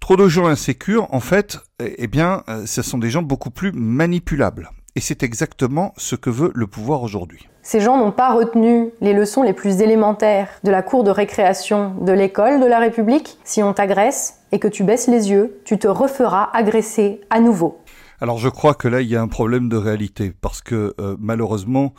Trop 0.00 0.16
de 0.16 0.28
gens 0.28 0.46
insécures, 0.46 1.12
en 1.12 1.20
fait, 1.20 1.58
eh, 1.80 1.94
eh 1.98 2.06
bien, 2.06 2.42
euh, 2.48 2.66
ce 2.66 2.82
sont 2.82 2.98
des 2.98 3.10
gens 3.10 3.22
beaucoup 3.22 3.50
plus 3.50 3.72
manipulables. 3.72 4.70
Et 4.94 5.00
c'est 5.00 5.22
exactement 5.22 5.92
ce 5.98 6.16
que 6.16 6.30
veut 6.30 6.52
le 6.54 6.66
pouvoir 6.66 7.02
aujourd'hui. 7.02 7.48
Ces 7.62 7.80
gens 7.80 7.98
n'ont 7.98 8.12
pas 8.12 8.32
retenu 8.32 8.90
les 9.00 9.12
leçons 9.12 9.42
les 9.42 9.52
plus 9.52 9.82
élémentaires 9.82 10.48
de 10.64 10.70
la 10.70 10.82
cour 10.82 11.04
de 11.04 11.10
récréation 11.10 11.94
de 12.00 12.12
l'école 12.12 12.60
de 12.60 12.66
la 12.66 12.78
République. 12.78 13.38
Si 13.44 13.62
on 13.62 13.74
t'agresse 13.74 14.40
et 14.52 14.58
que 14.58 14.68
tu 14.68 14.84
baisses 14.84 15.08
les 15.08 15.30
yeux, 15.30 15.60
tu 15.64 15.78
te 15.78 15.88
referas 15.88 16.48
agresser 16.54 17.20
à 17.28 17.40
nouveau. 17.40 17.78
Alors 18.20 18.38
je 18.38 18.48
crois 18.48 18.74
que 18.74 18.88
là, 18.88 19.02
il 19.02 19.08
y 19.08 19.16
a 19.16 19.22
un 19.22 19.28
problème 19.28 19.68
de 19.68 19.76
réalité, 19.76 20.32
parce 20.40 20.62
que 20.62 20.94
euh, 21.00 21.16
malheureusement, 21.18 21.94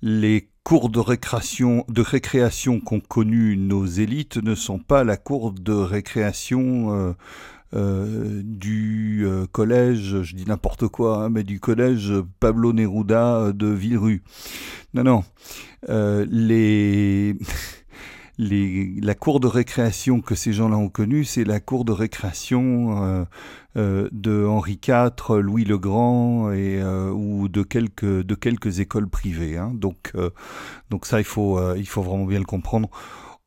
les 0.00 0.48
cours 0.62 0.90
de 0.90 1.00
récréation, 1.00 1.84
de 1.88 2.02
récréation 2.02 2.80
qu'ont 2.80 3.00
connu 3.00 3.56
nos 3.56 3.84
élites 3.84 4.36
ne 4.36 4.54
sont 4.54 4.78
pas 4.78 5.02
la 5.02 5.16
cour 5.16 5.52
de 5.52 5.72
récréation 5.72 6.92
euh, 6.92 7.12
euh, 7.74 8.42
du 8.44 9.26
collège, 9.50 10.22
je 10.22 10.36
dis 10.36 10.44
n'importe 10.46 10.86
quoi, 10.86 11.24
hein, 11.24 11.30
mais 11.30 11.42
du 11.42 11.58
collège 11.58 12.14
Pablo 12.38 12.72
Neruda 12.72 13.52
de 13.52 13.66
Villerue. 13.66 14.22
Non, 14.94 15.02
non. 15.02 15.24
les 15.88 17.36
la 18.38 19.14
cour 19.14 19.40
de 19.40 19.46
récréation 19.46 20.20
que 20.20 20.34
ces 20.34 20.52
gens-là 20.52 20.76
ont 20.76 20.88
connue, 20.88 21.24
c'est 21.24 21.44
la 21.44 21.60
cour 21.60 21.84
de 21.84 21.92
récréation 21.92 23.02
euh, 23.02 23.24
euh, 23.76 24.08
de 24.12 24.44
Henri 24.44 24.78
IV, 24.86 25.38
Louis 25.38 25.64
le 25.64 25.78
Grand 25.78 26.50
euh, 26.50 27.10
ou 27.10 27.48
de 27.48 27.62
quelques 27.62 28.80
écoles 28.80 29.08
privées. 29.08 29.56
Hein. 29.56 29.72
Donc 29.74 30.12
donc 30.90 31.06
ça 31.06 31.18
il 31.18 31.24
faut 31.24 31.74
il 31.74 31.88
faut 31.88 32.02
vraiment 32.02 32.26
bien 32.26 32.38
le 32.38 32.44
comprendre 32.44 32.90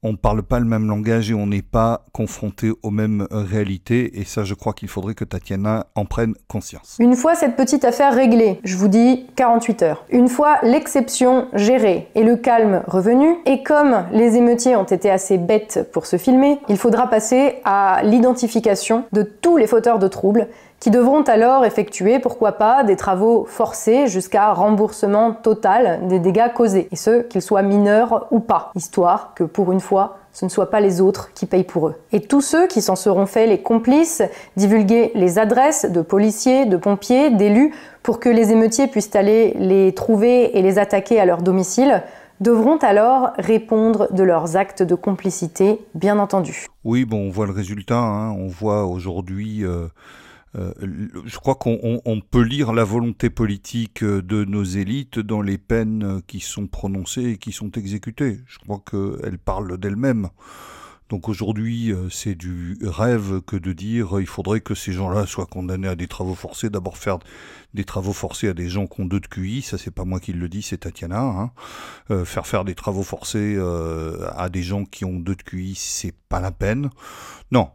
on 0.01 0.13
ne 0.13 0.17
parle 0.17 0.43
pas 0.43 0.59
le 0.59 0.65
même 0.65 0.87
langage 0.87 1.29
et 1.29 1.33
on 1.33 1.47
n'est 1.47 1.61
pas 1.61 2.05
confronté 2.13 2.71
aux 2.83 2.89
mêmes 2.89 3.27
réalités. 3.31 4.19
Et 4.19 4.23
ça, 4.23 4.43
je 4.43 4.53
crois 4.53 4.73
qu'il 4.73 4.87
faudrait 4.87 5.13
que 5.13 5.25
Tatiana 5.25 5.87
en 5.95 6.05
prenne 6.05 6.35
conscience. 6.47 6.95
Une 6.99 7.15
fois 7.15 7.35
cette 7.35 7.57
petite 7.57 7.83
affaire 7.83 8.13
réglée, 8.13 8.59
je 8.63 8.77
vous 8.77 8.87
dis 8.87 9.25
48 9.35 9.83
heures. 9.83 10.05
Une 10.09 10.29
fois 10.29 10.57
l'exception 10.63 11.47
gérée 11.53 12.07
et 12.15 12.23
le 12.23 12.37
calme 12.37 12.83
revenu, 12.87 13.35
et 13.45 13.61
comme 13.63 14.05
les 14.13 14.37
émeutiers 14.37 14.75
ont 14.77 14.83
été 14.83 15.09
assez 15.09 15.37
bêtes 15.37 15.89
pour 15.91 16.05
se 16.05 16.17
filmer, 16.17 16.59
il 16.69 16.77
faudra 16.77 17.07
passer 17.07 17.55
à 17.65 18.01
l'identification 18.03 19.03
de 19.11 19.23
tous 19.23 19.57
les 19.57 19.67
fauteurs 19.67 19.99
de 19.99 20.07
troubles 20.07 20.47
qui 20.79 20.91
devront 20.91 21.23
alors 21.23 21.65
effectuer, 21.65 22.19
pourquoi 22.19 22.53
pas, 22.53 22.83
des 22.83 22.95
travaux 22.95 23.45
forcés 23.45 24.07
jusqu'à 24.07 24.53
remboursement 24.53 25.33
total 25.33 26.07
des 26.07 26.19
dégâts 26.19 26.51
causés, 26.53 26.87
et 26.91 26.95
ce, 26.95 27.21
qu'ils 27.21 27.41
soient 27.41 27.61
mineurs 27.61 28.27
ou 28.31 28.39
pas, 28.39 28.71
histoire 28.75 29.33
que 29.35 29.43
pour 29.43 29.71
une 29.71 29.81
fois, 29.81 30.17
ce 30.31 30.45
ne 30.45 30.49
soit 30.49 30.69
pas 30.69 30.79
les 30.79 31.01
autres 31.01 31.33
qui 31.33 31.45
payent 31.45 31.63
pour 31.63 31.89
eux. 31.89 31.95
Et 32.13 32.21
tous 32.21 32.41
ceux 32.41 32.67
qui 32.67 32.81
s'en 32.81 32.95
seront 32.95 33.25
faits 33.25 33.49
les 33.49 33.61
complices, 33.61 34.21
divulguer 34.55 35.11
les 35.15 35.37
adresses 35.37 35.85
de 35.85 36.01
policiers, 36.01 36.65
de 36.65 36.77
pompiers, 36.77 37.31
d'élus, 37.31 37.73
pour 38.03 38.19
que 38.19 38.29
les 38.29 38.51
émeutiers 38.51 38.87
puissent 38.87 39.15
aller 39.15 39.53
les 39.59 39.93
trouver 39.93 40.57
et 40.57 40.61
les 40.61 40.79
attaquer 40.79 41.19
à 41.19 41.25
leur 41.25 41.41
domicile, 41.41 42.03
devront 42.39 42.77
alors 42.77 43.31
répondre 43.37 44.07
de 44.13 44.23
leurs 44.23 44.55
actes 44.55 44.81
de 44.81 44.95
complicité, 44.95 45.79
bien 45.93 46.19
entendu. 46.19 46.67
Oui, 46.85 47.03
bon, 47.03 47.27
on 47.27 47.29
voit 47.29 47.47
le 47.47 47.51
résultat, 47.51 47.99
hein. 47.99 48.31
on 48.31 48.47
voit 48.47 48.85
aujourd'hui... 48.85 49.65
Euh, 49.65 49.87
euh, 50.55 50.73
je 51.25 51.37
crois 51.37 51.55
qu'on 51.55 52.21
peut 52.29 52.41
lire 52.41 52.73
la 52.73 52.83
volonté 52.83 53.29
politique 53.29 54.03
de 54.03 54.45
nos 54.45 54.63
élites 54.63 55.19
dans 55.19 55.41
les 55.41 55.57
peines 55.57 56.21
qui 56.27 56.39
sont 56.39 56.67
prononcées 56.67 57.31
et 57.31 57.37
qui 57.37 57.51
sont 57.51 57.71
exécutées. 57.71 58.39
Je 58.47 58.59
crois 58.59 58.81
qu'elles 58.89 59.37
parlent 59.37 59.77
d'elles-mêmes. 59.77 60.29
Donc 61.09 61.27
aujourd'hui, 61.27 61.91
euh, 61.91 62.07
c'est 62.09 62.35
du 62.35 62.77
rêve 62.83 63.41
que 63.41 63.55
de 63.55 63.73
dire 63.73 64.19
il 64.19 64.27
faudrait 64.27 64.61
que 64.61 64.75
ces 64.75 64.93
gens-là 64.93 65.25
soient 65.25 65.47
condamnés 65.47 65.87
à 65.87 65.95
des 65.95 66.07
travaux 66.07 66.35
forcés. 66.35 66.69
D'abord 66.69 66.97
faire 66.97 67.17
des 67.73 67.83
travaux 67.83 68.13
forcés 68.13 68.47
à 68.47 68.53
des 68.53 68.69
gens 68.69 68.85
qui 68.85 69.01
ont 69.01 69.05
deux 69.05 69.19
de 69.19 69.25
QI, 69.25 69.63
ça 69.63 69.79
c'est 69.79 69.89
pas 69.89 70.05
moi 70.05 70.19
qui 70.19 70.33
le 70.33 70.47
dis, 70.47 70.61
c'est 70.61 70.77
Tatiana. 70.77 71.21
Hein. 71.21 71.51
Euh, 72.11 72.25
faire 72.25 72.45
faire 72.45 72.63
des 72.63 72.75
travaux 72.75 73.01
forcés 73.01 73.57
à 74.35 74.49
des 74.49 74.61
gens 74.61 74.85
qui 74.85 75.03
ont 75.03 75.19
deux 75.19 75.35
de 75.35 75.41
QI, 75.41 75.73
c'est 75.75 76.13
pas 76.29 76.39
la 76.39 76.51
peine. 76.51 76.91
Non, 77.51 77.71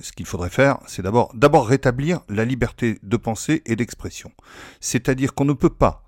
ce 0.00 0.12
qu'il 0.12 0.26
faudrait 0.26 0.50
faire, 0.50 0.78
c'est 0.86 1.02
d'abord, 1.02 1.32
rétablir 1.66 2.20
la 2.28 2.44
liberté 2.44 2.98
de 3.02 3.16
pensée 3.16 3.62
et 3.66 3.76
d'expression. 3.76 4.32
C'est-à-dire 4.80 5.34
qu'on 5.34 5.44
ne 5.44 5.52
peut 5.52 5.70
pas 5.70 6.04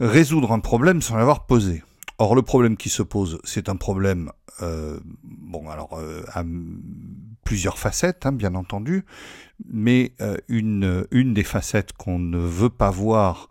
résoudre 0.00 0.52
un 0.52 0.60
problème 0.60 1.02
sans 1.02 1.16
l'avoir 1.16 1.46
posé. 1.46 1.82
Or, 2.18 2.34
le 2.34 2.42
problème 2.42 2.76
qui 2.76 2.90
se 2.90 3.02
pose, 3.02 3.40
c'est 3.44 3.68
un 3.68 3.76
problème, 3.76 4.30
euh, 4.62 5.00
bon, 5.22 5.68
alors, 5.70 5.98
euh, 5.98 6.22
plusieurs 7.44 7.78
facettes, 7.78 8.26
hein, 8.26 8.32
bien 8.32 8.54
entendu, 8.54 9.04
mais 9.70 10.12
une, 10.48 11.06
une 11.10 11.34
des 11.34 11.44
facettes 11.44 11.92
qu'on 11.92 12.18
ne 12.18 12.38
veut 12.38 12.70
pas 12.70 12.90
voir 12.90 13.48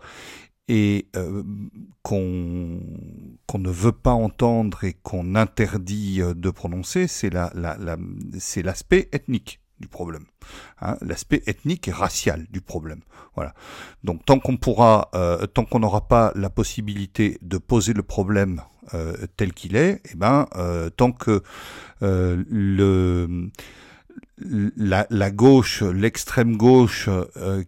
et 0.69 1.09
qu'on 2.03 2.79
qu'on 3.47 3.59
ne 3.59 3.69
veut 3.69 3.91
pas 3.91 4.11
entendre 4.11 4.83
et 4.83 4.93
qu'on 4.93 5.35
interdit 5.35 6.21
de 6.35 6.49
prononcer, 6.51 7.07
c'est 7.07 7.29
la, 7.29 7.51
la, 7.55 7.75
la, 7.77 7.97
l'aspect 8.63 9.09
ethnique 9.11 9.59
du 9.79 9.87
problème, 9.87 10.25
hein, 10.81 10.97
l'aspect 11.01 11.41
ethnique 11.47 11.87
et 11.87 11.91
racial 11.91 12.45
du 12.51 12.61
problème. 12.61 13.01
Voilà. 13.35 13.53
Donc 14.03 14.25
tant 14.25 14.39
qu'on 14.39 14.57
pourra, 14.57 15.09
euh, 15.15 15.45
tant 15.47 15.65
qu'on 15.65 15.79
n'aura 15.79 16.07
pas 16.07 16.31
la 16.35 16.49
possibilité 16.49 17.37
de 17.41 17.57
poser 17.57 17.93
le 17.93 18.03
problème 18.03 18.61
euh, 18.93 19.15
tel 19.37 19.53
qu'il 19.53 19.75
est, 19.75 19.91
et 19.91 20.11
eh 20.13 20.15
ben 20.15 20.47
euh, 20.55 20.89
tant 20.89 21.11
que 21.11 21.41
le 22.01 23.49
la, 24.77 25.05
la, 25.09 25.31
gauche, 25.31 25.83
l'extrême 25.83 26.57
gauche, 26.57 27.09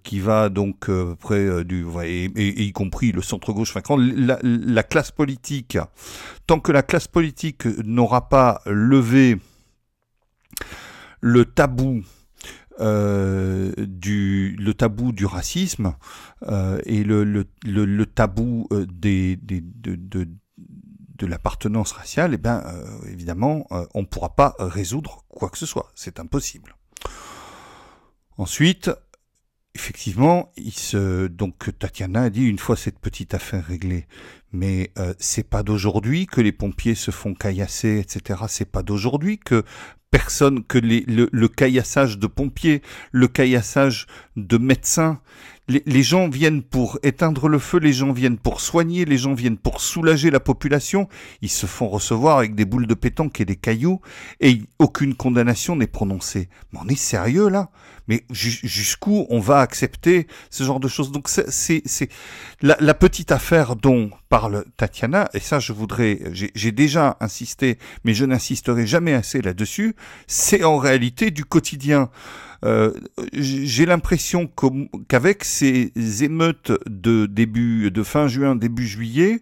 qui 0.03 0.19
va 0.19 0.49
donc 0.49 0.89
près 1.19 1.63
du, 1.65 1.85
et, 2.03 2.63
y 2.63 2.71
compris 2.71 3.11
le 3.11 3.21
centre 3.21 3.53
gauche, 3.53 3.71
enfin 3.71 3.81
quand 3.81 3.97
la, 3.97 4.39
la, 4.41 4.83
classe 4.83 5.11
politique, 5.11 5.77
tant 6.47 6.59
que 6.59 6.71
la 6.71 6.83
classe 6.83 7.07
politique 7.07 7.65
n'aura 7.83 8.29
pas 8.29 8.61
levé 8.65 9.37
le 11.21 11.45
tabou 11.45 12.01
euh, 12.81 13.71
du 13.77 14.55
le 14.59 14.73
tabou 14.73 15.11
du 15.11 15.25
racisme 15.25 15.93
euh, 16.47 16.79
et 16.85 17.03
le, 17.03 17.23
le, 17.23 17.45
le, 17.63 18.05
tabou 18.07 18.67
euh, 18.71 18.87
des, 18.91 19.35
des 19.35 19.61
de, 19.61 19.95
de, 19.95 20.27
de 21.21 21.27
l'appartenance 21.27 21.91
raciale, 21.91 22.33
eh 22.33 22.37
bien 22.37 22.63
évidemment 23.07 23.67
on 23.93 24.01
ne 24.01 24.07
pourra 24.07 24.35
pas 24.35 24.55
résoudre 24.59 25.23
quoi 25.29 25.49
que 25.49 25.57
ce 25.57 25.65
soit, 25.65 25.91
c'est 25.95 26.19
impossible. 26.19 26.75
Ensuite, 28.37 28.89
effectivement, 29.75 30.51
il 30.57 30.73
se 30.73 31.27
donc 31.27 31.77
Tatiana 31.77 32.23
a 32.23 32.29
dit 32.29 32.45
une 32.45 32.59
fois 32.59 32.75
cette 32.75 32.99
petite 32.99 33.33
affaire 33.33 33.65
réglée, 33.65 34.07
mais 34.51 34.91
euh, 34.97 35.13
c'est 35.19 35.47
pas 35.47 35.63
d'aujourd'hui 35.63 36.25
que 36.25 36.41
les 36.41 36.51
pompiers 36.51 36.95
se 36.95 37.11
font 37.11 37.33
caillasser, 37.33 37.99
etc. 37.99 38.41
C'est 38.47 38.69
pas 38.69 38.83
d'aujourd'hui 38.83 39.37
que 39.37 39.63
personne, 40.09 40.63
que 40.63 40.77
le, 40.77 41.29
le, 41.31 41.47
caillassage 41.47 42.17
de 42.17 42.27
pompiers, 42.27 42.81
le 43.11 43.27
caillassage 43.27 44.07
de 44.35 44.57
médecins, 44.57 45.21
les, 45.85 46.03
gens 46.03 46.29
viennent 46.29 46.61
pour 46.61 46.99
éteindre 47.03 47.47
le 47.47 47.59
feu, 47.59 47.79
les 47.79 47.93
gens 47.93 48.11
viennent 48.11 48.37
pour 48.37 48.61
soigner, 48.61 49.05
les 49.05 49.17
gens 49.17 49.33
viennent 49.33 49.57
pour 49.57 49.81
soulager 49.81 50.29
la 50.29 50.39
population. 50.39 51.07
Ils 51.41 51.49
se 51.49 51.65
font 51.65 51.87
recevoir 51.87 52.37
avec 52.37 52.55
des 52.55 52.65
boules 52.65 52.87
de 52.87 52.93
pétanque 52.93 53.39
et 53.41 53.45
des 53.45 53.55
cailloux, 53.55 54.01
et 54.39 54.61
aucune 54.79 55.15
condamnation 55.15 55.75
n'est 55.75 55.87
prononcée. 55.87 56.49
Mais 56.71 56.79
on 56.83 56.87
est 56.87 56.95
sérieux 56.95 57.49
là? 57.49 57.69
Mais 58.07 58.23
jusqu'où 58.31 59.25
on 59.29 59.39
va 59.39 59.59
accepter 59.59 60.27
ce 60.49 60.63
genre 60.63 60.79
de 60.79 60.87
choses? 60.87 61.11
Donc 61.11 61.29
c'est 61.29 62.09
la, 62.61 62.77
la, 62.79 62.93
petite 62.93 63.31
affaire 63.31 63.75
dont 63.75 64.09
parle 64.29 64.65
Tatiana, 64.77 65.29
et 65.33 65.39
ça 65.39 65.59
je 65.59 65.73
voudrais, 65.73 66.19
j'ai 66.31 66.71
déjà 66.71 67.17
insisté, 67.19 67.77
mais 68.03 68.13
je 68.13 68.25
n'insisterai 68.25 68.85
jamais 68.85 69.13
assez 69.13 69.41
là-dessus, 69.41 69.95
c'est 70.27 70.63
en 70.63 70.77
réalité 70.77 71.31
du 71.31 71.45
quotidien. 71.45 72.09
Euh, 72.63 72.91
j'ai 73.33 73.87
l'impression 73.87 74.47
qu'avec 75.07 75.43
ces 75.43 75.91
émeutes 76.23 76.71
de 76.87 77.25
début, 77.25 77.89
de 77.89 78.03
fin 78.03 78.27
juin, 78.27 78.55
début 78.55 78.85
juillet, 78.85 79.41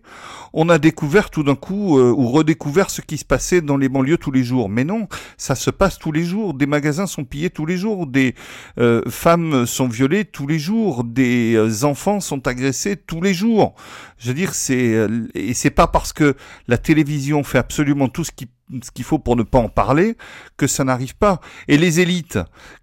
on 0.54 0.70
a 0.70 0.78
découvert 0.78 1.30
tout 1.30 1.44
d'un 1.44 1.56
coup 1.56 2.00
euh, 2.00 2.14
ou 2.16 2.30
redécouvert 2.30 2.90
ce 2.90 3.02
qui 3.02 3.18
se 3.18 3.26
passait 3.26 3.60
dans 3.62 3.76
les 3.76 3.90
banlieues 3.90 4.18
tous 4.18 4.32
les 4.32 4.44
jours. 4.44 4.70
Mais 4.70 4.86
non, 4.86 5.08
ça 5.38 5.56
se 5.56 5.70
passe 5.70 6.00
tous 6.00 6.14
les 6.14 6.24
jours. 6.24 6.54
Des 6.54 6.66
magasins 6.66 7.08
sont 7.08 7.26
pillés 7.26 7.50
tous 7.50 7.66
les 7.66 7.78
jours, 7.78 8.08
des 8.08 8.36
euh, 8.78 9.02
femmes 9.10 9.66
sont 9.66 9.88
violées 9.88 10.26
tous 10.26 10.48
les 10.48 10.60
jours, 10.60 11.04
des 11.04 11.84
enfants 11.84 12.20
sont 12.20 12.48
agressés 12.48 12.96
tous 12.98 13.22
les 13.22 13.34
jours. 13.34 13.76
Je 14.18 14.30
veux 14.30 14.34
dire, 14.34 14.54
c'est 14.54 15.08
et 15.34 15.54
c'est 15.54 15.70
pas 15.70 15.88
parce 15.88 16.14
que 16.14 16.36
la 16.68 16.78
télévision 16.78 17.44
fait 17.44 17.58
absolument 17.58 18.10
tout 18.10 18.24
ce 18.24 18.32
qui 18.32 18.48
ce 18.84 18.92
qu'il 18.92 19.06
faut 19.06 19.20
pour 19.20 19.36
ne 19.36 19.44
pas 19.44 19.60
en 19.60 19.70
parler, 19.70 20.16
que 20.58 20.68
ça 20.68 20.84
n'arrive 20.84 21.16
pas. 21.16 21.40
Et 21.68 21.78
les 21.78 22.00
élites 22.00 22.40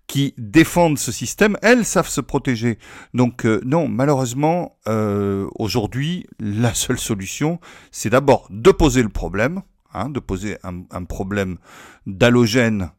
qui 0.06 0.34
défendent 0.38 0.98
ce 0.98 1.12
système, 1.12 1.56
elles 1.62 1.84
savent 1.84 2.08
se 2.08 2.20
protéger. 2.20 2.78
Donc 3.14 3.46
euh, 3.46 3.60
non, 3.64 3.88
malheureusement, 3.88 4.78
euh, 4.88 5.48
aujourd'hui, 5.58 6.26
la 6.38 6.74
seule 6.74 6.98
solution, 6.98 7.60
c'est 7.90 8.10
d'abord 8.10 8.46
de 8.50 8.70
poser 8.70 9.02
le 9.02 9.08
problème, 9.08 9.62
hein, 9.92 10.10
de 10.10 10.20
poser 10.20 10.58
un 10.64 11.04
problème 11.04 11.58
d'halogène 12.06 12.90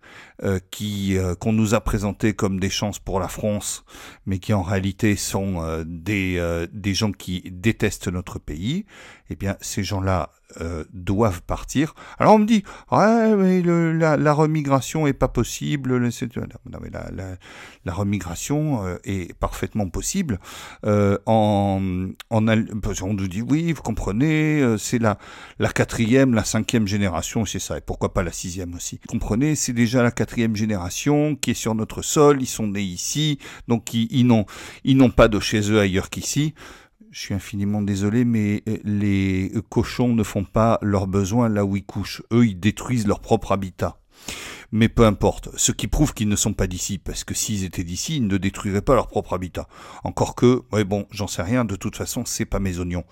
euh, 0.44 0.60
qui 0.70 1.18
euh, 1.18 1.34
qu'on 1.34 1.52
nous 1.52 1.74
a 1.74 1.82
présenté 1.82 2.34
comme 2.34 2.60
des 2.60 2.70
chances 2.70 3.00
pour 3.00 3.20
la 3.20 3.28
France, 3.28 3.84
mais 4.28 4.38
qui 4.38 4.54
en 4.54 4.62
réalité 4.62 5.16
sont 5.16 5.64
euh, 5.64 5.84
des 5.84 6.68
des 6.72 6.94
gens 6.94 7.12
qui 7.12 7.42
détestent 7.52 8.08
notre 8.08 8.38
pays. 8.38 8.86
Eh 9.32 9.36
bien, 9.36 9.58
ces 9.62 9.84
gens-là 9.84 10.30
doivent 10.94 11.42
partir. 11.42 11.94
Alors 12.18 12.36
on 12.36 12.40
me 12.40 12.46
dit, 12.46 12.64
ouais, 12.92 13.36
mais 13.36 13.62
la, 13.62 14.16
la, 14.16 14.34
remigration 14.34 15.06
est 15.06 15.12
pas 15.12 15.28
possible. 15.28 16.00
Non, 16.00 16.80
mais 16.82 16.90
la, 16.90 17.12
la, 17.12 17.36
la 17.84 17.94
remigration 17.94 18.98
est 19.04 19.34
parfaitement 19.38 19.90
possible. 19.90 20.40
en, 20.86 22.08
en, 22.30 22.48
on 22.48 23.14
nous 23.14 23.28
dit, 23.28 23.42
oui, 23.42 23.74
vous 23.74 23.82
comprenez, 23.82 24.78
c'est 24.78 25.00
la 25.00 25.18
la 25.60 25.70
quatrième, 25.70 26.34
la 26.34 26.46
cinquième 26.46 26.88
génération, 26.88 27.44
c'est 27.44 27.60
ça. 27.60 27.78
Et 27.78 27.82
pourquoi 27.82 28.14
pas 28.14 28.24
la 28.24 28.32
sixième 28.32 28.74
aussi 28.74 28.97
Comprenez, 29.08 29.56
c'est 29.56 29.74
déjà 29.74 30.04
la 30.04 30.12
quatrième 30.12 30.56
génération 30.56 31.36
qui 31.36 31.52
est 31.52 31.56
sur 31.56 31.76
notre 31.76 32.02
sol, 32.02 32.42
ils 32.42 32.48
sont 32.48 32.68
nés 32.68 32.82
ici, 32.82 33.40
donc 33.68 33.94
ils, 33.94 34.26
n'ont 34.26 35.10
pas 35.10 35.28
de 35.28 35.40
chez 35.40 35.72
eux 35.72 35.80
ailleurs 35.80 36.10
qu'ici. 36.10 36.54
Je 37.12 37.20
suis 37.20 37.34
infiniment 37.34 37.82
désolé, 37.82 38.26
mais 38.26 38.64
euh, 38.68 38.78
les 38.84 39.52
cochons 39.70 40.14
ne 40.14 40.24
font 40.24 40.44
pas 40.44 40.78
leurs 40.82 41.08
besoins 41.08 41.50
là 41.50 41.66
où 41.66 41.76
ils 41.76 41.86
couchent. 41.86 42.22
Eux, 42.32 42.46
ils 42.46 42.60
détruisent 42.60 43.08
leur 43.08 43.22
propre 43.22 43.54
habitat. 43.54 44.00
Mais 44.72 44.90
peu 44.90 45.06
importe, 45.06 45.50
ce 45.58 45.72
qui 45.72 45.88
prouve 45.88 46.14
qu'ils 46.14 46.28
ne 46.28 46.36
sont 46.36 46.54
pas 46.54 46.68
d'ici, 46.68 46.98
parce 46.98 47.24
que 47.24 47.34
s'ils 47.34 47.64
étaient 47.64 47.84
d'ici, 47.84 48.18
ils 48.18 48.28
ne 48.28 48.38
détruiraient 48.38 48.82
pas 48.82 48.96
leur 48.96 49.08
propre 49.08 49.34
habitat. 49.34 49.68
Encore 50.04 50.36
que, 50.36 50.64
ouais 50.72 50.84
bon, 50.84 51.08
j'en 51.12 51.28
sais 51.28 51.42
rien, 51.42 51.64
de 51.66 51.76
toute 51.76 51.96
façon, 51.96 52.24
c'est 52.26 52.46
pas 52.46 52.60
mes 52.60 52.80
oignons. 52.80 53.06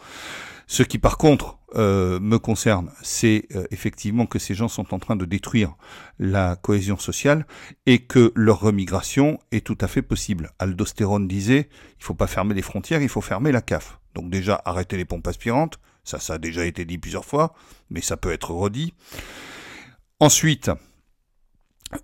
Ce 0.67 0.83
qui 0.83 0.97
par 0.97 1.17
contre 1.17 1.59
euh, 1.75 2.19
me 2.19 2.39
concerne, 2.39 2.91
c'est 3.03 3.47
euh, 3.55 3.65
effectivement 3.69 4.25
que 4.25 4.39
ces 4.39 4.55
gens 4.55 4.67
sont 4.67 4.93
en 4.93 4.99
train 4.99 5.15
de 5.15 5.25
détruire 5.25 5.75
la 6.17 6.55
cohésion 6.55 6.97
sociale 6.97 7.45
et 7.85 7.99
que 7.99 8.31
leur 8.35 8.61
remigration 8.61 9.39
est 9.51 9.65
tout 9.65 9.77
à 9.81 9.87
fait 9.87 10.01
possible. 10.01 10.51
Aldostérone 10.57 11.27
disait, 11.27 11.69
il 11.99 12.03
faut 12.03 12.15
pas 12.15 12.27
fermer 12.27 12.55
les 12.55 12.61
frontières, 12.63 13.01
il 13.01 13.09
faut 13.09 13.21
fermer 13.21 13.51
la 13.51 13.61
CAF. 13.61 13.99
Donc 14.15 14.29
déjà, 14.29 14.61
arrêter 14.65 14.97
les 14.97 15.05
pompes 15.05 15.27
aspirantes, 15.27 15.79
ça 16.03 16.19
ça 16.19 16.35
a 16.35 16.37
déjà 16.37 16.65
été 16.65 16.85
dit 16.85 16.97
plusieurs 16.97 17.25
fois, 17.25 17.53
mais 17.89 18.01
ça 18.01 18.17
peut 18.17 18.31
être 18.31 18.51
redit. 18.51 18.93
Ensuite, 20.19 20.71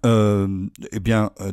eh 0.03 0.99
bien, 0.99 1.31
euh, 1.41 1.51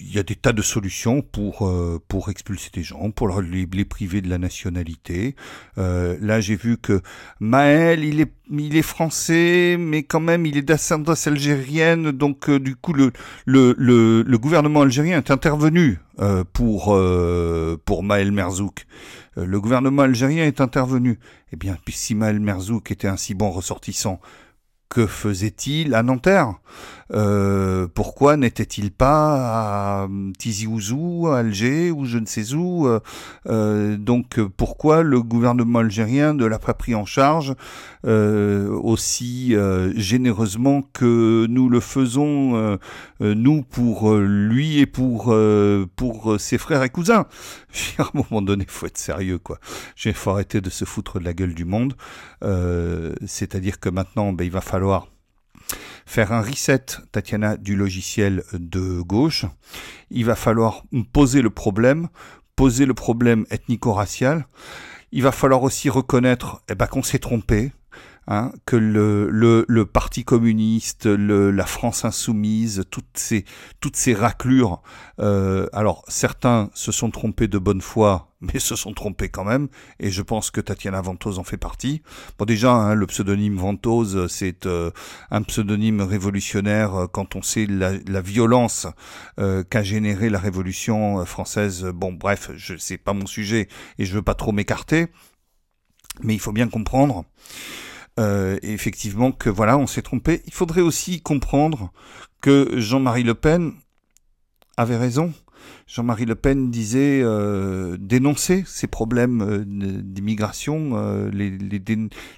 il 0.00 0.14
y 0.14 0.18
a 0.18 0.22
des 0.22 0.34
tas 0.34 0.52
de 0.52 0.62
solutions 0.62 1.22
pour 1.22 1.66
euh, 1.66 1.98
pour 2.08 2.28
expulser 2.28 2.70
des 2.72 2.82
gens, 2.82 3.10
pour 3.10 3.40
les, 3.40 3.66
priver 3.84 4.20
de 4.20 4.28
la 4.28 4.38
nationalité. 4.38 5.36
Euh, 5.78 6.16
là, 6.20 6.40
j'ai 6.40 6.56
vu 6.56 6.76
que 6.76 7.00
Maël, 7.40 8.04
il 8.04 8.20
est 8.20 8.32
il 8.50 8.76
est 8.76 8.82
français, 8.82 9.76
mais 9.78 10.02
quand 10.02 10.20
même 10.20 10.44
il 10.44 10.56
est 10.56 10.62
d'ascendance 10.62 11.26
algérienne, 11.26 12.10
donc 12.12 12.48
euh, 12.50 12.60
du 12.60 12.76
coup 12.76 12.92
le, 12.92 13.12
le 13.46 13.74
le, 13.78 14.38
gouvernement 14.38 14.82
algérien 14.82 15.16
est 15.18 15.30
intervenu 15.30 15.98
euh, 16.20 16.44
pour 16.52 16.96
pour 17.84 18.02
Maël 18.02 18.32
Merzouk. 18.32 18.86
le 19.36 19.60
gouvernement 19.60 20.02
algérien 20.02 20.44
est 20.44 20.60
intervenu. 20.60 21.18
Eh 21.52 21.56
bien, 21.56 21.76
si 21.88 22.14
Maël 22.14 22.40
Merzouk 22.40 22.90
était 22.90 23.08
un 23.08 23.16
si 23.16 23.34
bon 23.34 23.50
ressortissant, 23.50 24.20
que 24.88 25.06
faisait-il 25.06 25.94
à 25.94 26.02
Nanterre? 26.02 26.54
Euh, 27.12 27.86
Pourquoi 27.92 28.36
n'était-il 28.36 28.90
pas 28.90 30.02
à 30.02 30.08
Tizi 30.38 30.66
Ouzou, 30.66 31.28
à 31.28 31.38
Alger 31.38 31.90
ou 31.90 32.04
je 32.04 32.18
ne 32.18 32.26
sais 32.26 32.54
où 32.54 32.86
euh, 32.86 33.00
euh, 33.48 33.96
Donc 33.96 34.40
pourquoi 34.56 35.02
le 35.02 35.22
gouvernement 35.22 35.80
algérien 35.80 36.34
ne 36.34 36.44
l'a 36.44 36.58
pas 36.58 36.74
pris 36.74 36.94
en 36.94 37.04
charge 37.04 37.54
aussi 38.04 39.54
généreusement 39.96 40.82
que 40.92 41.46
nous 41.48 41.68
le 41.68 41.80
faisons 41.80 42.78
nous 43.20 43.62
pour 43.62 44.14
lui 44.14 44.78
et 44.78 44.86
pour 44.86 45.36
pour 45.96 46.36
ses 46.38 46.58
frères 46.58 46.82
et 46.82 46.90
cousins? 46.90 47.26
À 47.98 48.02
un 48.02 48.10
moment 48.14 48.42
donné, 48.42 48.64
faut 48.68 48.86
être 48.86 48.98
sérieux 48.98 49.38
quoi. 49.38 49.58
Il 50.04 50.14
faut 50.14 50.30
arrêter 50.30 50.60
de 50.60 50.70
se 50.70 50.84
foutre 50.84 51.18
de 51.18 51.24
la 51.24 51.32
gueule 51.32 51.54
du 51.54 51.64
monde. 51.64 51.94
C'est-à-dire 53.26 53.80
que 53.80 53.88
maintenant, 53.88 54.32
ben, 54.32 54.44
il 54.44 54.52
va 54.52 54.60
falloir 54.60 55.08
faire 56.06 56.32
un 56.32 56.40
reset, 56.40 56.86
Tatiana, 57.12 57.56
du 57.56 57.76
logiciel 57.76 58.44
de 58.52 59.02
gauche. 59.02 59.44
Il 60.10 60.24
va 60.24 60.36
falloir 60.36 60.84
poser 61.12 61.42
le 61.42 61.50
problème, 61.50 62.08
poser 62.54 62.86
le 62.86 62.94
problème 62.94 63.44
ethnico-racial. 63.50 64.46
Il 65.12 65.22
va 65.22 65.32
falloir 65.32 65.62
aussi 65.62 65.90
reconnaître 65.90 66.62
eh 66.70 66.74
ben, 66.74 66.86
qu'on 66.86 67.02
s'est 67.02 67.18
trompé. 67.18 67.72
Hein, 68.28 68.50
que 68.64 68.74
le, 68.74 69.30
le, 69.30 69.64
le, 69.68 69.86
Parti 69.86 70.24
communiste, 70.24 71.06
le, 71.06 71.52
la 71.52 71.64
France 71.64 72.04
insoumise, 72.04 72.82
toutes 72.90 73.16
ces, 73.16 73.44
toutes 73.78 73.94
ces 73.94 74.14
raclures, 74.14 74.82
euh, 75.20 75.68
alors 75.72 76.02
certains 76.08 76.68
se 76.74 76.90
sont 76.90 77.12
trompés 77.12 77.46
de 77.46 77.58
bonne 77.58 77.80
foi, 77.80 78.32
mais 78.40 78.58
se 78.58 78.74
sont 78.74 78.92
trompés 78.92 79.28
quand 79.28 79.44
même, 79.44 79.68
et 80.00 80.10
je 80.10 80.22
pense 80.22 80.50
que 80.50 80.60
Tatiana 80.60 81.00
Ventose 81.00 81.38
en 81.38 81.44
fait 81.44 81.56
partie. 81.56 82.02
Bon 82.36 82.44
déjà, 82.44 82.72
hein, 82.72 82.94
le 82.94 83.06
pseudonyme 83.06 83.56
Ventose, 83.56 84.26
c'est 84.26 84.66
euh, 84.66 84.90
un 85.30 85.42
pseudonyme 85.42 86.00
révolutionnaire 86.00 86.94
euh, 86.94 87.06
quand 87.06 87.36
on 87.36 87.42
sait 87.42 87.66
la, 87.66 87.92
la 88.08 88.20
violence 88.20 88.88
euh, 89.38 89.62
qu'a 89.62 89.84
généré 89.84 90.30
la 90.30 90.40
Révolution 90.40 91.24
française. 91.24 91.84
Bon 91.94 92.12
bref, 92.12 92.50
je 92.56 92.76
c'est 92.76 92.98
pas 92.98 93.12
mon 93.12 93.26
sujet, 93.26 93.68
et 93.98 94.04
je 94.04 94.14
veux 94.14 94.22
pas 94.22 94.34
trop 94.34 94.50
m'écarter, 94.50 95.06
mais 96.22 96.34
il 96.34 96.40
faut 96.40 96.52
bien 96.52 96.68
comprendre 96.68 97.24
euh, 98.18 98.58
effectivement 98.62 99.32
que 99.32 99.50
voilà, 99.50 99.76
on 99.78 99.86
s'est 99.86 100.02
trompé. 100.02 100.42
Il 100.46 100.52
faudrait 100.52 100.80
aussi 100.80 101.20
comprendre 101.20 101.92
que 102.40 102.78
Jean-Marie 102.78 103.22
Le 103.22 103.34
Pen 103.34 103.72
avait 104.76 104.96
raison. 104.96 105.32
Jean-Marie 105.88 106.24
Le 106.24 106.34
Pen 106.34 106.72
disait 106.72 107.20
euh, 107.22 107.96
dénoncer 108.00 108.64
ces 108.66 108.88
problèmes 108.88 109.40
euh, 109.40 109.64
d'immigration, 109.64 110.90
euh, 110.94 111.30
les, 111.30 111.48
les, 111.50 111.80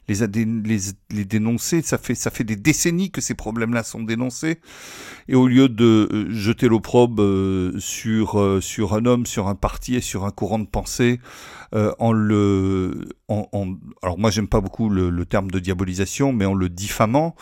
les, 0.07 0.79
les, 1.11 1.25
dénoncer. 1.25 1.81
Ça 1.81 1.97
fait, 1.97 2.15
ça 2.15 2.31
fait 2.31 2.45
des 2.45 2.57
décennies 2.57 3.11
que 3.11 3.23
ces 3.23 3.33
problèmes-là 3.35 3.85
sont 3.85 4.03
dénoncés. 4.03 4.61
Et 5.29 5.35
au 5.35 5.49
lieu 5.49 5.71
de 5.71 6.09
euh, 6.13 6.31
jeter 6.31 6.69
l'opprobre 6.69 7.23
euh, 7.23 7.75
sur, 7.79 8.59
sur 8.61 8.93
un 8.93 9.07
homme, 9.07 9.25
sur 9.25 9.49
un 9.49 9.55
parti 9.55 9.97
et 9.97 10.03
sur 10.03 10.27
un 10.27 10.31
courant 10.31 10.59
de 10.59 10.67
pensée, 10.67 11.19
en 11.99 12.13
le, 12.13 13.11
en, 13.29 13.47
en, 13.53 13.75
alors 14.03 14.19
moi 14.19 14.31
j'aime 14.31 14.49
pas 14.49 14.63
beaucoup 14.63 14.89
le, 14.89 15.11
le, 15.11 15.27
terme 15.27 15.51
de 15.51 15.59
diabolisation, 15.59 16.33
mais 16.33 16.47
en 16.47 16.55
le 16.55 16.71
diffamant, 16.71 17.37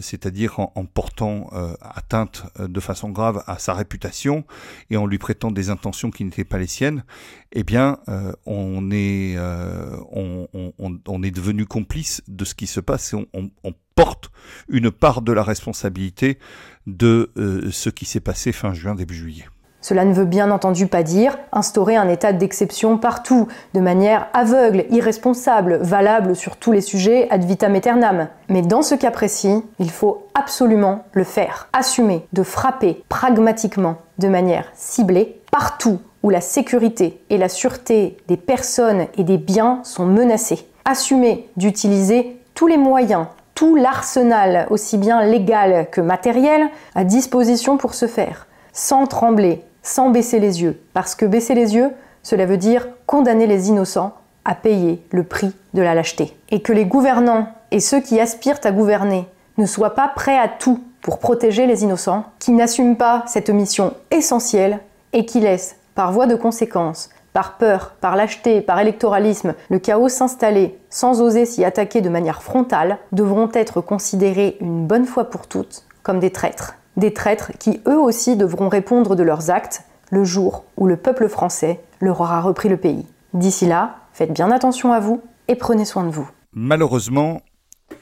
c'est-à-dire 0.00 0.60
en, 0.60 0.72
en, 0.76 0.84
portant 0.84 1.50
atteinte 1.80 2.44
de 2.60 2.78
façon 2.78 3.10
grave 3.10 3.42
à 3.48 3.58
sa 3.58 3.74
réputation 3.74 4.44
et 4.90 4.96
en 4.96 5.06
lui 5.12 5.18
prêtant 5.18 5.50
des 5.50 5.70
intentions 5.70 6.10
qui 6.10 6.24
n'étaient 6.24 6.44
pas 6.44 6.58
les 6.58 6.66
siennes, 6.66 7.04
eh 7.52 7.62
bien, 7.62 7.98
euh, 8.08 8.32
on, 8.46 8.90
est, 8.90 9.36
euh, 9.36 9.96
on, 10.10 11.22
est 11.22 11.30
devenu 11.30 11.66
complice 11.66 12.22
de 12.26 12.44
ce 12.44 12.54
qui 12.54 12.66
se 12.66 12.80
passe 12.80 13.12
et 13.12 13.28
on, 13.34 13.50
porte 13.94 14.30
une 14.70 14.90
part 14.90 15.20
de 15.20 15.32
la 15.32 15.42
responsabilité 15.42 16.38
de 16.86 17.30
euh, 17.36 17.70
ce 17.70 17.90
qui 17.90 18.06
s'est 18.06 18.20
passé 18.20 18.50
fin 18.50 18.72
juin, 18.72 18.94
début 18.94 19.14
juillet. 19.14 19.44
Cela 19.82 20.04
ne 20.04 20.14
veut 20.14 20.24
bien 20.24 20.50
entendu 20.52 20.86
pas 20.86 21.02
dire 21.02 21.36
instaurer 21.52 21.96
un 21.96 22.08
état 22.08 22.32
d'exception 22.32 22.98
partout, 22.98 23.48
de 23.74 23.80
manière 23.80 24.28
aveugle, 24.32 24.86
irresponsable, 24.90 25.80
valable 25.82 26.36
sur 26.36 26.56
tous 26.56 26.70
les 26.70 26.80
sujets 26.80 27.28
ad 27.30 27.44
vitam 27.44 27.74
aeternam. 27.74 28.28
Mais 28.48 28.62
dans 28.62 28.82
ce 28.82 28.94
cas 28.94 29.10
précis, 29.10 29.62
il 29.80 29.90
faut 29.90 30.28
absolument 30.34 31.04
le 31.12 31.24
faire. 31.24 31.68
Assumer 31.72 32.24
de 32.32 32.44
frapper 32.44 33.02
pragmatiquement, 33.08 33.98
de 34.22 34.28
manière 34.28 34.70
ciblée, 34.74 35.40
partout 35.50 35.98
où 36.22 36.30
la 36.30 36.40
sécurité 36.40 37.20
et 37.28 37.36
la 37.36 37.48
sûreté 37.48 38.16
des 38.28 38.36
personnes 38.36 39.06
et 39.18 39.24
des 39.24 39.38
biens 39.38 39.80
sont 39.82 40.06
menacées. 40.06 40.66
Assumer 40.84 41.48
d'utiliser 41.56 42.38
tous 42.54 42.66
les 42.66 42.76
moyens, 42.76 43.26
tout 43.54 43.76
l'arsenal, 43.76 44.66
aussi 44.70 44.96
bien 44.96 45.22
légal 45.22 45.88
que 45.90 46.00
matériel, 46.00 46.68
à 46.94 47.04
disposition 47.04 47.76
pour 47.76 47.94
ce 47.94 48.06
faire, 48.06 48.46
sans 48.72 49.06
trembler, 49.06 49.62
sans 49.82 50.10
baisser 50.10 50.38
les 50.38 50.62
yeux. 50.62 50.80
Parce 50.94 51.14
que 51.14 51.26
baisser 51.26 51.54
les 51.54 51.74
yeux, 51.74 51.90
cela 52.22 52.46
veut 52.46 52.56
dire 52.56 52.88
condamner 53.06 53.46
les 53.46 53.68
innocents 53.68 54.14
à 54.44 54.54
payer 54.54 55.04
le 55.10 55.24
prix 55.24 55.52
de 55.74 55.82
la 55.82 55.94
lâcheté. 55.94 56.36
Et 56.50 56.62
que 56.62 56.72
les 56.72 56.84
gouvernants 56.84 57.48
et 57.70 57.80
ceux 57.80 58.00
qui 58.00 58.20
aspirent 58.20 58.60
à 58.64 58.72
gouverner 58.72 59.26
ne 59.58 59.66
soient 59.66 59.94
pas 59.94 60.08
prêts 60.08 60.38
à 60.38 60.48
tout 60.48 60.80
pour 61.02 61.18
protéger 61.18 61.66
les 61.66 61.82
innocents, 61.82 62.24
qui 62.38 62.52
n'assument 62.52 62.96
pas 62.96 63.24
cette 63.26 63.50
mission 63.50 63.94
essentielle 64.10 64.80
et 65.12 65.26
qui 65.26 65.40
laissent, 65.40 65.76
par 65.94 66.12
voie 66.12 66.26
de 66.26 66.36
conséquence, 66.36 67.10
par 67.34 67.58
peur, 67.58 67.94
par 68.00 68.16
lâcheté, 68.16 68.62
par 68.62 68.80
électoralisme, 68.80 69.54
le 69.68 69.78
chaos 69.78 70.08
s'installer 70.08 70.78
sans 70.88 71.20
oser 71.20 71.44
s'y 71.44 71.64
attaquer 71.64 72.00
de 72.00 72.08
manière 72.08 72.42
frontale, 72.42 72.98
devront 73.12 73.50
être 73.52 73.80
considérés 73.80 74.56
une 74.60 74.86
bonne 74.86 75.06
fois 75.06 75.24
pour 75.24 75.46
toutes 75.46 75.84
comme 76.02 76.18
des 76.18 76.30
traîtres 76.30 76.76
des 76.96 77.12
traîtres 77.12 77.52
qui 77.58 77.80
eux 77.86 77.98
aussi 77.98 78.36
devront 78.36 78.68
répondre 78.68 79.16
de 79.16 79.22
leurs 79.22 79.50
actes 79.50 79.84
le 80.10 80.24
jour 80.24 80.64
où 80.76 80.86
le 80.86 80.96
peuple 80.96 81.28
français 81.28 81.80
leur 82.00 82.20
aura 82.20 82.40
repris 82.40 82.68
le 82.68 82.76
pays. 82.76 83.06
D'ici 83.34 83.66
là, 83.66 83.96
faites 84.12 84.32
bien 84.32 84.50
attention 84.50 84.92
à 84.92 85.00
vous 85.00 85.22
et 85.48 85.54
prenez 85.54 85.84
soin 85.84 86.04
de 86.04 86.10
vous. 86.10 86.28
Malheureusement, 86.52 87.40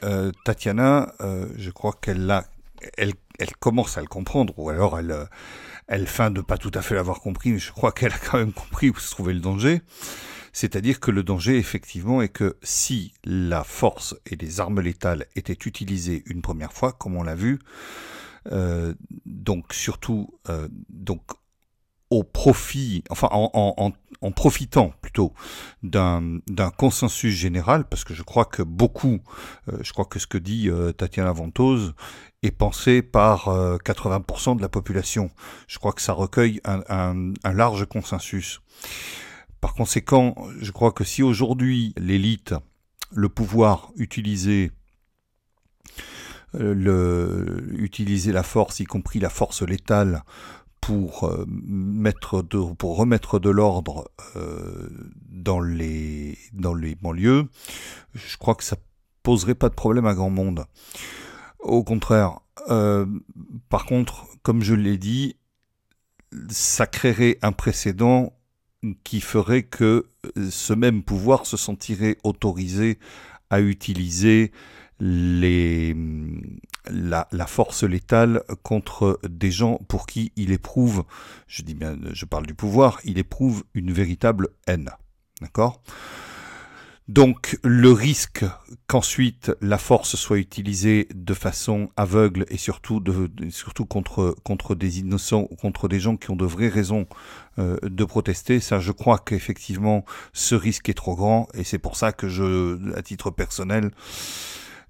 euh, 0.02 0.32
Tatiana, 0.44 1.12
euh, 1.20 1.46
je 1.56 1.70
crois 1.70 1.92
qu'elle 2.00 2.26
elle, 2.96 3.12
elle, 3.38 3.54
commence 3.56 3.98
à 3.98 4.00
le 4.00 4.06
comprendre, 4.06 4.58
ou 4.58 4.70
alors 4.70 4.98
elle, 4.98 5.10
euh, 5.10 5.24
elle 5.86 6.06
feint 6.06 6.30
de 6.30 6.40
pas 6.40 6.58
tout 6.58 6.70
à 6.74 6.82
fait 6.82 6.94
l'avoir 6.94 7.20
compris, 7.20 7.52
mais 7.52 7.58
je 7.58 7.72
crois 7.72 7.92
qu'elle 7.92 8.12
a 8.12 8.18
quand 8.18 8.38
même 8.38 8.52
compris 8.52 8.90
où 8.90 8.98
se 8.98 9.10
trouvait 9.10 9.34
le 9.34 9.40
danger. 9.40 9.82
C'est-à-dire 10.52 10.98
que 10.98 11.10
le 11.10 11.22
danger, 11.22 11.58
effectivement, 11.58 12.22
est 12.22 12.28
que 12.28 12.56
si 12.62 13.12
la 13.24 13.62
force 13.62 14.16
et 14.26 14.36
les 14.36 14.60
armes 14.60 14.80
létales 14.80 15.26
étaient 15.36 15.58
utilisées 15.64 16.24
une 16.26 16.42
première 16.42 16.72
fois, 16.72 16.92
comme 16.92 17.16
on 17.16 17.22
l'a 17.22 17.36
vu, 17.36 17.60
euh, 18.50 18.94
donc 19.26 19.72
surtout 19.72 20.34
euh, 20.48 20.68
donc 20.88 21.22
au 22.10 22.24
profit, 22.24 23.04
enfin 23.10 23.28
en, 23.30 23.50
en, 23.54 23.74
en 23.76 23.92
profitant 24.30 24.92
plutôt 25.00 25.32
d'un 25.82 26.40
consensus 26.76 27.34
général, 27.34 27.84
parce 27.88 28.04
que 28.04 28.12
je 28.12 28.22
crois 28.22 28.44
que 28.44 28.62
beaucoup, 28.62 29.20
euh, 29.68 29.78
je 29.82 29.92
crois 29.92 30.04
que 30.04 30.18
ce 30.18 30.26
que 30.26 30.38
dit 30.38 30.68
euh, 30.68 30.92
Tatiana 30.92 31.32
Ventose 31.32 31.94
est 32.42 32.50
pensé 32.50 33.02
par 33.02 33.48
80% 33.48 34.56
de 34.56 34.62
la 34.62 34.68
population. 34.70 35.30
Je 35.68 35.78
crois 35.78 35.92
que 35.92 36.00
ça 36.00 36.14
recueille 36.14 36.60
un, 36.64 37.32
large 37.44 37.84
consensus. 37.84 38.62
Par 39.60 39.74
conséquent, 39.74 40.34
je 40.58 40.72
crois 40.72 40.92
que 40.92 41.04
si 41.04 41.22
aujourd'hui 41.22 41.92
l'élite, 41.98 42.54
le 43.12 43.28
pouvoir 43.28 43.92
euh, 46.54 47.60
utiliser 47.78 48.32
la 48.32 48.42
force, 48.42 48.80
y 48.80 48.84
compris 48.84 49.20
la 49.20 49.30
force 49.30 49.62
létale, 49.62 50.24
pour 50.80 51.24
euh, 51.24 51.46
pour 52.78 52.96
remettre 52.96 53.38
de 53.38 53.50
l'ordre 53.50 54.10
euh, 54.36 54.88
dans 55.28 55.60
les 55.60 56.38
dans 56.52 56.74
les 56.74 56.94
banlieues, 56.94 57.46
je 58.14 58.36
crois 58.36 58.54
que 58.54 58.64
ça 58.64 58.76
poserait 59.22 59.54
pas 59.54 59.68
de 59.68 59.74
problème 59.74 60.06
à 60.06 60.14
grand 60.14 60.30
monde. 60.30 60.64
Au 61.58 61.84
contraire, 61.84 62.40
euh, 62.68 63.06
par 63.68 63.84
contre, 63.84 64.26
comme 64.42 64.62
je 64.62 64.74
l'ai 64.74 64.96
dit, 64.96 65.36
ça 66.48 66.86
créerait 66.86 67.38
un 67.42 67.52
précédent 67.52 68.32
qui 69.04 69.20
ferait 69.20 69.64
que 69.64 70.08
ce 70.50 70.72
même 70.72 71.02
pouvoir 71.02 71.44
se 71.44 71.58
sentirait 71.58 72.16
autorisé 72.24 72.98
à 73.50 73.60
utiliser 73.60 74.52
la, 75.00 75.96
force 77.46 77.84
létale 77.84 78.42
contre 78.62 79.20
des 79.28 79.50
gens 79.50 79.78
pour 79.88 80.06
qui 80.06 80.32
il 80.36 80.52
éprouve, 80.52 81.04
je 81.46 81.62
dis 81.62 81.74
bien, 81.74 81.98
je 82.12 82.24
parle 82.24 82.46
du 82.46 82.54
pouvoir, 82.54 83.00
il 83.04 83.18
éprouve 83.18 83.64
une 83.74 83.92
véritable 83.92 84.48
haine. 84.66 84.90
D'accord? 85.40 85.82
Donc 87.10 87.58
le 87.64 87.90
risque 87.90 88.44
qu'ensuite 88.86 89.50
la 89.60 89.78
force 89.78 90.14
soit 90.14 90.38
utilisée 90.38 91.08
de 91.12 91.34
façon 91.34 91.88
aveugle 91.96 92.46
et 92.50 92.56
surtout, 92.56 93.00
de, 93.00 93.28
surtout 93.50 93.84
contre, 93.84 94.36
contre 94.44 94.76
des 94.76 95.00
innocents 95.00 95.48
ou 95.50 95.56
contre 95.56 95.88
des 95.88 95.98
gens 95.98 96.16
qui 96.16 96.30
ont 96.30 96.36
de 96.36 96.44
vraies 96.44 96.68
raisons 96.68 97.08
euh, 97.58 97.78
de 97.82 98.04
protester, 98.04 98.60
ça 98.60 98.78
je 98.78 98.92
crois 98.92 99.18
qu'effectivement 99.18 100.04
ce 100.32 100.54
risque 100.54 100.88
est 100.88 100.94
trop 100.94 101.16
grand 101.16 101.48
et 101.54 101.64
c'est 101.64 101.80
pour 101.80 101.96
ça 101.96 102.12
que 102.12 102.28
je, 102.28 102.96
à 102.96 103.02
titre 103.02 103.32
personnel, 103.32 103.90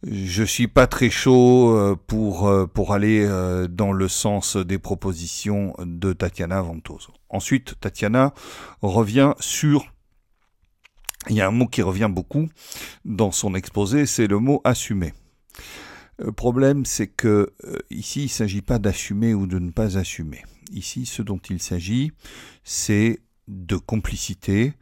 je 0.02 0.44
suis 0.44 0.68
pas 0.68 0.86
très 0.86 1.10
chaud 1.10 1.76
euh, 1.76 1.96
pour, 2.06 2.48
euh, 2.48 2.66
pour 2.66 2.94
aller 2.94 3.24
euh, 3.24 3.68
dans 3.68 3.92
le 3.92 4.08
sens 4.08 4.56
des 4.56 4.78
propositions 4.78 5.74
de 5.78 6.12
Tatiana 6.12 6.62
Ventose. 6.62 7.08
Ensuite, 7.28 7.78
Tatiana 7.80 8.32
revient 8.82 9.34
sur 9.40 9.92
il 11.28 11.36
y 11.36 11.42
a 11.42 11.46
un 11.46 11.50
mot 11.50 11.66
qui 11.66 11.82
revient 11.82 12.08
beaucoup 12.10 12.48
dans 13.04 13.30
son 13.30 13.54
exposé, 13.54 14.06
c'est 14.06 14.26
le 14.26 14.38
mot 14.38 14.62
assumer. 14.64 15.12
Le 16.18 16.32
problème, 16.32 16.86
c'est 16.86 17.08
que 17.08 17.52
ici, 17.90 18.20
il 18.20 18.24
ne 18.24 18.28
s'agit 18.28 18.62
pas 18.62 18.78
d'assumer 18.78 19.34
ou 19.34 19.46
de 19.46 19.58
ne 19.58 19.70
pas 19.70 19.98
assumer. 19.98 20.42
Ici, 20.72 21.04
ce 21.04 21.20
dont 21.20 21.40
il 21.50 21.60
s'agit, 21.60 22.12
c'est 22.64 23.20
de 23.48 23.76
complicité. 23.76 24.72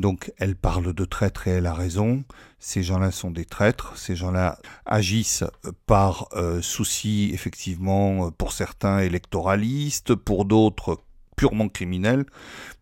Donc 0.00 0.32
elle 0.38 0.56
parle 0.56 0.92
de 0.94 1.04
traître 1.04 1.46
et 1.46 1.52
elle 1.52 1.66
a 1.66 1.74
raison. 1.74 2.24
Ces 2.58 2.82
gens-là 2.82 3.10
sont 3.10 3.30
des 3.30 3.44
traîtres. 3.44 3.96
Ces 3.96 4.16
gens-là 4.16 4.58
agissent 4.86 5.44
par 5.86 6.28
euh, 6.32 6.62
souci, 6.62 7.30
effectivement, 7.32 8.30
pour 8.30 8.52
certains 8.52 9.00
électoralistes, 9.00 10.14
pour 10.14 10.46
d'autres 10.46 10.98
purement 11.36 11.68
criminels. 11.68 12.24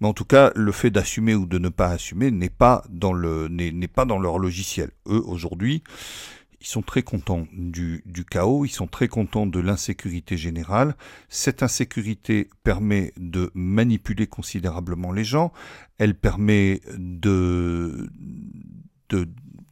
Mais 0.01 0.09
en 0.09 0.13
tout 0.13 0.25
cas, 0.25 0.53
le 0.55 0.73
fait 0.73 0.91
d'assumer 0.91 1.35
ou 1.35 1.47
de 1.47 1.59
ne 1.59 1.69
pas 1.69 1.91
assumer 1.91 2.31
n'est 2.31 2.49
pas 2.49 2.83
dans 2.89 3.13
leur 3.13 4.39
logiciel. 4.39 4.91
Eux 5.07 5.23
aujourd'hui, 5.25 5.83
Ils 6.61 6.67
sont 6.67 6.83
très 6.83 7.03
contents 7.03 7.47
du, 7.53 8.03
du 8.05 8.25
chaos, 8.25 8.65
ils 8.65 8.71
sont 8.71 8.89
très 8.89 9.07
contents 9.09 9.47
de 9.47 9.61
l'insécurité 9.61 10.37
générale. 10.37 10.97
Cette 11.29 11.63
insécurité 11.63 12.51
permet 12.65 13.13
de 13.17 13.51
manipuler 13.55 14.27
considérablement 14.27 15.13
les 15.13 15.25
gens, 15.25 15.53
elle 15.99 16.15
permet 16.15 16.81
de, 16.97 18.11
de 19.09 19.29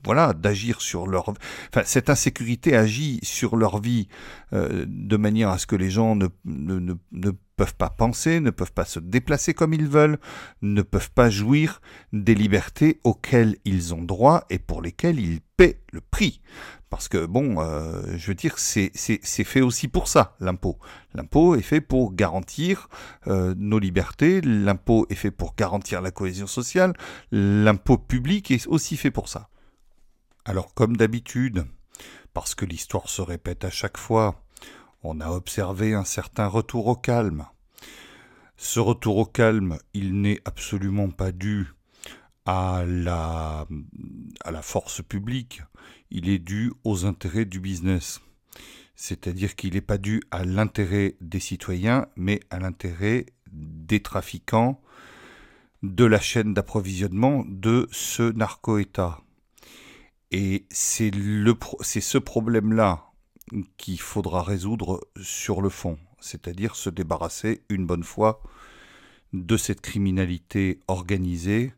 voilà, 0.07 0.32
d'agir 0.32 0.80
sur 0.80 1.09
leur, 1.09 1.28
enfin, 1.28 1.82
cette 1.84 2.09
insécurité 2.09 2.76
agit 2.76 3.18
sur 3.24 3.57
leur 3.57 3.80
vie 3.80 4.07
euh, 4.53 4.84
de 4.87 5.16
manière 5.16 5.49
à 5.49 5.59
ce 5.59 5.66
que 5.66 5.74
les 5.74 5.91
gens 5.91 6.14
ne, 6.14 6.28
ne, 6.45 6.78
ne, 6.78 6.95
ne, 7.11 7.30
peuvent 7.57 7.74
pas 7.74 7.90
penser, 7.90 8.40
ne 8.40 8.50
peuvent 8.50 8.72
pas 8.72 8.84
se 8.84 9.00
déplacer 9.00 9.54
comme 9.54 9.72
ils 9.72 9.88
veulent, 9.88 10.18
ne 10.62 10.82
peuvent 10.82 11.11
pas 11.11 11.30
jouir 11.30 11.80
des 12.12 12.34
libertés 12.34 13.00
auxquelles 13.02 13.57
ils 13.64 13.94
ont 13.94 14.02
droit 14.02 14.44
et 14.50 14.59
pour 14.59 14.82
lesquelles 14.82 15.18
ils 15.18 15.40
paient 15.57 15.80
le 15.92 16.00
prix. 16.00 16.42
Parce 16.90 17.09
que 17.09 17.26
bon, 17.26 17.61
euh, 17.61 18.16
je 18.16 18.28
veux 18.28 18.34
dire, 18.34 18.59
c'est 18.59 18.90
fait 19.44 19.61
aussi 19.61 19.88
pour 19.88 20.07
ça, 20.07 20.36
l'impôt. 20.38 20.78
L'impôt 21.14 21.57
est 21.57 21.62
fait 21.62 21.80
pour 21.80 22.14
garantir 22.14 22.88
euh, 23.26 23.54
nos 23.57 23.78
libertés, 23.78 24.40
l'impôt 24.40 25.07
est 25.11 25.16
fait 25.16 25.30
pour 25.30 25.57
garantir 25.57 26.00
la 26.00 26.11
cohésion 26.11 26.46
sociale, 26.46 26.92
l'impôt 27.32 27.98
public 27.98 28.50
est 28.50 28.66
aussi 28.68 28.96
fait 28.96 29.11
pour 29.11 29.28
ça. 29.28 29.48
Alors 30.44 30.74
comme 30.74 30.96
d'habitude, 30.96 31.64
parce 32.34 32.54
que 32.54 32.64
l'histoire 32.64 33.09
se 33.09 33.22
répète 33.22 33.64
à 33.64 33.70
chaque 33.70 33.96
fois, 33.96 34.45
on 35.03 35.20
a 35.20 35.30
observé 35.30 35.94
un 35.94 36.05
certain 36.05 36.47
retour 36.47 36.86
au 36.86 36.97
calme. 36.97 37.47
Ce 38.57 38.80
retour 38.80 39.18
au 39.18 39.26
calme, 39.26 39.78
il 39.94 40.20
n'est 40.20 40.40
absolument 40.44 41.11
pas 41.11 41.32
dû 41.32 41.68
à 42.47 42.84
la, 42.86 43.66
force 44.62 45.03
publique, 45.03 45.62
il 46.11 46.28
est 46.28 46.38
dû 46.38 46.72
aux 46.84 47.05
intérêts 47.05 47.44
du 47.44 47.61
business. 47.61 48.20
C'est-à-dire 48.94 49.57
qu'il 49.57 49.74
n'est 49.74 49.80
pas 49.80 49.99
dû 49.99 50.22
à 50.30 50.44
l'intérêt 50.44 51.16
des 51.20 51.40
citoyens, 51.40 52.07
mais 52.16 52.40
à 52.51 52.59
l'intérêt 52.59 53.26
des 53.53 54.01
trafiquants, 54.01 54.80
de 55.82 56.05
la 56.05 56.20
chaîne 56.20 56.55
d'approvisionnement 56.55 57.44
de 57.47 57.88
ce 57.92 58.32
narco-État. 58.32 59.20
Et 60.30 60.66
c'est 60.70 61.11
ce 61.12 62.18
problème-là 62.18 63.05
qu'il 63.76 64.01
faudra 64.01 64.42
résoudre 64.42 65.07
sur 65.20 65.62
le 65.62 65.68
fond, 65.68 65.99
c'est-à-dire 66.20 66.76
se 66.76 66.90
débarrasser 66.90 67.62
une 67.68 67.86
bonne 67.86 68.03
fois 68.03 68.42
de 69.32 69.57
cette 69.57 69.80
criminalité 69.80 70.80
organisée 70.88 71.72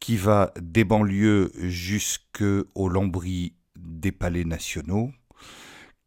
qui 0.00 0.16
va 0.16 0.52
des 0.60 0.84
banlieues 0.84 1.52
jusqu'au 1.56 2.88
lambris 2.88 3.54
des 3.76 4.12
palais 4.12 4.44
nationaux, 4.44 5.10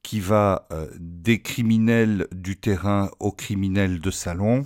qui 0.04 0.20
va 0.20 0.68
euh, 0.72 0.90
des 1.00 1.42
criminels 1.42 2.28
du 2.32 2.58
terrain 2.58 3.12
aux 3.20 3.32
criminels 3.32 4.00
de 4.00 4.12
salon, 4.12 4.66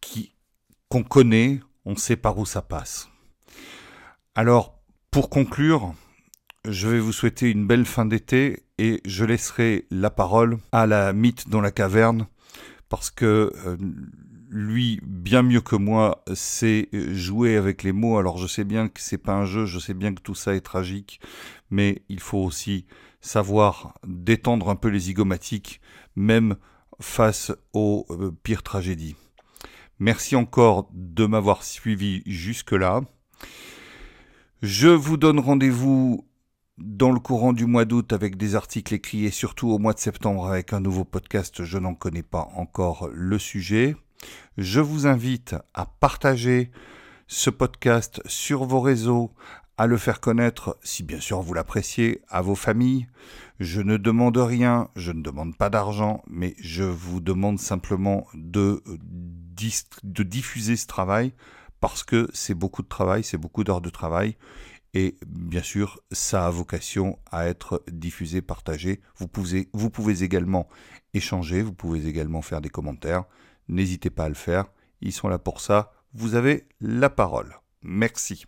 qui 0.00 0.32
qu'on 0.88 1.02
connaît, 1.02 1.60
on 1.84 1.96
sait 1.96 2.16
par 2.16 2.38
où 2.38 2.46
ça 2.46 2.62
passe. 2.62 3.08
Alors, 4.34 4.78
pour 5.10 5.30
conclure, 5.30 5.94
je 6.66 6.88
vais 6.88 6.98
vous 6.98 7.12
souhaiter 7.12 7.50
une 7.50 7.66
belle 7.66 7.84
fin 7.84 8.06
d'été 8.06 8.64
et 8.78 9.00
je 9.04 9.24
laisserai 9.24 9.86
la 9.90 10.10
parole 10.10 10.58
à 10.72 10.86
la 10.86 11.12
mythe 11.12 11.48
dans 11.48 11.60
la 11.60 11.70
caverne 11.70 12.26
parce 12.88 13.10
que 13.10 13.52
euh, 13.66 13.76
lui, 14.48 15.00
bien 15.02 15.42
mieux 15.42 15.60
que 15.60 15.76
moi, 15.76 16.22
sait 16.32 16.88
jouer 16.92 17.56
avec 17.56 17.82
les 17.82 17.92
mots. 17.92 18.18
Alors 18.18 18.38
je 18.38 18.46
sais 18.46 18.64
bien 18.64 18.88
que 18.88 19.00
c'est 19.00 19.18
pas 19.18 19.34
un 19.34 19.44
jeu, 19.44 19.66
je 19.66 19.78
sais 19.78 19.94
bien 19.94 20.14
que 20.14 20.22
tout 20.22 20.34
ça 20.34 20.54
est 20.54 20.60
tragique, 20.60 21.20
mais 21.70 22.02
il 22.08 22.20
faut 22.20 22.38
aussi 22.38 22.86
savoir 23.20 23.94
détendre 24.06 24.70
un 24.70 24.76
peu 24.76 24.88
les 24.88 25.00
zygomatiques, 25.00 25.80
même 26.16 26.56
face 27.00 27.52
aux 27.72 28.06
euh, 28.10 28.30
pires 28.42 28.62
tragédies. 28.62 29.16
Merci 29.98 30.36
encore 30.36 30.88
de 30.92 31.26
m'avoir 31.26 31.62
suivi 31.62 32.22
jusque-là. 32.26 33.02
Je 34.62 34.88
vous 34.88 35.16
donne 35.16 35.40
rendez-vous 35.40 36.26
dans 36.78 37.12
le 37.12 37.20
courant 37.20 37.52
du 37.52 37.66
mois 37.66 37.84
d'août 37.84 38.12
avec 38.12 38.36
des 38.36 38.56
articles 38.56 38.94
écrits 38.94 39.24
et 39.24 39.30
surtout 39.30 39.68
au 39.68 39.78
mois 39.78 39.92
de 39.92 40.00
septembre 40.00 40.46
avec 40.46 40.72
un 40.72 40.80
nouveau 40.80 41.04
podcast. 41.04 41.64
Je 41.64 41.78
n'en 41.78 41.94
connais 41.94 42.22
pas 42.22 42.48
encore 42.54 43.08
le 43.12 43.38
sujet. 43.38 43.96
Je 44.58 44.80
vous 44.80 45.06
invite 45.06 45.54
à 45.74 45.86
partager 45.86 46.70
ce 47.26 47.50
podcast 47.50 48.20
sur 48.26 48.64
vos 48.64 48.80
réseaux, 48.80 49.32
à 49.76 49.86
le 49.86 49.96
faire 49.96 50.20
connaître, 50.20 50.76
si 50.82 51.02
bien 51.02 51.20
sûr 51.20 51.40
vous 51.40 51.54
l'appréciez, 51.54 52.22
à 52.28 52.42
vos 52.42 52.54
familles. 52.54 53.06
Je 53.60 53.80
ne 53.80 53.96
demande 53.96 54.36
rien, 54.36 54.88
je 54.96 55.12
ne 55.12 55.22
demande 55.22 55.56
pas 55.56 55.70
d'argent, 55.70 56.22
mais 56.28 56.54
je 56.58 56.84
vous 56.84 57.20
demande 57.20 57.58
simplement 57.58 58.26
de, 58.34 58.82
diffuser 59.54 60.76
ce 60.76 60.86
travail 60.86 61.32
parce 61.80 62.02
que 62.02 62.28
c'est 62.32 62.54
beaucoup 62.54 62.82
de 62.82 62.88
travail, 62.88 63.22
c'est 63.22 63.38
beaucoup 63.38 63.62
d'heures 63.62 63.80
de 63.80 63.90
travail. 63.90 64.36
Et 64.94 65.16
bien 65.26 65.62
sûr, 65.62 66.00
ça 66.12 66.46
a 66.46 66.50
vocation 66.50 67.18
à 67.30 67.46
être 67.46 67.82
diffusé, 67.90 68.40
partagé. 68.42 69.00
Vous 69.16 69.26
pouvez, 69.26 69.68
vous 69.72 69.90
pouvez 69.90 70.22
également 70.22 70.68
échanger, 71.14 71.62
vous 71.62 71.72
pouvez 71.72 72.06
également 72.06 72.42
faire 72.42 72.60
des 72.60 72.68
commentaires. 72.68 73.24
N'hésitez 73.68 74.10
pas 74.10 74.24
à 74.24 74.28
le 74.28 74.34
faire. 74.34 74.66
Ils 75.00 75.12
sont 75.12 75.28
là 75.28 75.38
pour 75.38 75.60
ça. 75.60 75.92
Vous 76.12 76.36
avez 76.36 76.68
la 76.80 77.10
parole. 77.10 77.56
Merci. 77.82 78.44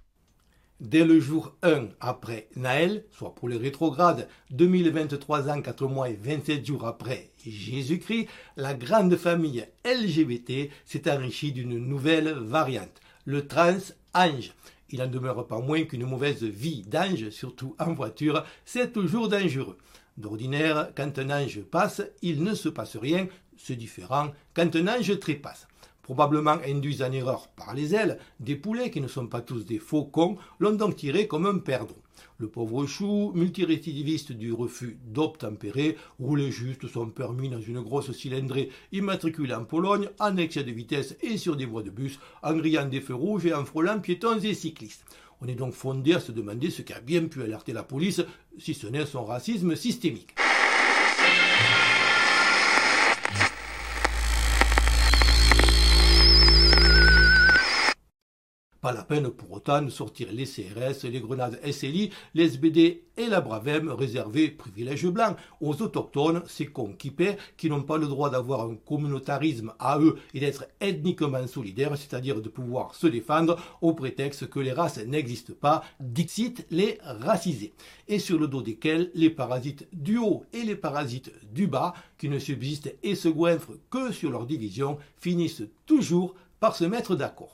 Dès 0.78 1.04
le 1.04 1.18
jour 1.18 1.56
1 1.62 1.88
après 2.00 2.48
Naël, 2.54 3.04
soit 3.10 3.34
pour 3.34 3.48
les 3.48 3.56
rétrogrades, 3.56 4.28
2023 4.50 5.48
ans, 5.48 5.62
4 5.62 5.86
mois 5.88 6.10
et 6.10 6.18
27 6.22 6.64
jours 6.64 6.86
après 6.86 7.30
Jésus-Christ, 7.44 8.28
la 8.56 8.74
grande 8.74 9.16
famille 9.16 9.66
LGBT 9.86 10.70
s'est 10.84 11.10
enrichie 11.10 11.52
d'une 11.52 11.78
nouvelle 11.78 12.28
variante 12.28 13.00
le 13.24 13.46
trans-ange. 13.46 14.52
Il 14.90 15.00
n'en 15.00 15.06
demeure 15.06 15.46
pas 15.46 15.60
moins 15.60 15.82
qu'une 15.84 16.06
mauvaise 16.06 16.44
vie 16.44 16.82
d'ange, 16.82 17.30
surtout 17.30 17.74
en 17.78 17.94
voiture, 17.94 18.44
c'est 18.64 18.92
toujours 18.92 19.28
dangereux. 19.28 19.78
D'ordinaire, 20.16 20.92
quand 20.96 21.18
un 21.18 21.30
ange 21.30 21.60
passe, 21.62 22.02
il 22.22 22.42
ne 22.42 22.54
se 22.54 22.68
passe 22.68 22.96
rien, 22.96 23.28
c'est 23.56 23.76
différent 23.76 24.32
quand 24.54 24.74
un 24.76 24.88
ange 24.88 25.18
trépasse 25.18 25.66
probablement 26.06 26.58
induits 26.64 27.02
en 27.02 27.10
erreur 27.10 27.48
par 27.48 27.74
les 27.74 27.92
ailes, 27.92 28.20
des 28.38 28.54
poulets 28.54 28.92
qui 28.92 29.00
ne 29.00 29.08
sont 29.08 29.26
pas 29.26 29.40
tous 29.40 29.66
des 29.66 29.80
faucons 29.80 30.36
l'ont 30.60 30.76
donc 30.76 30.94
tiré 30.94 31.26
comme 31.26 31.46
un 31.46 31.58
perdreau. 31.58 32.00
Le 32.38 32.48
pauvre 32.48 32.84
chou, 32.86 33.32
multirécidiviste 33.34 34.32
du 34.32 34.52
refus 34.52 34.98
d'obtempérer, 35.06 35.96
roulait 36.20 36.50
juste 36.50 36.86
son 36.86 37.08
permis 37.08 37.48
dans 37.48 37.62
une 37.62 37.80
grosse 37.80 38.12
cylindrée 38.12 38.68
immatriculée 38.92 39.54
en 39.54 39.64
Pologne, 39.64 40.10
en 40.18 40.36
excès 40.36 40.62
de 40.62 40.70
vitesse 40.70 41.16
et 41.22 41.38
sur 41.38 41.56
des 41.56 41.64
voies 41.64 41.82
de 41.82 41.88
bus, 41.88 42.18
en 42.42 42.52
grillant 42.52 42.88
des 42.88 43.00
feux 43.00 43.14
rouges 43.14 43.46
et 43.46 43.54
en 43.54 43.64
frôlant 43.64 44.00
piétons 44.00 44.38
et 44.40 44.52
cyclistes. 44.52 45.06
On 45.40 45.48
est 45.48 45.54
donc 45.54 45.72
fondé 45.72 46.12
à 46.12 46.20
se 46.20 46.32
demander 46.32 46.68
ce 46.68 46.82
qui 46.82 46.92
a 46.92 47.00
bien 47.00 47.24
pu 47.24 47.42
alerter 47.42 47.72
la 47.72 47.82
police, 47.82 48.22
si 48.58 48.74
ce 48.74 48.86
n'est 48.86 49.06
son 49.06 49.24
racisme 49.24 49.74
systémique. 49.74 50.34
Pas 58.86 58.92
la 58.92 59.02
peine 59.02 59.30
pour 59.30 59.50
autant 59.50 59.82
de 59.82 59.90
sortir 59.90 60.28
les 60.30 60.44
CRS, 60.44 61.02
les 61.10 61.20
grenades 61.20 61.58
SLI, 61.68 62.10
les 62.34 62.44
SBD 62.44 63.02
et 63.16 63.26
la 63.26 63.40
Bravem 63.40 63.90
réservés, 63.90 64.48
privilèges 64.48 65.08
blancs, 65.08 65.36
aux 65.60 65.82
autochtones, 65.82 66.44
ces 66.46 66.66
cons 66.66 66.94
qui 66.96 67.10
paient, 67.10 67.36
qui 67.56 67.68
n'ont 67.68 67.82
pas 67.82 67.96
le 67.96 68.06
droit 68.06 68.30
d'avoir 68.30 68.60
un 68.60 68.76
communautarisme 68.76 69.72
à 69.80 69.98
eux 69.98 70.18
et 70.34 70.38
d'être 70.38 70.66
ethniquement 70.80 71.48
solidaires, 71.48 71.96
c'est-à-dire 71.96 72.40
de 72.40 72.48
pouvoir 72.48 72.94
se 72.94 73.08
défendre 73.08 73.58
au 73.80 73.92
prétexte 73.92 74.48
que 74.48 74.60
les 74.60 74.72
races 74.72 75.04
n'existent 75.04 75.54
pas, 75.60 75.82
dixit 75.98 76.64
les 76.70 77.00
racisés. 77.02 77.74
Et 78.06 78.20
sur 78.20 78.38
le 78.38 78.46
dos 78.46 78.62
desquels 78.62 79.10
les 79.14 79.30
parasites 79.30 79.88
du 79.92 80.16
haut 80.16 80.44
et 80.52 80.62
les 80.62 80.76
parasites 80.76 81.32
du 81.52 81.66
bas, 81.66 81.92
qui 82.18 82.28
ne 82.28 82.38
subsistent 82.38 82.94
et 83.02 83.16
se 83.16 83.28
goinfrent 83.28 83.80
que 83.90 84.12
sur 84.12 84.30
leur 84.30 84.46
division, 84.46 84.96
finissent 85.16 85.64
toujours 85.86 86.36
par 86.60 86.76
se 86.76 86.84
mettre 86.84 87.16
d'accord. 87.16 87.50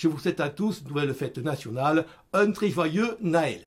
Je 0.00 0.08
vous 0.08 0.18
souhaite 0.18 0.40
à 0.40 0.48
tous, 0.48 0.82
nouvelle 0.88 1.12
fête 1.12 1.36
nationale, 1.36 2.06
un 2.32 2.52
très 2.52 2.70
joyeux 2.70 3.18
Naël. 3.20 3.60